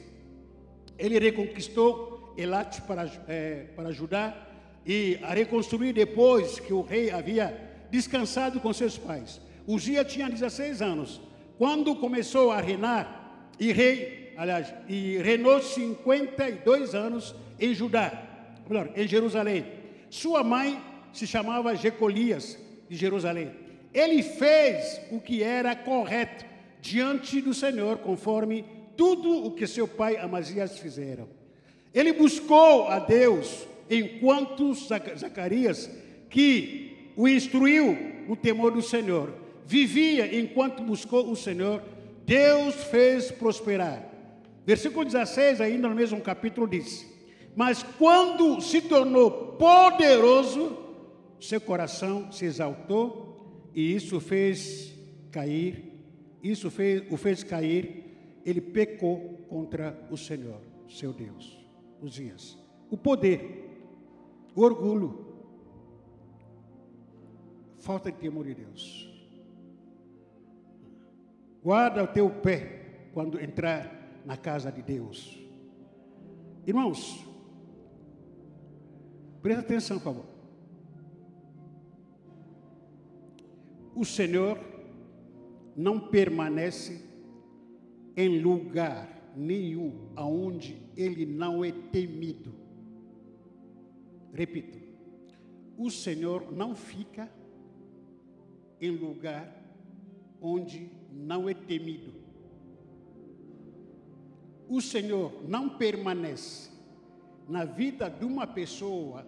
Ele 0.99 1.17
reconquistou 1.17 2.33
Elate 2.37 2.81
para, 2.81 3.09
é, 3.29 3.65
para 3.77 3.89
ajudar 3.89 4.81
e 4.85 5.19
a 5.23 5.33
reconstruir 5.33 5.93
depois 5.93 6.59
que 6.59 6.73
o 6.73 6.81
rei 6.81 7.11
havia 7.11 7.57
descansado 7.89 8.59
com 8.59 8.73
seus 8.73 8.97
pais. 8.97 9.39
Uzia 9.65 10.03
tinha 10.03 10.29
16 10.29 10.81
anos. 10.81 11.21
Quando 11.57 11.95
começou 11.95 12.51
a 12.51 12.59
reinar, 12.59 13.47
e 13.57 13.71
rei, 13.71 14.33
aliás, 14.35 14.73
e 14.89 15.17
reinou 15.19 15.61
52 15.61 16.93
anos 16.93 17.33
em 17.57 17.73
Judá, 17.73 18.11
melhor, 18.67 18.89
em 18.97 19.07
Jerusalém. 19.07 19.65
Sua 20.09 20.43
mãe 20.43 20.90
se 21.13 21.27
chamava 21.27 21.75
Jecolias 21.75 22.57
de 22.89 22.95
Jerusalém. 22.95 23.51
Ele 23.93 24.23
fez 24.23 25.01
o 25.11 25.19
que 25.19 25.43
era 25.43 25.75
correto 25.75 26.45
diante 26.81 27.41
do 27.41 27.53
Senhor, 27.53 27.97
conforme 27.97 28.65
tudo 28.95 29.45
o 29.45 29.51
que 29.51 29.67
seu 29.67 29.87
pai 29.87 30.17
Amazias 30.17 30.77
fizeram. 30.79 31.27
Ele 31.93 32.13
buscou 32.13 32.87
a 32.87 32.99
Deus 32.99 33.67
enquanto 33.89 34.73
Zacarias, 34.73 35.89
que 36.29 37.11
o 37.15 37.27
instruiu 37.27 37.97
no 38.27 38.35
temor 38.35 38.71
do 38.71 38.81
Senhor, 38.81 39.33
vivia 39.65 40.39
enquanto 40.39 40.81
buscou 40.81 41.29
o 41.29 41.35
Senhor, 41.35 41.81
Deus 42.25 42.75
fez 42.85 43.29
prosperar. 43.31 44.07
Versículo 44.65 45.03
16, 45.03 45.59
ainda 45.59 45.89
no 45.89 45.95
mesmo 45.95 46.21
capítulo, 46.21 46.67
diz: 46.67 47.05
Mas 47.55 47.83
quando 47.97 48.61
se 48.61 48.81
tornou 48.81 49.31
poderoso, 49.57 50.77
seu 51.41 51.59
coração 51.59 52.31
se 52.31 52.45
exaltou 52.45 53.69
e 53.73 53.93
isso 53.93 54.19
fez 54.19 54.93
cair 55.31 55.91
isso 56.43 56.71
fez, 56.71 57.03
o 57.11 57.17
fez 57.17 57.43
cair, 57.43 58.41
ele 58.43 58.59
pecou 58.59 59.37
contra 59.47 60.07
o 60.09 60.17
Senhor, 60.17 60.59
seu 60.89 61.13
Deus. 61.13 61.59
Uzias. 62.01 62.57
O 62.89 62.97
poder, 62.97 63.69
o 64.55 64.61
orgulho, 64.61 65.35
falta 67.77 68.11
de 68.11 68.17
temor 68.17 68.45
de 68.45 68.55
Deus. 68.55 69.07
Guarda 71.63 72.03
o 72.03 72.07
teu 72.07 72.27
pé 72.29 73.09
quando 73.13 73.39
entrar 73.39 74.21
na 74.25 74.35
casa 74.35 74.71
de 74.71 74.81
Deus. 74.81 75.39
Irmãos, 76.65 77.23
presta 79.43 79.61
atenção, 79.61 79.99
por 79.99 80.03
favor. 80.05 80.30
O 83.95 84.05
Senhor 84.05 84.57
não 85.75 85.99
permanece 85.99 87.01
em 88.15 88.39
lugar 88.39 89.33
nenhum 89.35 90.11
aonde 90.15 90.77
ele 90.95 91.25
não 91.25 91.63
é 91.63 91.71
temido. 91.71 92.53
Repito, 94.33 94.79
o 95.77 95.89
Senhor 95.89 96.51
não 96.51 96.75
fica 96.75 97.31
em 98.79 98.91
lugar 98.91 99.61
onde 100.41 100.89
não 101.11 101.47
é 101.47 101.53
temido. 101.53 102.13
O 104.67 104.81
Senhor 104.81 105.43
não 105.47 105.69
permanece 105.77 106.71
na 107.47 107.65
vida 107.65 108.09
de 108.09 108.25
uma 108.25 108.47
pessoa 108.47 109.25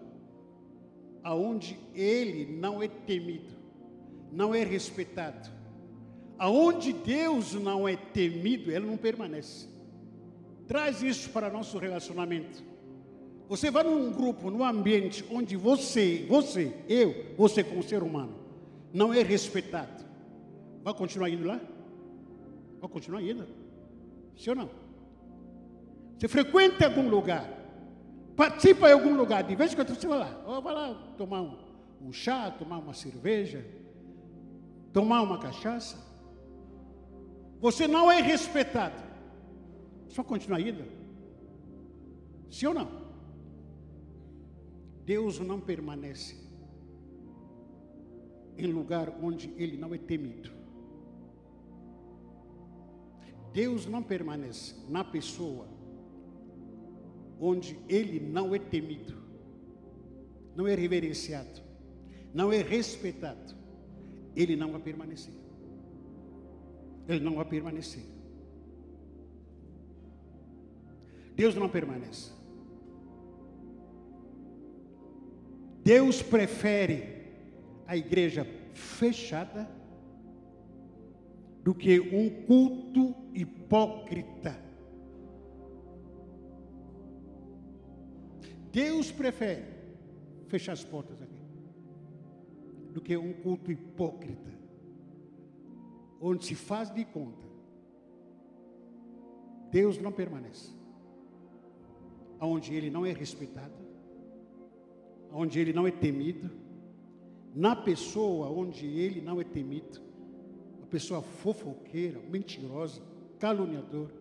aonde 1.22 1.78
ele 1.93 2.45
não 2.45 2.82
é 2.82 2.88
temido. 2.88 3.62
Não 4.34 4.54
é 4.54 4.64
respeitado. 4.64 5.50
Aonde 6.38 6.92
Deus 6.92 7.54
não 7.54 7.88
é 7.88 7.96
temido, 7.96 8.72
ele 8.72 8.86
não 8.86 8.98
permanece. 8.98 9.68
Traz 10.68 11.02
isso 11.04 11.30
para 11.30 11.50
nosso 11.50 11.78
relacionamento. 11.78 12.64
Você 13.48 13.70
vai 13.70 13.84
num 13.84 14.12
grupo, 14.12 14.50
num 14.50 14.64
ambiente 14.64 15.24
onde 15.32 15.56
você, 15.56 16.26
você, 16.28 16.74
eu, 16.90 17.36
você 17.38 17.64
como 17.64 17.84
ser 17.84 18.02
humano, 18.02 18.34
não 18.92 19.14
é 19.14 19.22
respeitado. 19.22 20.04
Vai 20.84 20.94
continuar 20.94 21.30
indo 21.30 21.46
lá? 21.46 21.62
Vai 22.82 22.90
continuar 22.90 23.22
indo? 23.22 23.46
Sim 24.36 24.50
ou 24.52 24.56
não? 24.56 24.70
Você 26.18 26.28
frequenta 26.28 26.86
algum 26.86 27.10
lugar, 27.10 27.48
participa 28.36 28.90
em 28.90 28.94
algum 28.94 29.16
lugar, 29.16 29.44
de 29.44 29.56
vez 29.56 29.74
em 29.74 29.76
quando 29.76 29.94
você 29.94 30.08
vai 30.08 30.20
lá, 30.20 30.60
vai 30.62 30.74
lá 30.74 31.14
tomar 31.18 31.42
um, 31.42 31.58
um 32.02 32.14
chá, 32.14 32.50
tomar 32.50 32.78
uma 32.78 32.94
cerveja, 32.94 33.66
tomar 34.94 35.24
uma 35.24 35.39
cachaça. 35.39 35.98
Você 37.60 37.88
não 37.88 38.12
é 38.12 38.22
respeitado. 38.22 39.02
Só 40.08 40.24
continua 40.24 40.62
indo? 40.62 40.86
Sim 42.50 42.68
ou 42.68 42.74
não? 42.74 43.04
Deus 45.04 45.39
não 45.39 45.60
permanece 45.60 46.38
em 48.58 48.68
lugar 48.68 49.10
onde 49.22 49.52
ele 49.58 49.76
não 49.76 49.94
é 49.94 49.98
temido. 49.98 50.52
Deus 53.52 53.86
não 53.86 54.02
permanece 54.02 54.76
na 54.89 55.04
pessoa 55.04 55.68
onde 57.39 57.78
ele 57.89 58.20
não 58.20 58.56
é 58.56 58.60
temido, 58.60 59.18
não 60.56 60.68
é 60.68 60.76
reverenciado, 60.76 61.62
não 62.34 62.52
é 62.52 62.62
respeitado. 62.62 63.62
Ele 64.36 64.56
não 64.56 64.72
vai 64.72 64.82
permanecer. 64.82 65.34
Ele 67.08 67.20
não 67.20 67.36
vai 67.36 67.46
permanecer. 67.46 68.04
Deus 71.36 71.56
não 71.56 71.68
permanece. 71.68 72.32
Deus 75.84 76.22
prefere 76.22 77.24
a 77.86 77.98
igreja 77.98 78.48
fechada 78.74 79.70
do 81.64 81.74
que 81.74 82.00
um 82.00 82.46
culto 82.46 83.16
hipócrita. 83.34 84.58
Deus 88.72 89.12
prefere 89.12 89.66
fechar 90.48 90.74
as 90.74 90.84
portas 90.84 91.22
do 92.94 93.02
que 93.02 93.18
um 93.18 93.34
culto 93.34 93.72
hipócrita, 93.72 94.52
onde 96.22 96.46
se 96.46 96.56
faz 96.56 96.89
de 96.89 97.04
conta. 97.04 97.46
Deus 99.72 99.98
não 99.98 100.12
permanece, 100.12 100.70
onde 102.39 102.74
Ele 102.74 102.89
não 102.89 103.06
é 103.06 103.12
respeitado, 103.12 103.74
onde 105.34 105.60
ele 105.60 105.74
não 105.74 105.88
é 105.88 105.91
temido, 105.91 106.50
na 107.56 107.76
pessoa 107.76 108.50
onde 108.50 108.86
ele 108.86 109.20
não 109.20 109.41
é 109.41 109.44
temido, 109.44 110.00
uma 110.78 110.88
pessoa 110.88 111.24
fofoqueira, 111.24 112.20
mentirosa, 112.30 113.02
caluniador, 113.39 114.12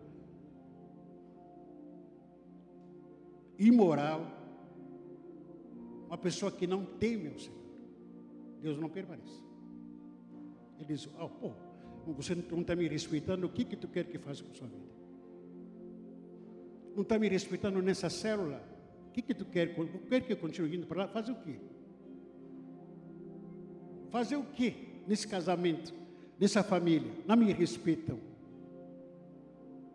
imoral, 3.59 4.27
uma 6.07 6.17
pessoa 6.17 6.51
que 6.51 6.65
não 6.65 6.83
teme 6.83 7.27
ao 7.27 7.37
Senhor, 7.37 7.62
Deus 8.63 8.79
não 8.79 8.89
permanece. 8.89 9.43
Ele 10.77 10.85
diz: 10.85 11.09
oh, 11.19 11.27
pô, 11.27 11.51
você 12.13 12.33
não 12.33 12.61
está 12.61 12.75
me 12.75 12.87
respeitando, 12.87 13.45
o 13.45 13.49
que, 13.49 13.65
que 13.65 13.75
tu 13.75 13.89
quer 13.89 14.05
que 14.05 14.17
faça 14.17 14.41
com 14.41 14.55
sua 14.55 14.67
vida? 14.67 14.93
Não 16.95 17.03
está 17.03 17.19
me 17.19 17.27
respeitando 17.27 17.81
nessa 17.81 18.09
célula? 18.09 18.63
O 19.09 19.11
que, 19.11 19.21
que 19.21 19.33
tu 19.33 19.45
quer? 19.45 19.75
Quer 20.07 20.21
que 20.21 20.31
eu 20.31 20.37
continue 20.37 20.77
indo 20.77 20.87
para 20.87 21.03
lá? 21.03 21.07
Fazer 21.09 21.33
o 21.33 21.35
quê? 21.35 21.55
Fazer 24.09 24.35
o 24.37 24.43
quê 24.43 24.73
nesse 25.07 25.27
casamento, 25.27 25.93
nessa 26.39 26.63
família? 26.63 27.11
Não 27.27 27.35
me 27.35 27.51
respeitam. 27.51 28.17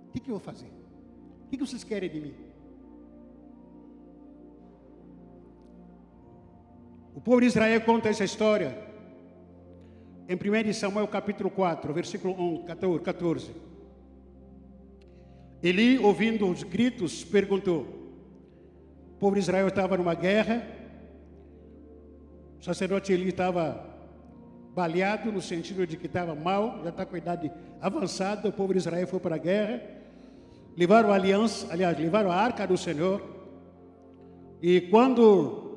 O 0.08 0.12
que, 0.12 0.20
que 0.20 0.28
eu 0.28 0.34
vou 0.34 0.40
fazer? 0.40 0.66
O 0.66 1.48
que, 1.48 1.56
que 1.56 1.66
vocês 1.66 1.84
querem 1.84 2.10
de 2.10 2.20
mim? 2.20 2.34
O 7.18 7.20
povo 7.20 7.40
de 7.40 7.48
Israel 7.48 7.80
conta 7.80 8.08
essa 8.08 8.22
história 8.22 8.78
em 10.28 10.36
1 10.36 10.72
Samuel 10.72 11.08
capítulo 11.08 11.50
4, 11.50 11.92
versículo 11.92 12.32
1, 12.32 12.64
14. 13.02 13.50
Eli, 15.60 15.98
ouvindo 15.98 16.48
os 16.48 16.62
gritos, 16.62 17.24
perguntou: 17.24 17.80
o 19.16 19.18
povo 19.18 19.34
de 19.34 19.40
Israel 19.40 19.66
estava 19.66 19.96
numa 19.96 20.14
guerra. 20.14 20.64
O 22.60 22.64
sacerdote 22.64 23.12
Eli 23.12 23.30
estava 23.30 23.84
baleado 24.72 25.32
no 25.32 25.42
sentido 25.42 25.84
de 25.88 25.96
que 25.96 26.06
estava 26.06 26.36
mal, 26.36 26.82
já 26.84 26.90
está 26.90 27.04
com 27.04 27.16
a 27.16 27.18
idade 27.18 27.50
avançada. 27.80 28.48
O 28.48 28.52
povo 28.52 28.72
de 28.72 28.78
Israel 28.78 29.08
foi 29.08 29.18
para 29.18 29.34
a 29.34 29.38
guerra. 29.38 29.82
Levaram 30.76 31.10
a 31.10 31.16
aliança, 31.16 31.66
aliás, 31.68 31.98
levaram 31.98 32.30
a 32.30 32.36
arca 32.36 32.64
do 32.64 32.76
Senhor. 32.76 33.20
E 34.62 34.82
quando, 34.82 35.67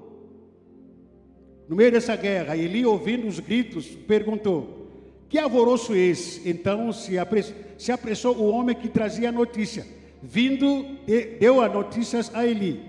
no 1.71 1.77
meio 1.77 1.89
dessa 1.89 2.17
guerra, 2.17 2.57
Eli, 2.57 2.85
ouvindo 2.85 3.25
os 3.25 3.39
gritos, 3.39 3.87
perguntou: 4.05 4.89
Que 5.29 5.39
alvoroço 5.39 5.93
é 5.93 5.99
esse? 5.99 6.49
Então 6.49 6.91
se 6.91 7.17
apressou, 7.17 8.35
o 8.35 8.49
homem 8.49 8.75
que 8.75 8.89
trazia 8.89 9.29
a 9.29 9.31
notícia. 9.31 9.87
Vindo, 10.21 10.85
deu 11.39 11.61
a 11.61 11.69
notícias 11.69 12.29
a 12.35 12.45
Eli. 12.45 12.81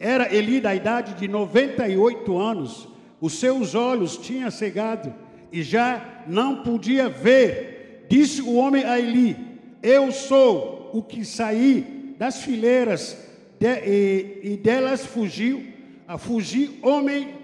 Era 0.00 0.34
Eli 0.34 0.60
da 0.60 0.74
idade 0.74 1.14
de 1.14 1.28
98 1.28 2.36
anos, 2.36 2.88
os 3.20 3.34
seus 3.34 3.76
olhos 3.76 4.16
tinham 4.16 4.50
cegado 4.50 5.14
e 5.52 5.62
já 5.62 6.24
não 6.26 6.64
podia 6.64 7.08
ver. 7.08 8.04
Disse 8.08 8.42
o 8.42 8.56
homem 8.56 8.82
a 8.82 8.98
Eli: 8.98 9.36
Eu 9.80 10.10
sou 10.10 10.90
o 10.92 11.04
que 11.04 11.24
saí 11.24 12.16
das 12.18 12.42
fileiras 12.42 13.16
de, 13.60 13.68
e, 13.86 14.40
e, 14.42 14.56
delas 14.56 15.06
fugiu, 15.06 15.64
a 16.08 16.18
fugir 16.18 16.80
homem 16.82 17.37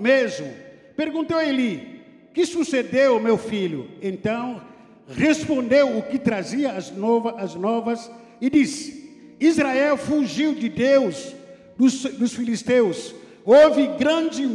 mesmo. 0.00 0.52
Perguntou 0.96 1.36
a 1.36 1.44
Eli: 1.44 2.02
Que 2.32 2.46
sucedeu, 2.46 3.20
meu 3.20 3.36
filho? 3.36 3.88
Então 4.00 4.62
respondeu 5.08 5.98
o 5.98 6.02
que 6.02 6.18
trazia 6.18 6.72
as, 6.72 6.90
nova, 6.90 7.40
as 7.40 7.54
novas 7.54 8.10
e 8.40 8.48
disse: 8.48 9.34
Israel 9.38 9.96
fugiu 9.96 10.54
de 10.54 10.68
Deus 10.68 11.34
dos, 11.76 12.02
dos 12.04 12.32
filisteus, 12.34 13.14
houve 13.44 13.86
grande 13.98 14.46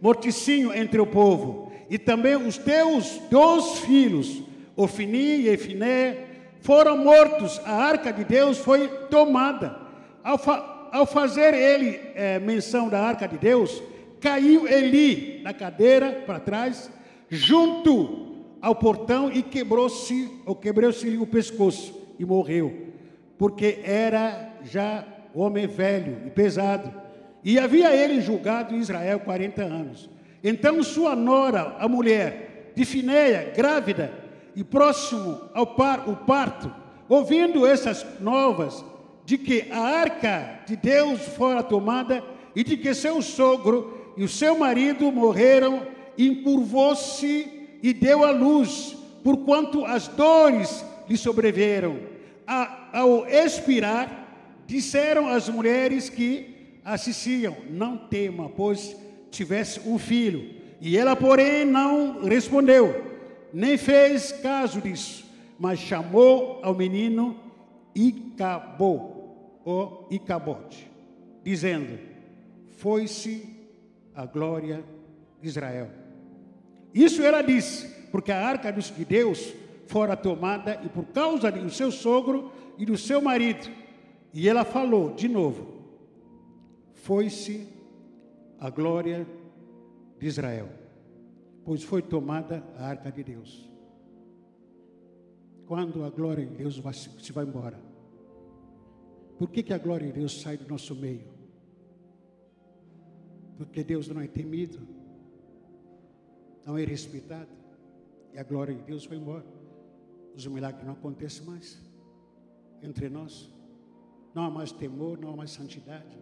morticínio 0.00 0.72
entre 0.74 1.00
o 1.00 1.06
povo, 1.06 1.72
e 1.90 1.98
também 1.98 2.36
os 2.36 2.56
teus 2.56 3.20
dois 3.30 3.80
filhos, 3.80 4.42
Ofini 4.76 5.42
e 5.42 5.48
Efiné, 5.48 6.26
foram 6.60 6.96
mortos, 6.96 7.60
a 7.64 7.72
arca 7.72 8.12
de 8.12 8.24
Deus 8.24 8.58
foi 8.58 8.88
tomada. 9.10 9.76
Ao, 10.22 10.38
ao 10.92 11.06
fazer 11.06 11.54
ele 11.54 11.98
é, 12.14 12.38
menção 12.38 12.90
da 12.90 13.00
arca 13.00 13.26
de 13.26 13.38
Deus, 13.38 13.82
caiu 14.20 14.68
Eli 14.68 15.40
na 15.42 15.54
cadeira 15.54 16.22
para 16.26 16.38
trás, 16.38 16.90
junto 17.30 18.44
ao 18.60 18.74
portão 18.74 19.32
e 19.32 19.42
quebrou-se, 19.42 20.30
ou 20.44 20.54
quebrou-se 20.54 21.16
o 21.16 21.26
pescoço 21.26 21.98
e 22.18 22.26
morreu, 22.26 22.88
porque 23.38 23.80
era 23.82 24.52
já 24.62 25.04
homem 25.34 25.66
velho 25.66 26.18
e 26.26 26.30
pesado. 26.30 26.92
E 27.42 27.58
havia 27.58 27.96
ele 27.96 28.20
julgado 28.20 28.74
em 28.74 28.78
Israel 28.78 29.20
40 29.20 29.62
anos. 29.62 30.10
Então 30.44 30.82
sua 30.82 31.16
nora, 31.16 31.74
a 31.78 31.88
mulher 31.88 32.72
de 32.76 32.84
Finéia, 32.84 33.50
grávida 33.56 34.12
e 34.54 34.62
próximo 34.62 35.40
ao 35.54 35.66
par, 35.66 36.06
o 36.06 36.16
parto, 36.16 36.70
ouvindo 37.08 37.66
essas 37.66 38.06
novas 38.20 38.84
de 39.24 39.38
que 39.38 39.68
a 39.70 39.78
arca 39.78 40.60
de 40.66 40.76
Deus 40.76 41.20
fora 41.36 41.62
tomada 41.62 42.22
e 42.54 42.62
de 42.62 42.76
que 42.76 42.94
seu 42.94 43.22
sogro 43.22 44.12
e 44.16 44.24
o 44.24 44.28
seu 44.28 44.58
marido 44.58 45.10
morreram, 45.10 45.86
encurvou-se 46.18 47.78
e 47.82 47.92
deu 47.92 48.24
à 48.24 48.30
luz, 48.30 48.96
porquanto 49.24 49.84
as 49.84 50.08
dores 50.08 50.84
lhe 51.08 51.16
sobreveram. 51.16 51.98
A, 52.46 52.88
ao 52.92 53.26
expirar, 53.26 54.22
Disseram 54.72 55.28
as 55.28 55.50
mulheres 55.50 56.08
que 56.08 56.78
assistiam: 56.82 57.54
Não 57.68 57.96
tema, 57.96 58.48
pois 58.48 58.96
tivesse 59.30 59.80
um 59.86 59.98
filho. 59.98 60.62
E 60.80 60.96
ela, 60.96 61.14
porém, 61.14 61.66
não 61.66 62.24
respondeu, 62.24 63.04
nem 63.52 63.76
fez 63.76 64.32
caso 64.32 64.80
disso, 64.80 65.24
mas 65.58 65.78
chamou 65.78 66.58
ao 66.62 66.74
menino 66.74 67.36
Icabô, 67.94 69.11
ou 69.64 70.06
Icabote, 70.10 70.90
dizendo: 71.42 71.98
Foi-se 72.72 73.68
a 74.14 74.26
glória 74.26 74.84
de 75.40 75.48
Israel. 75.48 75.90
Isso 76.94 77.22
ela 77.22 77.42
disse, 77.42 77.88
porque 78.10 78.30
a 78.30 78.46
arca 78.46 78.70
de 78.70 79.04
Deus 79.04 79.54
fora 79.86 80.16
tomada 80.16 80.80
e 80.84 80.88
por 80.88 81.06
causa 81.06 81.50
do 81.50 81.70
seu 81.70 81.90
sogro 81.90 82.52
e 82.78 82.84
do 82.84 82.96
seu 82.96 83.20
marido. 83.20 83.70
E 84.32 84.48
ela 84.48 84.64
falou 84.64 85.14
de 85.14 85.28
novo: 85.28 85.82
Foi-se 86.94 87.68
a 88.58 88.70
glória 88.70 89.26
de 90.18 90.26
Israel, 90.26 90.68
pois 91.64 91.82
foi 91.82 92.02
tomada 92.02 92.62
a 92.78 92.86
arca 92.86 93.10
de 93.10 93.24
Deus. 93.24 93.68
Quando 95.66 96.04
a 96.04 96.10
glória 96.10 96.44
de 96.44 96.54
Deus 96.54 96.78
vai, 96.78 96.92
se 96.92 97.32
vai 97.32 97.44
embora, 97.44 97.78
por 99.38 99.50
que, 99.50 99.62
que 99.62 99.72
a 99.72 99.78
glória 99.78 100.06
de 100.06 100.12
Deus 100.12 100.40
sai 100.40 100.56
do 100.56 100.68
nosso 100.68 100.94
meio? 100.94 101.24
Porque 103.56 103.84
Deus 103.84 104.08
não 104.08 104.20
é 104.20 104.26
temido, 104.26 104.78
não 106.64 106.76
é 106.78 106.84
respeitado, 106.84 107.50
e 108.32 108.38
a 108.38 108.42
glória 108.42 108.74
de 108.74 108.82
Deus 108.82 109.04
foi 109.04 109.16
embora. 109.16 109.44
Os 110.34 110.46
milagres 110.46 110.84
não 110.84 110.94
acontecem 110.94 111.44
mais 111.44 111.78
entre 112.82 113.08
nós. 113.08 113.50
Não 114.34 114.44
há 114.44 114.50
mais 114.50 114.72
temor, 114.72 115.18
não 115.18 115.30
há 115.30 115.36
mais 115.36 115.50
santidade. 115.50 116.18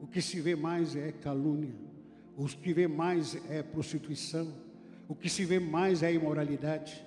O 0.00 0.06
que 0.06 0.22
se 0.22 0.40
vê 0.40 0.56
mais 0.56 0.96
é 0.96 1.12
calúnia. 1.12 1.74
O 2.36 2.46
que 2.46 2.72
vê 2.72 2.88
mais 2.88 3.36
é 3.50 3.62
prostituição. 3.62 4.52
O 5.06 5.14
que 5.14 5.28
se 5.28 5.44
vê 5.44 5.58
mais 5.58 6.02
é 6.02 6.12
imoralidade. 6.12 7.04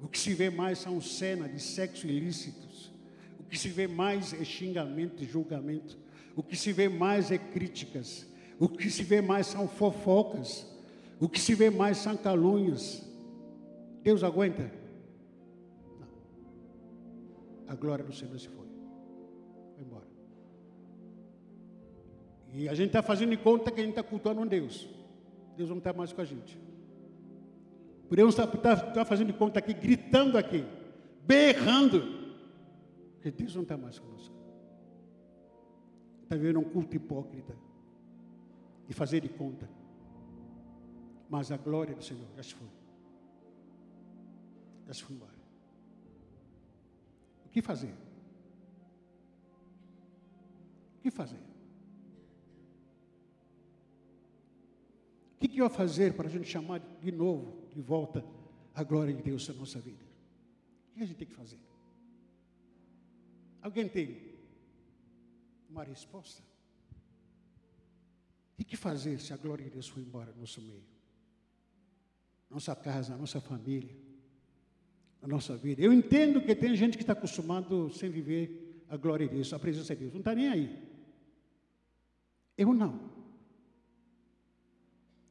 O 0.00 0.08
que 0.08 0.18
se 0.18 0.32
vê 0.34 0.50
mais 0.50 0.78
são 0.78 1.00
cenas 1.00 1.52
de 1.52 1.60
sexo 1.60 2.06
ilícitos. 2.06 2.93
Que 3.54 3.60
se 3.60 3.68
vê 3.68 3.86
mais 3.86 4.34
é 4.34 4.44
xingamento 4.44 5.22
e 5.22 5.26
julgamento. 5.28 5.96
O 6.34 6.42
que 6.42 6.56
se 6.56 6.72
vê 6.72 6.88
mais 6.88 7.30
é 7.30 7.38
críticas. 7.38 8.26
O 8.58 8.68
que 8.68 8.90
se 8.90 9.04
vê 9.04 9.20
mais 9.20 9.46
são 9.46 9.68
fofocas. 9.68 10.66
O 11.20 11.28
que 11.28 11.38
se 11.38 11.54
vê 11.54 11.70
mais 11.70 11.98
são 11.98 12.16
calúnias. 12.16 13.08
Deus 14.02 14.24
aguenta? 14.24 14.72
Não. 16.00 16.08
A 17.68 17.76
glória 17.76 18.04
do 18.04 18.12
Senhor 18.12 18.36
se 18.40 18.48
foi. 18.48 18.66
Foi 19.76 19.84
embora. 19.84 20.08
E 22.54 22.68
a 22.68 22.74
gente 22.74 22.88
está 22.88 23.04
fazendo 23.04 23.30
de 23.30 23.36
conta 23.36 23.70
que 23.70 23.80
a 23.80 23.84
gente 23.84 23.92
está 23.92 24.02
cultuando 24.02 24.40
um 24.40 24.46
Deus. 24.48 24.88
Deus 25.56 25.70
não 25.70 25.78
está 25.78 25.92
mais 25.92 26.12
com 26.12 26.20
a 26.20 26.24
gente. 26.24 26.58
Podemos 28.08 28.36
estar 28.36 28.48
tá, 28.48 28.74
tá, 28.74 28.90
tá 28.90 29.04
fazendo 29.04 29.28
de 29.28 29.38
conta 29.38 29.60
aqui, 29.60 29.72
gritando 29.72 30.36
aqui, 30.36 30.64
berrando, 31.24 32.23
que 33.24 33.30
Deus 33.30 33.54
não 33.54 33.62
está 33.62 33.76
mais 33.76 33.98
conosco. 33.98 34.34
Está 36.22 36.36
vendo 36.36 36.60
um 36.60 36.64
culto 36.64 36.94
hipócrita 36.94 37.56
e 38.88 38.92
fazer 38.92 39.20
de 39.20 39.30
conta. 39.30 39.68
Mas 41.28 41.50
a 41.50 41.56
glória 41.56 41.94
do 41.94 42.02
Senhor 42.02 42.26
já 42.36 42.42
se 42.42 42.54
foi. 42.54 42.68
Já 44.86 44.92
se 44.92 45.02
foi 45.02 45.16
embora. 45.16 45.32
O 47.46 47.48
que 47.48 47.62
fazer? 47.62 47.94
O 50.98 51.02
que 51.02 51.10
fazer? 51.10 51.40
O 55.36 55.38
que, 55.38 55.48
que 55.48 55.58
eu 55.58 55.70
fazer 55.70 56.14
para 56.14 56.26
a 56.26 56.30
gente 56.30 56.46
chamar 56.46 56.80
de 57.00 57.10
novo, 57.10 57.68
de 57.70 57.80
volta, 57.80 58.22
a 58.74 58.82
glória 58.82 59.14
de 59.14 59.22
Deus 59.22 59.48
na 59.48 59.54
nossa 59.54 59.78
vida? 59.78 60.04
O 60.90 60.94
que 60.94 61.02
a 61.02 61.06
gente 61.06 61.16
tem 61.16 61.28
que 61.28 61.34
fazer? 61.34 61.58
Alguém 63.64 63.88
tem 63.88 64.20
uma 65.70 65.82
resposta? 65.82 66.42
O 68.58 68.62
que 68.62 68.76
fazer 68.76 69.18
se 69.18 69.32
a 69.32 69.38
glória 69.38 69.64
de 69.64 69.70
Deus 69.70 69.88
foi 69.88 70.02
embora 70.02 70.30
do 70.34 70.40
nosso 70.40 70.60
meio? 70.60 70.84
Nossa 72.50 72.76
casa, 72.76 73.16
nossa 73.16 73.40
família, 73.40 73.96
a 75.22 75.26
nossa 75.26 75.56
vida. 75.56 75.80
Eu 75.80 75.94
entendo 75.94 76.42
que 76.42 76.54
tem 76.54 76.76
gente 76.76 76.98
que 76.98 77.02
está 77.02 77.14
acostumado 77.14 77.90
sem 77.90 78.10
viver 78.10 78.84
a 78.86 78.98
glória 78.98 79.26
de 79.26 79.34
Deus, 79.34 79.50
a 79.54 79.58
presença 79.58 79.94
de 79.94 80.00
Deus. 80.02 80.12
Não 80.12 80.20
está 80.20 80.34
nem 80.34 80.48
aí. 80.48 80.86
Eu 82.58 82.74
não. 82.74 83.10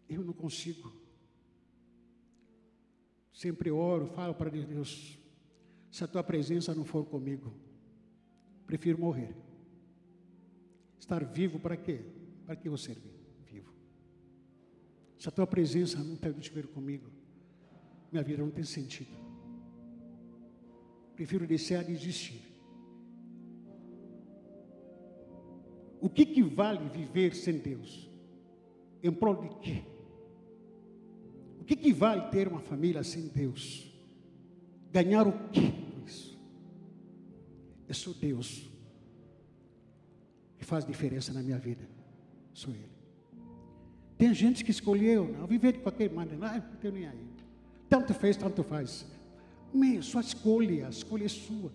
Eu 0.10 0.24
não 0.24 0.34
consigo. 0.34 0.92
Sempre 3.32 3.70
oro, 3.70 4.08
falo 4.08 4.34
para 4.34 4.50
Deus: 4.50 5.20
se 5.92 6.04
a 6.04 6.08
tua 6.08 6.24
presença 6.24 6.74
não 6.74 6.84
for 6.84 7.06
comigo, 7.06 7.54
prefiro 8.74 9.00
morrer. 9.00 9.36
Estar 11.00 11.24
vivo 11.24 11.60
para 11.60 11.78
quê? 11.78 12.00
Para 12.44 12.56
que 12.56 12.68
eu 12.68 12.76
servir? 12.76 13.14
Se 15.20 15.30
a 15.30 15.32
tua 15.32 15.46
presença 15.46 16.04
não 16.04 16.16
estiver 16.40 16.66
comigo, 16.66 17.08
minha 18.12 18.24
vida 18.24 18.42
não 18.44 18.50
tem 18.50 18.64
sentido. 18.64 19.12
Prefiro 21.16 21.46
deixar 21.46 21.84
de 21.84 21.92
existir. 21.92 22.42
O 26.02 26.10
que, 26.10 26.26
que 26.26 26.42
vale 26.42 26.90
viver 26.90 27.36
sem 27.36 27.60
Deus? 27.60 28.10
Em 29.04 29.12
prol 29.12 29.36
de 29.36 29.50
quê? 29.60 29.84
O 31.62 31.64
que, 31.64 31.76
que 31.76 31.94
vale 31.94 32.28
ter 32.32 32.48
uma 32.48 32.60
família 32.60 33.04
sem 33.04 33.28
Deus? 33.28 33.96
Ganhar 34.92 35.28
o 35.28 35.50
quê? 35.50 35.73
É 37.94 37.96
só 37.96 38.12
Deus 38.12 38.68
que 40.58 40.66
faz 40.66 40.84
diferença 40.84 41.32
na 41.32 41.44
minha 41.44 41.60
vida. 41.60 41.88
Sou 42.52 42.74
Ele. 42.74 42.90
Tem 44.18 44.34
gente 44.34 44.66
que 44.66 44.72
escolheu 44.72 45.32
não, 45.38 45.46
viver 45.46 45.74
de 45.74 45.78
qualquer 45.78 46.10
maneira, 46.10 46.40
não, 46.40 46.56
não 46.56 46.78
tenho 46.78 46.94
nem 46.96 47.06
aí. 47.06 47.28
Tanto 47.88 48.12
fez, 48.16 48.36
tanto 48.36 48.64
faz. 48.64 49.06
Meu, 49.72 50.02
sua 50.02 50.22
escolha, 50.22 50.88
a 50.88 50.90
escolha 50.90 51.26
é 51.26 51.28
sua. 51.28 51.72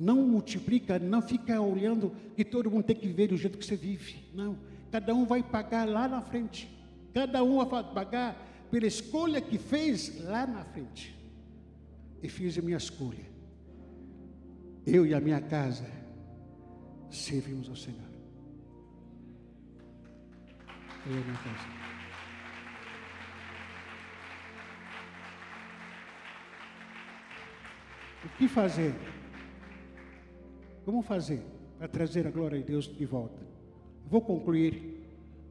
Não 0.00 0.26
multiplica, 0.26 0.98
não 0.98 1.20
fica 1.20 1.60
olhando 1.60 2.16
que 2.34 2.46
todo 2.46 2.70
mundo 2.70 2.84
tem 2.84 2.96
que 2.96 3.06
viver 3.06 3.28
do 3.28 3.36
jeito 3.36 3.58
que 3.58 3.66
você 3.66 3.76
vive. 3.76 4.24
Não. 4.32 4.56
Cada 4.90 5.14
um 5.14 5.26
vai 5.26 5.42
pagar 5.42 5.86
lá 5.86 6.08
na 6.08 6.22
frente. 6.22 6.66
Cada 7.12 7.44
um 7.44 7.62
vai 7.62 7.84
pagar 7.92 8.66
pela 8.70 8.86
escolha 8.86 9.38
que 9.38 9.58
fez 9.58 10.18
lá 10.24 10.46
na 10.46 10.64
frente. 10.64 11.14
E 12.22 12.28
fiz 12.30 12.56
a 12.56 12.62
minha 12.62 12.78
escolha. 12.78 13.31
Eu 14.86 15.06
e 15.06 15.14
a 15.14 15.20
minha 15.20 15.40
casa 15.40 15.86
servimos 17.10 17.68
ao 17.68 17.76
Senhor. 17.76 18.00
Eu 21.06 21.14
não 21.14 21.34
posso. 21.34 21.82
O 28.24 28.28
que 28.38 28.48
fazer? 28.48 28.94
Como 30.84 31.02
fazer 31.02 31.42
para 31.78 31.88
trazer 31.88 32.26
a 32.26 32.30
glória 32.30 32.58
de 32.58 32.64
Deus 32.64 32.86
de 32.86 33.04
volta? 33.04 33.42
Vou 34.06 34.20
concluir 34.20 35.00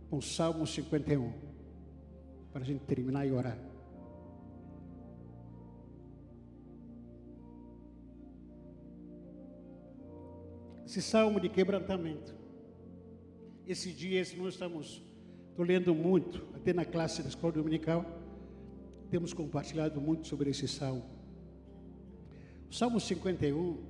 com 0.09 0.21
Salmo 0.21 0.67
51, 0.67 1.33
para 2.51 2.61
a 2.61 2.65
gente 2.65 2.83
terminar 2.85 3.25
e 3.25 3.31
orar. 3.31 3.70
Esse 10.91 11.01
salmo 11.01 11.39
de 11.39 11.47
quebrantamento. 11.47 12.35
Esses 13.65 13.95
dias 13.95 14.35
nós 14.35 14.55
estamos 14.55 15.01
Estou 15.51 15.63
lendo 15.63 15.95
muito, 15.95 16.45
até 16.53 16.73
na 16.73 16.83
classe 16.83 17.21
da 17.21 17.29
escola 17.29 17.53
dominical, 17.53 18.05
temos 19.09 19.33
compartilhado 19.33 20.01
muito 20.01 20.27
sobre 20.27 20.49
esse 20.49 20.67
salmo. 20.67 21.05
O 22.69 22.73
Salmo 22.73 22.99
51, 22.99 23.81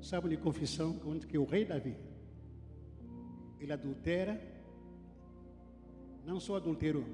salmo 0.00 0.28
de 0.28 0.36
confissão, 0.36 1.00
onde 1.06 1.28
que 1.28 1.38
o 1.38 1.44
rei 1.44 1.64
Davi, 1.64 1.96
ele 3.60 3.72
adultera, 3.72 4.40
não 6.26 6.40
só 6.40 6.56
adulterou, 6.56 7.04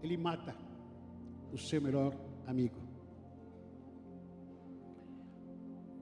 ele 0.00 0.16
mata 0.16 0.56
o 1.52 1.58
seu 1.58 1.82
melhor 1.82 2.14
amigo. 2.46 2.81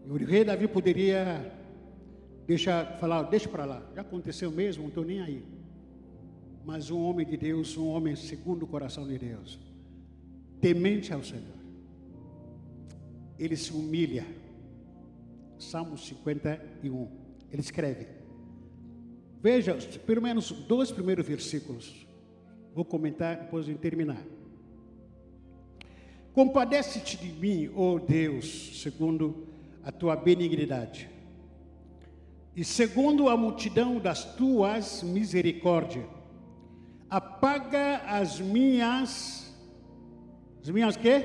O 0.09 0.17
rei 0.17 0.45
Davi 0.45 0.67
poderia 0.67 1.59
Deixa 2.51 2.85
falar, 2.99 3.23
deixa 3.23 3.49
para 3.49 3.65
lá. 3.65 3.81
Já 3.95 4.01
aconteceu 4.01 4.51
mesmo, 4.51 4.83
não 4.83 4.89
estou 4.89 5.05
nem 5.05 5.21
aí. 5.21 5.41
Mas 6.65 6.91
um 6.91 7.01
homem 7.01 7.25
de 7.25 7.37
Deus, 7.37 7.77
um 7.77 7.87
homem 7.87 8.17
segundo 8.17 8.65
o 8.65 8.67
coração 8.67 9.07
de 9.07 9.17
Deus, 9.17 9.57
temente 10.61 11.13
ao 11.13 11.23
Senhor, 11.23 11.61
ele 13.39 13.55
se 13.55 13.73
humilha. 13.73 14.27
Salmo 15.61 15.97
51, 15.97 17.09
ele 17.53 17.63
escreve. 17.63 18.09
Veja, 19.41 19.79
pelo 20.05 20.21
menos 20.21 20.51
dois 20.51 20.91
primeiros 20.91 21.25
versículos. 21.25 22.05
Vou 22.75 22.85
comentar 22.85 23.43
depois 23.43 23.65
de 23.65 23.75
terminar. 23.77 24.27
Compadece-te 26.33 27.17
de 27.17 27.33
mim, 27.33 27.71
ó 27.77 27.95
oh 27.95 28.01
Deus, 28.01 28.83
segundo 28.83 29.47
a 29.85 29.91
tua 29.93 30.17
benignidade 30.17 31.21
e 32.55 32.65
segundo 32.65 33.29
a 33.29 33.37
multidão 33.37 33.99
das 33.99 34.25
tuas 34.35 35.03
misericórdias, 35.03 36.05
apaga 37.09 37.99
as 38.07 38.41
minhas, 38.41 39.55
as 40.63 40.69
minhas 40.69 40.97
quê? 40.97 41.25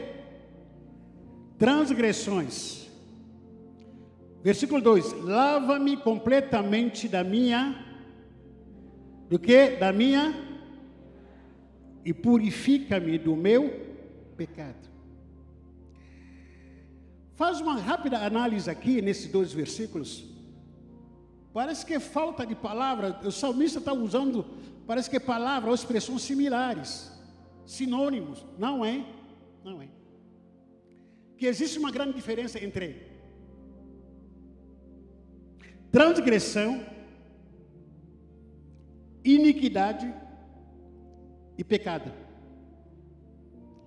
Transgressões. 1.58 2.90
Versículo 4.44 4.80
2: 4.82 5.24
Lava-me 5.24 5.98
completamente 5.98 7.08
da 7.08 7.24
minha, 7.24 7.84
do 9.28 9.40
que? 9.40 9.72
Da 9.72 9.92
minha, 9.92 10.34
e 12.06 12.14
purifica-me 12.14 13.18
do 13.18 13.36
meu 13.36 13.98
pecado. 14.38 14.95
Faz 17.36 17.60
uma 17.60 17.76
rápida 17.76 18.18
análise 18.26 18.70
aqui 18.70 19.02
nesses 19.02 19.30
dois 19.30 19.52
versículos. 19.52 20.24
Parece 21.54 21.86
que 21.86 21.94
é 21.94 22.00
falta 22.00 22.46
de 22.46 22.56
palavra, 22.56 23.20
o 23.24 23.32
salmista 23.32 23.80
está 23.80 23.94
usando, 23.94 24.46
parece 24.88 25.10
que 25.10 25.18
é 25.18 25.20
palavra 25.20 25.70
ou 25.70 25.76
expressões 25.76 26.22
similares, 26.22 27.12
sinônimos. 27.66 28.46
Não 28.58 28.86
é, 28.86 29.06
não 29.64 29.82
é. 29.82 29.90
Que 31.38 31.46
existe 31.46 31.78
uma 31.78 31.92
grande 31.92 32.14
diferença 32.14 32.64
entre 32.64 33.14
transgressão, 35.92 36.86
iniquidade 39.24 40.14
e 41.58 41.64
pecado. 41.64 42.12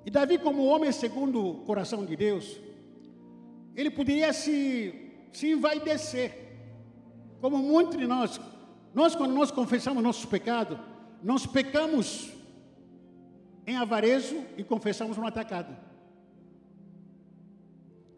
E 0.04 0.10
Davi, 0.10 0.38
como 0.38 0.64
homem 0.64 0.92
segundo 0.92 1.46
o 1.46 1.54
coração 1.64 2.04
de 2.04 2.16
Deus, 2.16 2.58
ele 3.78 3.90
poderia 3.90 4.32
se, 4.32 4.92
se 5.32 5.52
envaidecer 5.52 6.36
como 7.40 7.58
muitos 7.58 7.96
de 7.96 8.08
nós, 8.08 8.40
nós 8.92 9.14
quando 9.14 9.32
nós 9.32 9.52
confessamos 9.52 10.02
nossos 10.02 10.24
pecados, 10.24 10.76
nós 11.22 11.46
pecamos 11.46 12.32
em 13.64 13.76
avarezo 13.76 14.36
e 14.56 14.64
confessamos 14.64 15.16
no 15.16 15.24
atacado. 15.24 15.76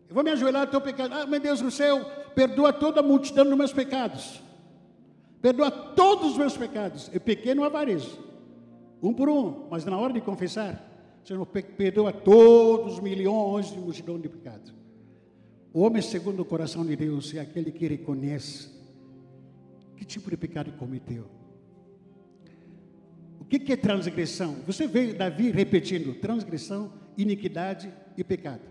Eu 0.08 0.14
vou 0.14 0.24
me 0.24 0.30
ajoelhar 0.30 0.70
teu 0.70 0.80
pecado. 0.80 1.12
Ah, 1.12 1.26
meu 1.26 1.38
Deus 1.38 1.61
do 1.61 1.70
céu, 1.70 2.06
perdoa 2.34 2.72
toda 2.72 3.00
a 3.00 3.02
multidão 3.02 3.44
dos 3.44 3.58
meus 3.58 3.72
pecados. 3.72 4.40
Perdoa 5.42 5.70
todos 5.70 6.32
os 6.32 6.38
meus 6.38 6.56
pecados. 6.56 7.11
Eu 7.12 7.20
pequei 7.20 7.54
no 7.54 7.64
avarezo. 7.64 8.18
Um 9.02 9.12
por 9.12 9.28
um, 9.28 9.68
mas 9.70 9.84
na 9.84 9.98
hora 9.98 10.12
de 10.14 10.22
confessar, 10.22 10.82
Senhor, 11.22 11.44
perdoa 11.44 12.12
todos 12.14 12.94
os 12.94 13.00
milhões 13.00 13.70
de 13.70 13.78
multidão 13.78 14.18
de 14.18 14.28
pecados. 14.28 14.80
O 15.72 15.80
homem 15.82 16.02
segundo 16.02 16.40
o 16.40 16.44
coração 16.44 16.84
de 16.84 16.96
Deus 16.96 17.32
é 17.34 17.40
aquele 17.40 17.70
que 17.70 17.86
reconhece 17.86 18.80
que 19.96 20.04
tipo 20.06 20.30
de 20.30 20.36
pecado 20.36 20.72
cometeu? 20.72 21.26
O 23.38 23.44
que, 23.44 23.70
é 23.70 23.76
transgressão? 23.76 24.56
Você 24.66 24.86
vê 24.86 25.12
Davi 25.12 25.50
repetindo: 25.50 26.14
transgressão, 26.14 26.92
iniquidade 27.18 27.92
e 28.16 28.24
pecado. 28.24 28.62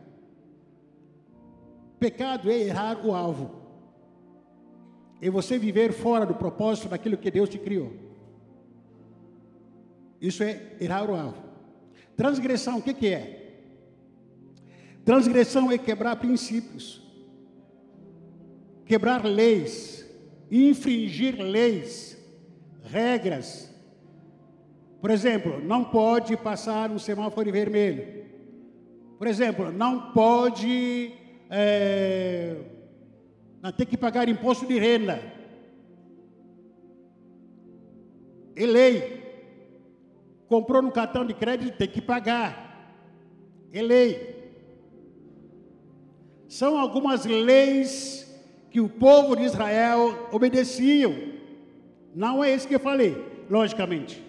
Pecado 2.00 2.50
é 2.50 2.60
errar 2.60 3.06
o 3.06 3.14
alvo. 3.14 3.62
É 5.22 5.30
você 5.30 5.60
viver 5.60 5.94
fora 5.94 6.26
do 6.26 6.34
propósito 6.34 6.90
daquilo 6.90 7.18
que 7.18 7.30
Deus 7.30 7.48
te 7.48 7.60
criou. 7.60 7.94
Isso 10.20 10.42
é 10.42 10.76
errar 10.82 11.10
o 11.10 11.16
alvo. 11.16 11.44
Transgressão, 12.18 12.80
o 12.80 12.82
que, 12.82 12.94
que 12.94 13.08
é? 13.08 13.39
Transgressão 15.10 15.72
é 15.72 15.78
quebrar 15.80 16.18
princípios, 16.18 17.02
quebrar 18.86 19.26
leis, 19.26 20.08
infringir 20.52 21.42
leis, 21.42 22.16
regras. 22.84 23.74
Por 25.02 25.10
exemplo, 25.10 25.60
não 25.64 25.84
pode 25.84 26.38
passar 26.38 26.92
um 26.92 27.00
semáforo 27.00 27.52
vermelho. 27.52 28.24
Por 29.18 29.26
exemplo, 29.26 29.72
não 29.72 30.12
pode 30.12 31.12
é, 31.50 32.58
não 33.64 33.72
ter 33.72 33.88
que 33.88 33.98
pagar 33.98 34.30
imposto 34.30 34.68
de 34.68 34.78
renda. 34.78 35.20
É 38.56 38.64
lei. 38.64 39.24
Comprou 40.48 40.84
no 40.84 40.92
cartão 40.92 41.26
de 41.26 41.34
crédito, 41.34 41.80
tem 41.80 41.88
que 41.88 42.00
pagar. 42.00 42.94
É 43.74 43.82
lei. 43.82 44.39
São 46.50 46.80
algumas 46.80 47.26
leis 47.26 48.28
que 48.72 48.82
o 48.82 48.90
povo 48.90 49.36
de 49.36 49.44
Israel 49.44 50.28
obedeciam. 50.32 51.16
Não 52.14 52.44
é 52.44 52.54
isso 52.54 52.68
que 52.68 52.74
eu 52.74 52.80
falei, 52.80 53.16
logicamente. 53.48 54.26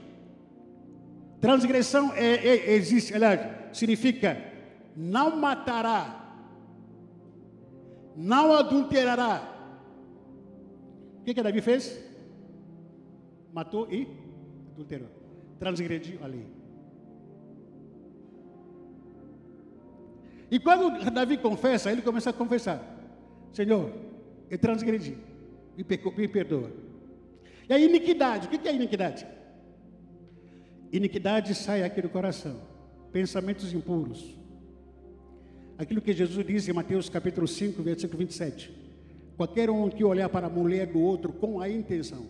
Transgressão 1.41 2.13
é, 2.15 2.35
é, 2.35 2.75
existe, 2.75 3.15
significa 3.73 4.37
não 4.95 5.35
matará, 5.35 6.37
não 8.15 8.53
adulterará. 8.53 9.49
O 11.21 11.25
que, 11.25 11.33
que 11.33 11.43
Davi 11.43 11.63
fez? 11.63 11.99
Matou 13.51 13.91
e 13.91 14.07
adulterou. 14.73 15.09
Transgrediu 15.59 16.19
a 16.23 16.27
lei. 16.27 16.60
E 20.51 20.59
quando 20.59 21.11
Davi 21.11 21.37
confessa, 21.37 21.93
ele 21.93 22.03
começa 22.03 22.31
a 22.31 22.33
confessar: 22.33 22.83
Senhor, 23.53 23.93
eu 24.51 24.59
transgredi. 24.59 25.17
Me, 25.77 25.85
me 26.17 26.29
perdoa. 26.29 26.71
E 27.69 27.73
a 27.73 27.79
iniquidade, 27.79 28.49
o 28.49 28.51
que 28.51 28.69
é 28.69 28.75
iniquidade? 28.75 29.27
Iniquidade 30.93 31.55
sai 31.55 31.85
aqui 31.85 32.03
do 32.03 32.09
coração. 32.09 32.61
Pensamentos 33.13 33.73
impuros. 33.73 34.37
Aquilo 35.79 36.03
que 36.03 36.13
Jesus 36.13 36.45
diz 36.45 36.69
em 36.69 36.73
Mateus 36.73 37.09
capítulo 37.09 37.47
5, 37.47 37.81
versículo 37.83 38.19
27. 38.19 38.75
Qualquer 39.37 39.71
um 39.71 39.89
que 39.89 40.05
olhar 40.05 40.29
para 40.29 40.49
a 40.49 40.51
mulher 40.51 40.87
do 40.89 40.99
outro 40.99 41.33
com 41.33 41.61
a 41.61 41.69
intenção, 41.71 42.27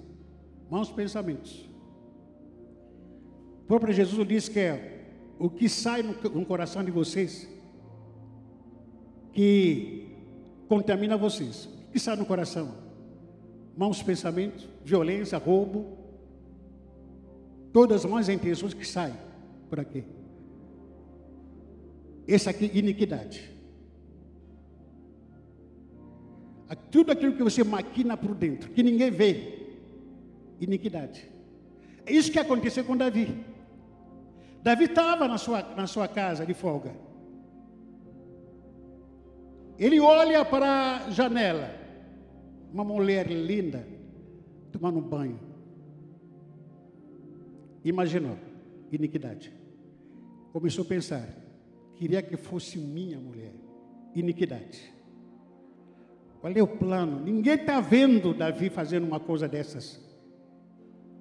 maus 0.70 0.90
pensamentos. 0.90 1.68
O 3.62 3.66
próprio 3.66 3.92
Jesus 3.92 4.28
diz 4.28 4.48
que 4.48 4.60
é 4.60 5.06
o 5.38 5.48
que 5.48 5.68
sai 5.68 6.02
no 6.02 6.44
coração 6.44 6.84
de 6.84 6.90
vocês 6.90 7.48
que 9.32 10.08
contamina 10.68 11.16
vocês 11.16 11.68
que 11.90 11.96
está 11.96 12.14
no 12.16 12.24
coração? 12.24 12.74
Maus 13.76 14.02
pensamentos, 14.02 14.68
violência, 14.84 15.38
roubo, 15.38 15.98
todas 17.72 18.04
as 18.04 18.10
más 18.10 18.28
intenções 18.28 18.74
que 18.74 18.86
saem 18.86 19.14
por 19.68 19.80
aqui. 19.80 20.04
Essa 22.26 22.50
aqui, 22.50 22.70
iniquidade. 22.74 23.50
Tudo 26.90 27.10
aquilo 27.10 27.34
que 27.34 27.42
você 27.42 27.64
maquina 27.64 28.16
por 28.16 28.34
dentro, 28.34 28.70
que 28.70 28.82
ninguém 28.82 29.10
vê, 29.10 29.58
iniquidade. 30.60 31.28
É 32.06 32.12
isso 32.12 32.30
que 32.30 32.38
aconteceu 32.38 32.84
com 32.84 32.96
Davi. 32.96 33.44
Davi 34.62 34.84
estava 34.84 35.26
na 35.26 35.38
sua, 35.38 35.62
na 35.74 35.86
sua 35.86 36.06
casa 36.06 36.44
de 36.44 36.54
folga. 36.54 36.92
Ele 39.80 39.98
olha 39.98 40.44
para 40.44 41.06
a 41.06 41.10
janela 41.10 41.74
uma 42.70 42.84
mulher 42.84 43.26
linda 43.28 43.82
tomando 44.70 45.00
banho. 45.00 45.40
Imaginou, 47.82 48.36
iniquidade. 48.92 49.50
Começou 50.52 50.84
a 50.84 50.88
pensar, 50.88 51.26
queria 51.96 52.20
que 52.20 52.36
fosse 52.36 52.76
minha 52.76 53.18
mulher. 53.18 53.54
Iniquidade. 54.14 54.92
Qual 56.42 56.52
é 56.52 56.62
o 56.62 56.66
plano? 56.66 57.18
Ninguém 57.18 57.54
está 57.54 57.80
vendo 57.80 58.34
Davi 58.34 58.68
fazendo 58.68 59.06
uma 59.06 59.18
coisa 59.18 59.48
dessas. 59.48 59.98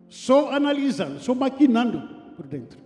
Só 0.09 0.51
analisando, 0.51 1.19
só 1.19 1.33
maquinando 1.33 2.01
por 2.35 2.45
dentro. 2.45 2.77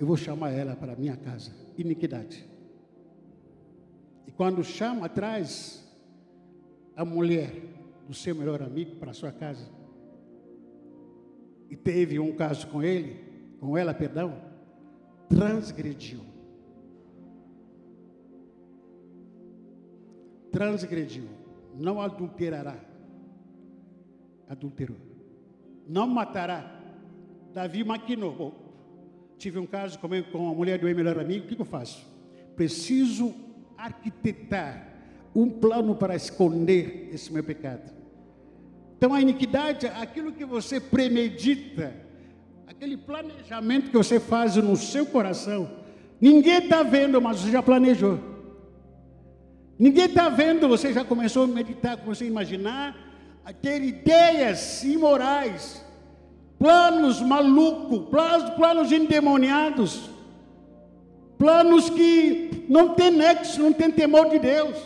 Eu 0.00 0.06
vou 0.06 0.16
chamar 0.16 0.50
ela 0.50 0.74
para 0.74 0.96
minha 0.96 1.16
casa. 1.16 1.52
Iniquidade. 1.78 2.53
E 4.26 4.32
quando 4.32 4.62
chama, 4.64 5.08
traz 5.08 5.84
a 6.96 7.04
mulher 7.04 7.52
do 8.06 8.14
seu 8.14 8.34
melhor 8.34 8.62
amigo 8.62 8.96
para 8.96 9.12
sua 9.12 9.32
casa 9.32 9.68
e 11.74 11.76
teve 11.76 12.18
um 12.20 12.32
caso 12.36 12.66
com 12.68 12.82
ele, 12.82 13.16
com 13.58 13.76
ela, 13.76 13.92
perdão, 13.92 14.40
transgrediu. 15.28 16.20
Transgrediu, 20.52 21.24
não 21.74 22.00
adulterará. 22.00 22.78
Adulterou. 24.48 24.96
Não 25.88 26.06
matará. 26.06 26.80
Davi 27.52 27.82
maquinou. 27.82 28.54
Tive 29.36 29.58
um 29.58 29.66
caso 29.66 29.98
com 29.98 30.48
a 30.48 30.54
mulher 30.54 30.78
do 30.78 30.86
meu 30.86 30.94
melhor 30.94 31.18
amigo, 31.18 31.44
o 31.44 31.48
que 31.48 31.60
eu 31.60 31.66
faço? 31.66 32.06
Preciso 32.54 33.34
arquitetar 33.76 34.88
um 35.34 35.48
plano 35.48 35.94
para 35.94 36.14
esconder 36.14 37.10
esse 37.12 37.32
meu 37.32 37.42
pecado. 37.42 37.92
Então 38.96 39.12
a 39.12 39.20
iniquidade, 39.20 39.86
aquilo 39.86 40.32
que 40.32 40.44
você 40.44 40.80
premedita, 40.80 41.94
aquele 42.66 42.96
planejamento 42.96 43.90
que 43.90 43.96
você 43.96 44.20
faz 44.20 44.56
no 44.56 44.76
seu 44.76 45.04
coração, 45.04 45.70
ninguém 46.20 46.58
está 46.58 46.82
vendo, 46.82 47.20
mas 47.20 47.40
você 47.40 47.50
já 47.50 47.62
planejou. 47.62 48.18
Ninguém 49.78 50.04
está 50.04 50.28
vendo, 50.28 50.68
você 50.68 50.92
já 50.92 51.04
começou 51.04 51.44
a 51.44 51.48
meditar, 51.48 51.96
começou 51.96 52.24
a 52.24 52.30
imaginar, 52.30 52.96
a 53.44 53.52
ter 53.52 53.82
ideias 53.82 54.84
imorais, 54.84 55.84
planos 56.58 57.20
malucos, 57.20 58.08
planos, 58.08 58.50
planos 58.50 58.92
endemoniados, 58.92 60.08
planos 61.44 61.90
que 61.90 62.64
não 62.70 62.94
tem 62.94 63.10
nexo, 63.10 63.62
não 63.62 63.70
tem 63.70 63.90
temor 63.90 64.30
de 64.30 64.38
Deus. 64.38 64.78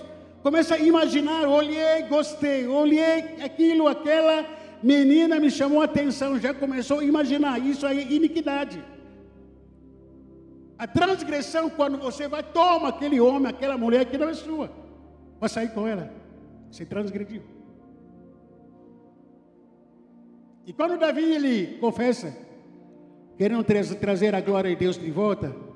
Começa 0.43 0.75
a 0.75 0.79
imaginar, 0.79 1.47
olhei, 1.47 2.03
gostei, 2.09 2.67
olhei 2.67 3.37
aquilo, 3.41 3.87
aquela 3.87 4.45
menina 4.83 5.39
me 5.39 5.53
chamou 5.53 5.81
a 5.81 5.85
atenção, 5.85 6.37
já 6.37 6.53
começou 6.53 6.99
a 6.99 7.05
imaginar, 7.05 7.61
isso 7.61 7.87
aí 7.87 8.01
é 8.01 8.13
iniquidade. 8.13 8.83
A 10.77 10.85
transgressão, 10.89 11.71
quando 11.71 11.97
você 11.97 12.27
vai, 12.27 12.43
toma 12.43 12.89
aquele 12.89 13.21
homem, 13.21 13.49
aquela 13.49 13.79
mulher 13.79 14.07
que 14.07 14.19
não 14.19 14.29
é 14.29 14.35
sua, 14.35 14.69
vai 15.39 15.49
sair 15.49 15.69
com 15.69 15.87
ela, 15.87 16.13
você 16.69 16.85
transgrediu. 16.85 17.43
E 20.67 20.73
quando 20.73 20.99
Davi 20.99 21.23
ele 21.23 21.79
confessa, 21.79 22.37
querendo 23.37 23.65
trazer 24.01 24.35
a 24.35 24.41
glória 24.41 24.71
de 24.71 24.77
Deus 24.77 24.99
de 24.99 25.11
volta, 25.13 25.68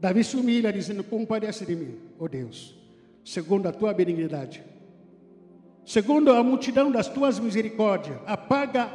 Davi 0.00 0.24
se 0.24 0.36
humilha, 0.36 0.72
dizendo: 0.72 1.04
Compadece 1.04 1.66
de 1.66 1.76
mim, 1.76 1.98
ó 2.18 2.24
oh 2.24 2.28
Deus, 2.28 2.74
segundo 3.22 3.66
a 3.66 3.72
tua 3.72 3.92
benignidade, 3.92 4.64
segundo 5.84 6.32
a 6.32 6.42
multidão 6.42 6.90
das 6.90 7.06
tuas 7.06 7.38
misericórdias, 7.38 8.18
apaga 8.26 8.90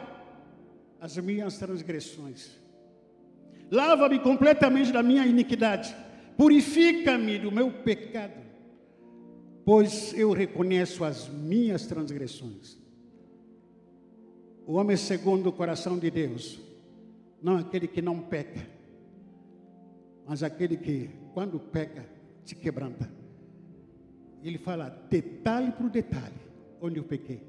as 1.00 1.16
minhas 1.18 1.60
transgressões, 1.60 2.58
lava-me 3.70 4.20
completamente 4.20 4.92
da 4.92 5.04
minha 5.04 5.26
iniquidade, 5.28 5.96
purifica-me 6.36 7.38
do 7.38 7.52
meu 7.52 7.72
pecado, 7.72 8.42
pois 9.64 10.12
eu 10.18 10.32
reconheço 10.32 11.04
as 11.04 11.30
minhas 11.30 11.86
transgressões. 11.86 12.84
O 14.66 14.74
homem 14.74 14.98
segundo 14.98 15.50
o 15.50 15.54
coração 15.54 16.00
de 16.00 16.10
Deus, 16.10 16.60
não 17.40 17.58
aquele 17.58 17.88
que 17.88 18.02
não 18.02 18.20
peca, 18.20 18.75
mas 20.28 20.44
aquele 20.44 20.78
que, 20.78 21.10
quando 21.34 21.60
peca, 21.60 22.06
se 22.44 22.56
quebranta. 22.56 23.10
Ele 24.42 24.58
fala 24.58 24.90
detalhe 25.10 25.72
por 25.72 25.90
detalhe, 25.90 26.40
onde 26.82 26.98
eu 26.98 27.04
pequei. 27.04 27.42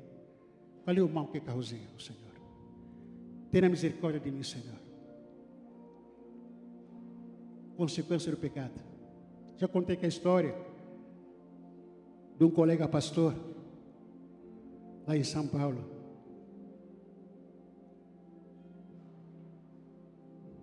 Qual 0.84 0.96
é 0.96 1.02
o 1.02 1.08
mal 1.08 1.28
que 1.28 1.40
causei, 1.40 1.82
Senhor? 1.98 2.32
Tenha 3.50 3.68
misericórdia 3.68 4.20
de 4.20 4.30
mim, 4.30 4.42
Senhor. 4.42 4.76
Consequência 7.76 8.30
do 8.30 8.38
pecado. 8.38 8.80
Já 9.56 9.68
contei 9.68 9.96
que 9.96 10.06
a 10.06 10.08
história 10.08 10.54
de 12.38 12.44
um 12.44 12.50
colega 12.50 12.86
pastor 12.86 13.34
lá 15.06 15.16
em 15.16 15.24
São 15.24 15.46
Paulo. 15.46 15.84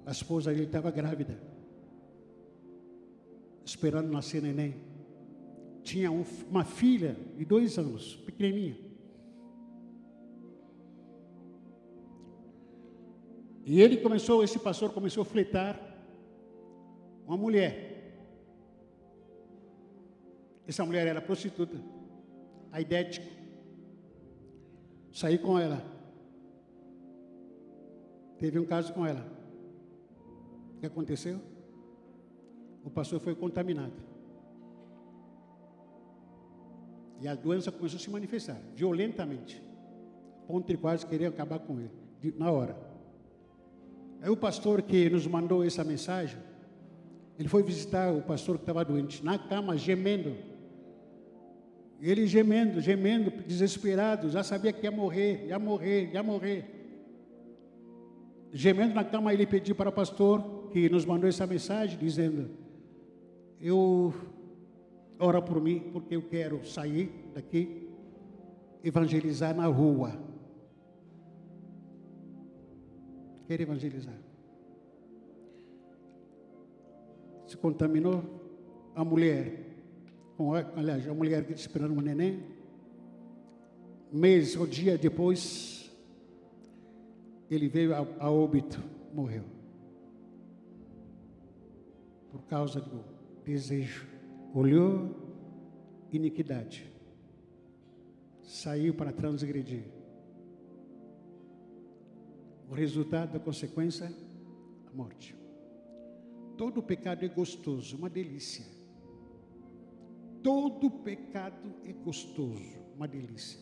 A 0.06 0.11
esposa 0.11 0.52
dele 0.52 0.65
estava 0.65 0.91
grávida, 0.91 1.40
esperando 3.65 4.11
nascer 4.11 4.41
neném. 4.41 4.76
Tinha 5.84 6.11
um, 6.11 6.23
uma 6.49 6.64
filha 6.64 7.18
de 7.38 7.45
dois 7.45 7.77
anos, 7.77 8.15
pequenininha. 8.18 8.77
E 13.65 13.81
ele 13.81 13.98
começou, 13.98 14.44
esse 14.44 14.60
pastor 14.60 14.91
começou 14.91 15.22
a 15.22 15.26
fletar 15.26 15.80
uma 17.26 17.38
mulher. 17.38 17.91
Essa 20.68 20.85
mulher 20.85 21.07
era 21.07 21.22
prostituta, 21.22 21.77
aidética. 22.72 23.27
Saí 25.11 25.38
com 25.38 25.57
ela. 25.60 25.84
Teve 28.40 28.60
um 28.60 28.65
caso 28.65 28.94
com 28.94 29.06
ela 29.06 29.34
que 30.84 30.88
aconteceu? 30.88 31.40
O 32.84 32.90
pastor 32.90 33.20
foi 33.20 33.34
contaminado. 33.34 33.94
E 37.22 37.28
a 37.28 37.36
doença 37.36 37.72
começou 37.72 37.98
a 37.98 38.02
se 38.02 38.10
manifestar 38.10 38.60
violentamente. 38.76 39.62
Ponto 40.46 40.68
de 40.68 40.78
quase 40.78 41.06
queria 41.06 41.30
acabar 41.30 41.60
com 41.60 41.80
ele, 41.80 42.36
na 42.38 42.52
hora. 42.52 42.76
Aí 44.22 44.30
o 44.30 44.36
pastor 44.36 44.82
que 44.82 45.10
nos 45.10 45.26
mandou 45.26 45.64
essa 45.64 45.84
mensagem, 45.84 46.38
ele 47.40 47.48
foi 47.48 47.64
visitar 47.64 48.14
o 48.14 48.22
pastor 48.22 48.58
que 48.58 48.64
estava 48.64 48.84
doente, 48.84 49.24
na 49.24 49.40
cama, 49.40 49.78
gemendo. 49.78 50.36
Ele 52.02 52.28
gemendo, 52.28 52.82
gemendo, 52.82 53.32
desesperado, 53.48 54.30
já 54.30 54.44
sabia 54.44 54.74
que 54.74 54.86
ia 54.86 54.92
morrer, 54.92 55.48
ia 55.48 55.58
morrer, 55.58 56.12
ia 56.14 56.22
morrer. 56.22 56.66
Gemendo 58.52 58.94
na 58.94 59.06
cama, 59.06 59.34
ele 59.34 59.46
pediu 59.46 59.74
para 59.74 59.90
o 59.90 59.94
pastor 59.94 60.70
que 60.72 60.90
nos 60.90 61.06
mandou 61.06 61.30
essa 61.30 61.48
mensagem 61.48 61.98
dizendo: 61.98 62.62
Eu 63.65 64.14
ora 65.18 65.41
por 65.41 65.61
mim 65.61 65.90
porque 65.94 66.18
eu 66.18 66.22
quero 66.22 66.65
sair 66.65 67.10
daqui, 67.34 67.90
evangelizar 68.84 69.56
na 69.56 69.68
rua. 69.68 70.11
Quero 73.48 73.61
evangelizar. 73.61 74.19
Se 77.48 77.56
contaminou 77.56 78.22
a 78.94 79.06
mulher, 79.06 79.65
com, 80.35 80.53
aliás, 80.53 81.07
a 81.07 81.14
mulher 81.14 81.45
que 81.45 81.53
esperando 81.53 81.94
um 81.94 82.02
neném. 82.02 82.44
Mês 84.11 84.57
ou 84.57 84.68
dia 84.68 84.98
depois, 84.98 85.90
ele 87.49 87.69
veio 87.69 87.95
a, 87.95 88.06
a 88.19 88.30
óbito, 88.30 88.84
morreu 89.14 89.53
por 92.34 92.41
causa 92.45 92.81
do 92.81 93.12
desejo. 93.44 94.07
Olhou 94.53 95.24
iniquidade, 96.11 96.86
saiu 98.44 98.94
para 98.94 99.11
transgredir. 99.11 99.84
O 102.70 102.74
resultado 102.74 103.34
da 103.34 103.40
consequência, 103.40 104.11
a 104.88 104.95
morte. 104.95 105.36
Todo 106.57 106.84
pecado 106.84 107.26
é 107.26 107.28
gostoso, 107.28 107.98
uma 107.98 108.10
delícia. 108.10 108.65
Todo 110.44 110.90
pecado 110.90 111.74
é 111.86 111.94
gostoso, 111.94 112.78
uma 112.95 113.07
delícia. 113.07 113.60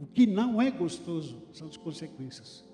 O 0.00 0.06
que 0.06 0.26
não 0.26 0.60
é 0.60 0.70
gostoso 0.70 1.42
são 1.52 1.68
as 1.68 1.76
consequências. 1.76 2.64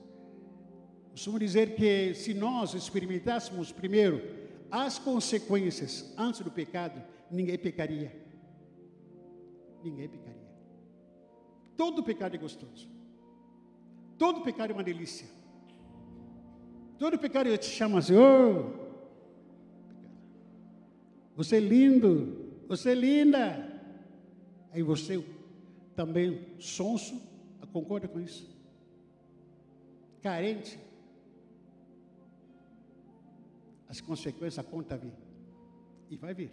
Costumo 1.13 1.39
dizer 1.39 1.77
que 1.77 2.13
se 2.15 2.35
nós 2.35 2.75
experimentássemos 2.75 3.71
primeiro 3.71 4.44
as 4.75 4.99
consequências 4.99 6.13
antes 6.19 6.41
do 6.41 6.51
pecado, 6.51 7.01
ninguém 7.31 7.57
pecaria. 7.57 8.11
Ninguém 9.85 10.09
pecaria. 10.09 10.49
Todo 11.77 12.03
pecado 12.03 12.35
é 12.35 12.39
gostoso. 12.39 12.89
Todo 14.19 14.41
pecado 14.41 14.73
é 14.73 14.75
uma 14.75 14.83
delícia. 14.83 15.29
Todo 16.99 17.17
pecado 17.17 17.57
te 17.57 17.67
chama 17.67 18.01
assim, 18.01 18.15
oh, 18.17 18.73
você 21.37 21.57
é 21.57 21.61
lindo, 21.61 22.65
você 22.67 22.91
é 22.91 22.95
linda. 22.95 23.81
Aí 24.73 24.83
você 24.83 25.25
também 25.95 26.49
sonso, 26.59 27.23
concorda 27.73 28.09
com 28.09 28.21
isso? 28.21 28.53
Carente, 30.21 30.77
as 33.95 34.01
consequências, 34.01 34.59
a 34.59 34.65
conta 34.65 34.97
vir. 34.97 35.15
E 36.11 36.17
vai 36.17 36.35
vir. 36.35 36.51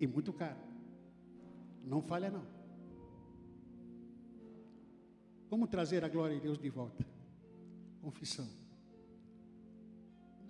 E 0.00 0.06
muito 0.06 0.32
caro. 0.32 0.58
Não 1.84 2.02
falha 2.02 2.28
não. 2.28 2.44
Como 5.48 5.68
trazer 5.68 6.04
a 6.04 6.08
glória 6.08 6.34
de 6.36 6.42
Deus 6.42 6.58
de 6.58 6.68
volta? 6.68 7.06
Confissão. 8.00 8.48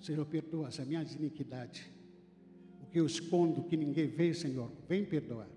Senhor, 0.01 0.25
perdoa 0.25 0.69
as 0.69 0.79
minhas 0.79 1.15
iniquidades. 1.15 1.87
O 2.83 2.87
que 2.87 2.99
eu 2.99 3.05
escondo, 3.05 3.65
que 3.65 3.77
ninguém 3.77 4.09
vê, 4.09 4.33
Senhor, 4.33 4.73
vem 4.89 5.05
perdoar. 5.05 5.49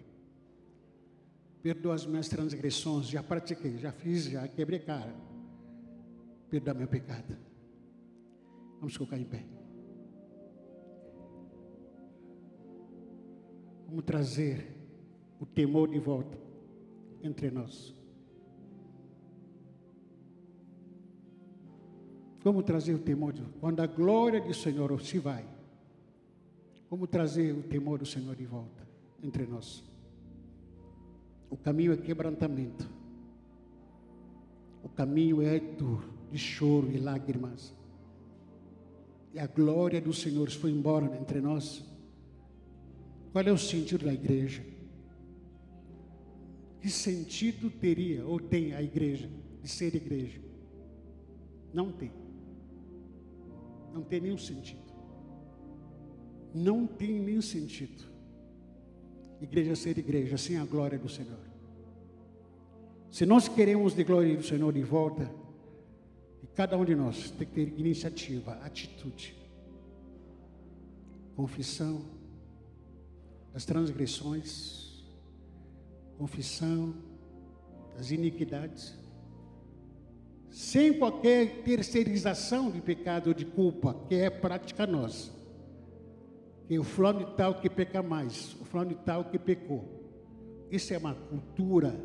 Perdoa 1.64 1.96
as 1.96 2.06
minhas 2.06 2.28
transgressões, 2.28 3.08
já 3.08 3.24
pratiquei, 3.24 3.78
já 3.78 3.94
fiz, 3.94 4.26
já 4.26 4.46
quebrei 4.48 4.80
cara. 4.80 5.16
Perdoa 6.50 6.74
meu 6.74 6.88
pecado. 6.88 7.38
Vamos 8.80 8.98
colocar 8.98 9.18
em 9.18 9.26
pé. 9.26 9.55
Vamos 13.96 14.08
trazer 14.08 14.76
o 15.40 15.46
temor 15.46 15.88
de 15.88 16.00
volta 16.00 16.38
entre 17.24 17.50
nós. 17.50 17.96
Como 22.44 22.62
trazer 22.62 22.94
o 22.94 23.00
temor 23.00 23.32
de 23.32 23.42
Quando 23.62 23.80
a 23.80 23.88
glória 23.88 24.42
do 24.42 24.54
Senhor 24.54 25.02
se 25.02 25.18
vai, 25.18 25.46
como 26.90 27.08
trazer 27.08 27.54
o 27.54 27.64
temor 27.64 27.98
do 28.00 28.06
Senhor 28.06 28.36
de 28.36 28.46
volta 28.46 28.86
entre 29.24 29.46
nós? 29.46 29.82
O 31.50 31.56
caminho 31.56 31.94
é 31.94 31.98
quebrantamento. 31.98 32.90
O 34.84 34.90
caminho 34.90 35.42
é 35.42 35.58
dor, 35.58 36.04
de 36.30 36.38
choro 36.38 36.92
e 36.92 36.98
lágrimas. 36.98 37.74
E 39.34 39.40
a 39.40 39.48
glória 39.48 40.02
do 40.02 40.12
Senhor 40.12 40.52
foi 40.52 40.72
embora 40.72 41.18
entre 41.18 41.40
nós. 41.40 41.95
Qual 43.36 43.44
é 43.46 43.52
o 43.52 43.58
sentido 43.58 44.06
da 44.06 44.14
igreja? 44.14 44.64
Que 46.80 46.90
sentido 46.90 47.70
teria 47.70 48.26
ou 48.26 48.40
tem 48.40 48.74
a 48.74 48.82
igreja 48.82 49.30
de 49.62 49.68
ser 49.68 49.94
igreja? 49.94 50.40
Não 51.74 51.92
tem. 51.92 52.14
Não 53.94 54.04
tem 54.04 54.22
nenhum 54.22 54.38
sentido. 54.38 54.90
Não 56.54 56.88
tem 56.88 57.20
nenhum 57.20 57.42
sentido. 57.42 58.06
Igreja 59.42 59.76
ser 59.76 59.98
igreja 59.98 60.38
sem 60.38 60.56
a 60.56 60.64
glória 60.64 60.98
do 60.98 61.10
Senhor. 61.10 61.46
Se 63.12 63.26
nós 63.26 63.50
queremos 63.50 63.94
de 63.94 64.06
glória 64.06 64.38
do 64.38 64.44
Senhor 64.44 64.72
de 64.72 64.82
volta, 64.82 65.30
cada 66.54 66.78
um 66.78 66.86
de 66.86 66.96
nós 66.96 67.32
tem 67.32 67.46
que 67.46 67.54
ter 67.54 67.78
iniciativa, 67.78 68.54
atitude, 68.64 69.36
confissão 71.36 72.16
das 73.56 73.64
transgressões, 73.64 75.02
confissão 76.18 76.94
das 77.96 78.12
iniquidades, 78.12 78.94
sem 80.50 81.00
qualquer 81.00 81.64
terceirização 81.64 82.70
de 82.70 82.82
pecado 82.82 83.28
ou 83.28 83.34
de 83.34 83.46
culpa, 83.46 83.94
que 84.10 84.16
é 84.16 84.30
prática 84.30 84.86
nossa. 84.86 85.32
Que 86.68 86.78
o 86.78 86.84
fulano 86.84 87.28
tal 87.38 87.62
que 87.62 87.70
peca 87.70 88.04
mais, 88.04 88.58
o 88.60 88.66
fulano 88.66 88.94
tal 88.94 89.24
que 89.24 89.40
pecou. 89.40 90.04
Isso 90.70 90.94
é 90.94 90.98
uma 90.98 91.16
cultura, 91.16 91.98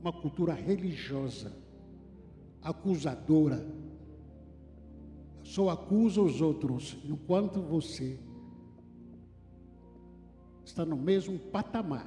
uma 0.00 0.12
cultura 0.12 0.54
religiosa, 0.54 1.52
acusadora. 2.62 3.66
Só 5.42 5.70
acusa 5.70 6.22
os 6.22 6.40
outros, 6.40 6.96
enquanto 7.04 7.60
você 7.60 8.16
está 10.64 10.84
no 10.84 10.96
mesmo 10.96 11.38
patamar. 11.38 12.06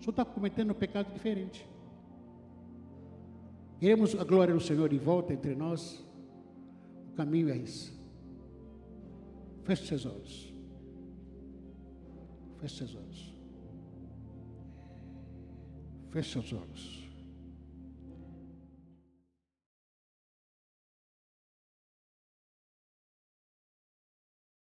Só 0.00 0.10
está 0.10 0.24
cometendo 0.24 0.70
um 0.70 0.74
pecado 0.74 1.12
diferente. 1.12 1.66
Queremos 3.78 4.14
a 4.14 4.24
glória 4.24 4.54
do 4.54 4.60
Senhor 4.60 4.88
de 4.88 4.98
volta 4.98 5.32
entre 5.32 5.54
nós? 5.54 6.04
O 7.12 7.16
caminho 7.16 7.50
é 7.50 7.56
esse. 7.56 7.92
Feche 9.64 9.86
seus 9.86 10.06
olhos. 10.06 10.54
Feche 12.60 12.76
seus 12.76 12.94
olhos. 12.94 13.36
Feche 16.10 16.32
seus 16.32 16.52
olhos. 16.52 17.05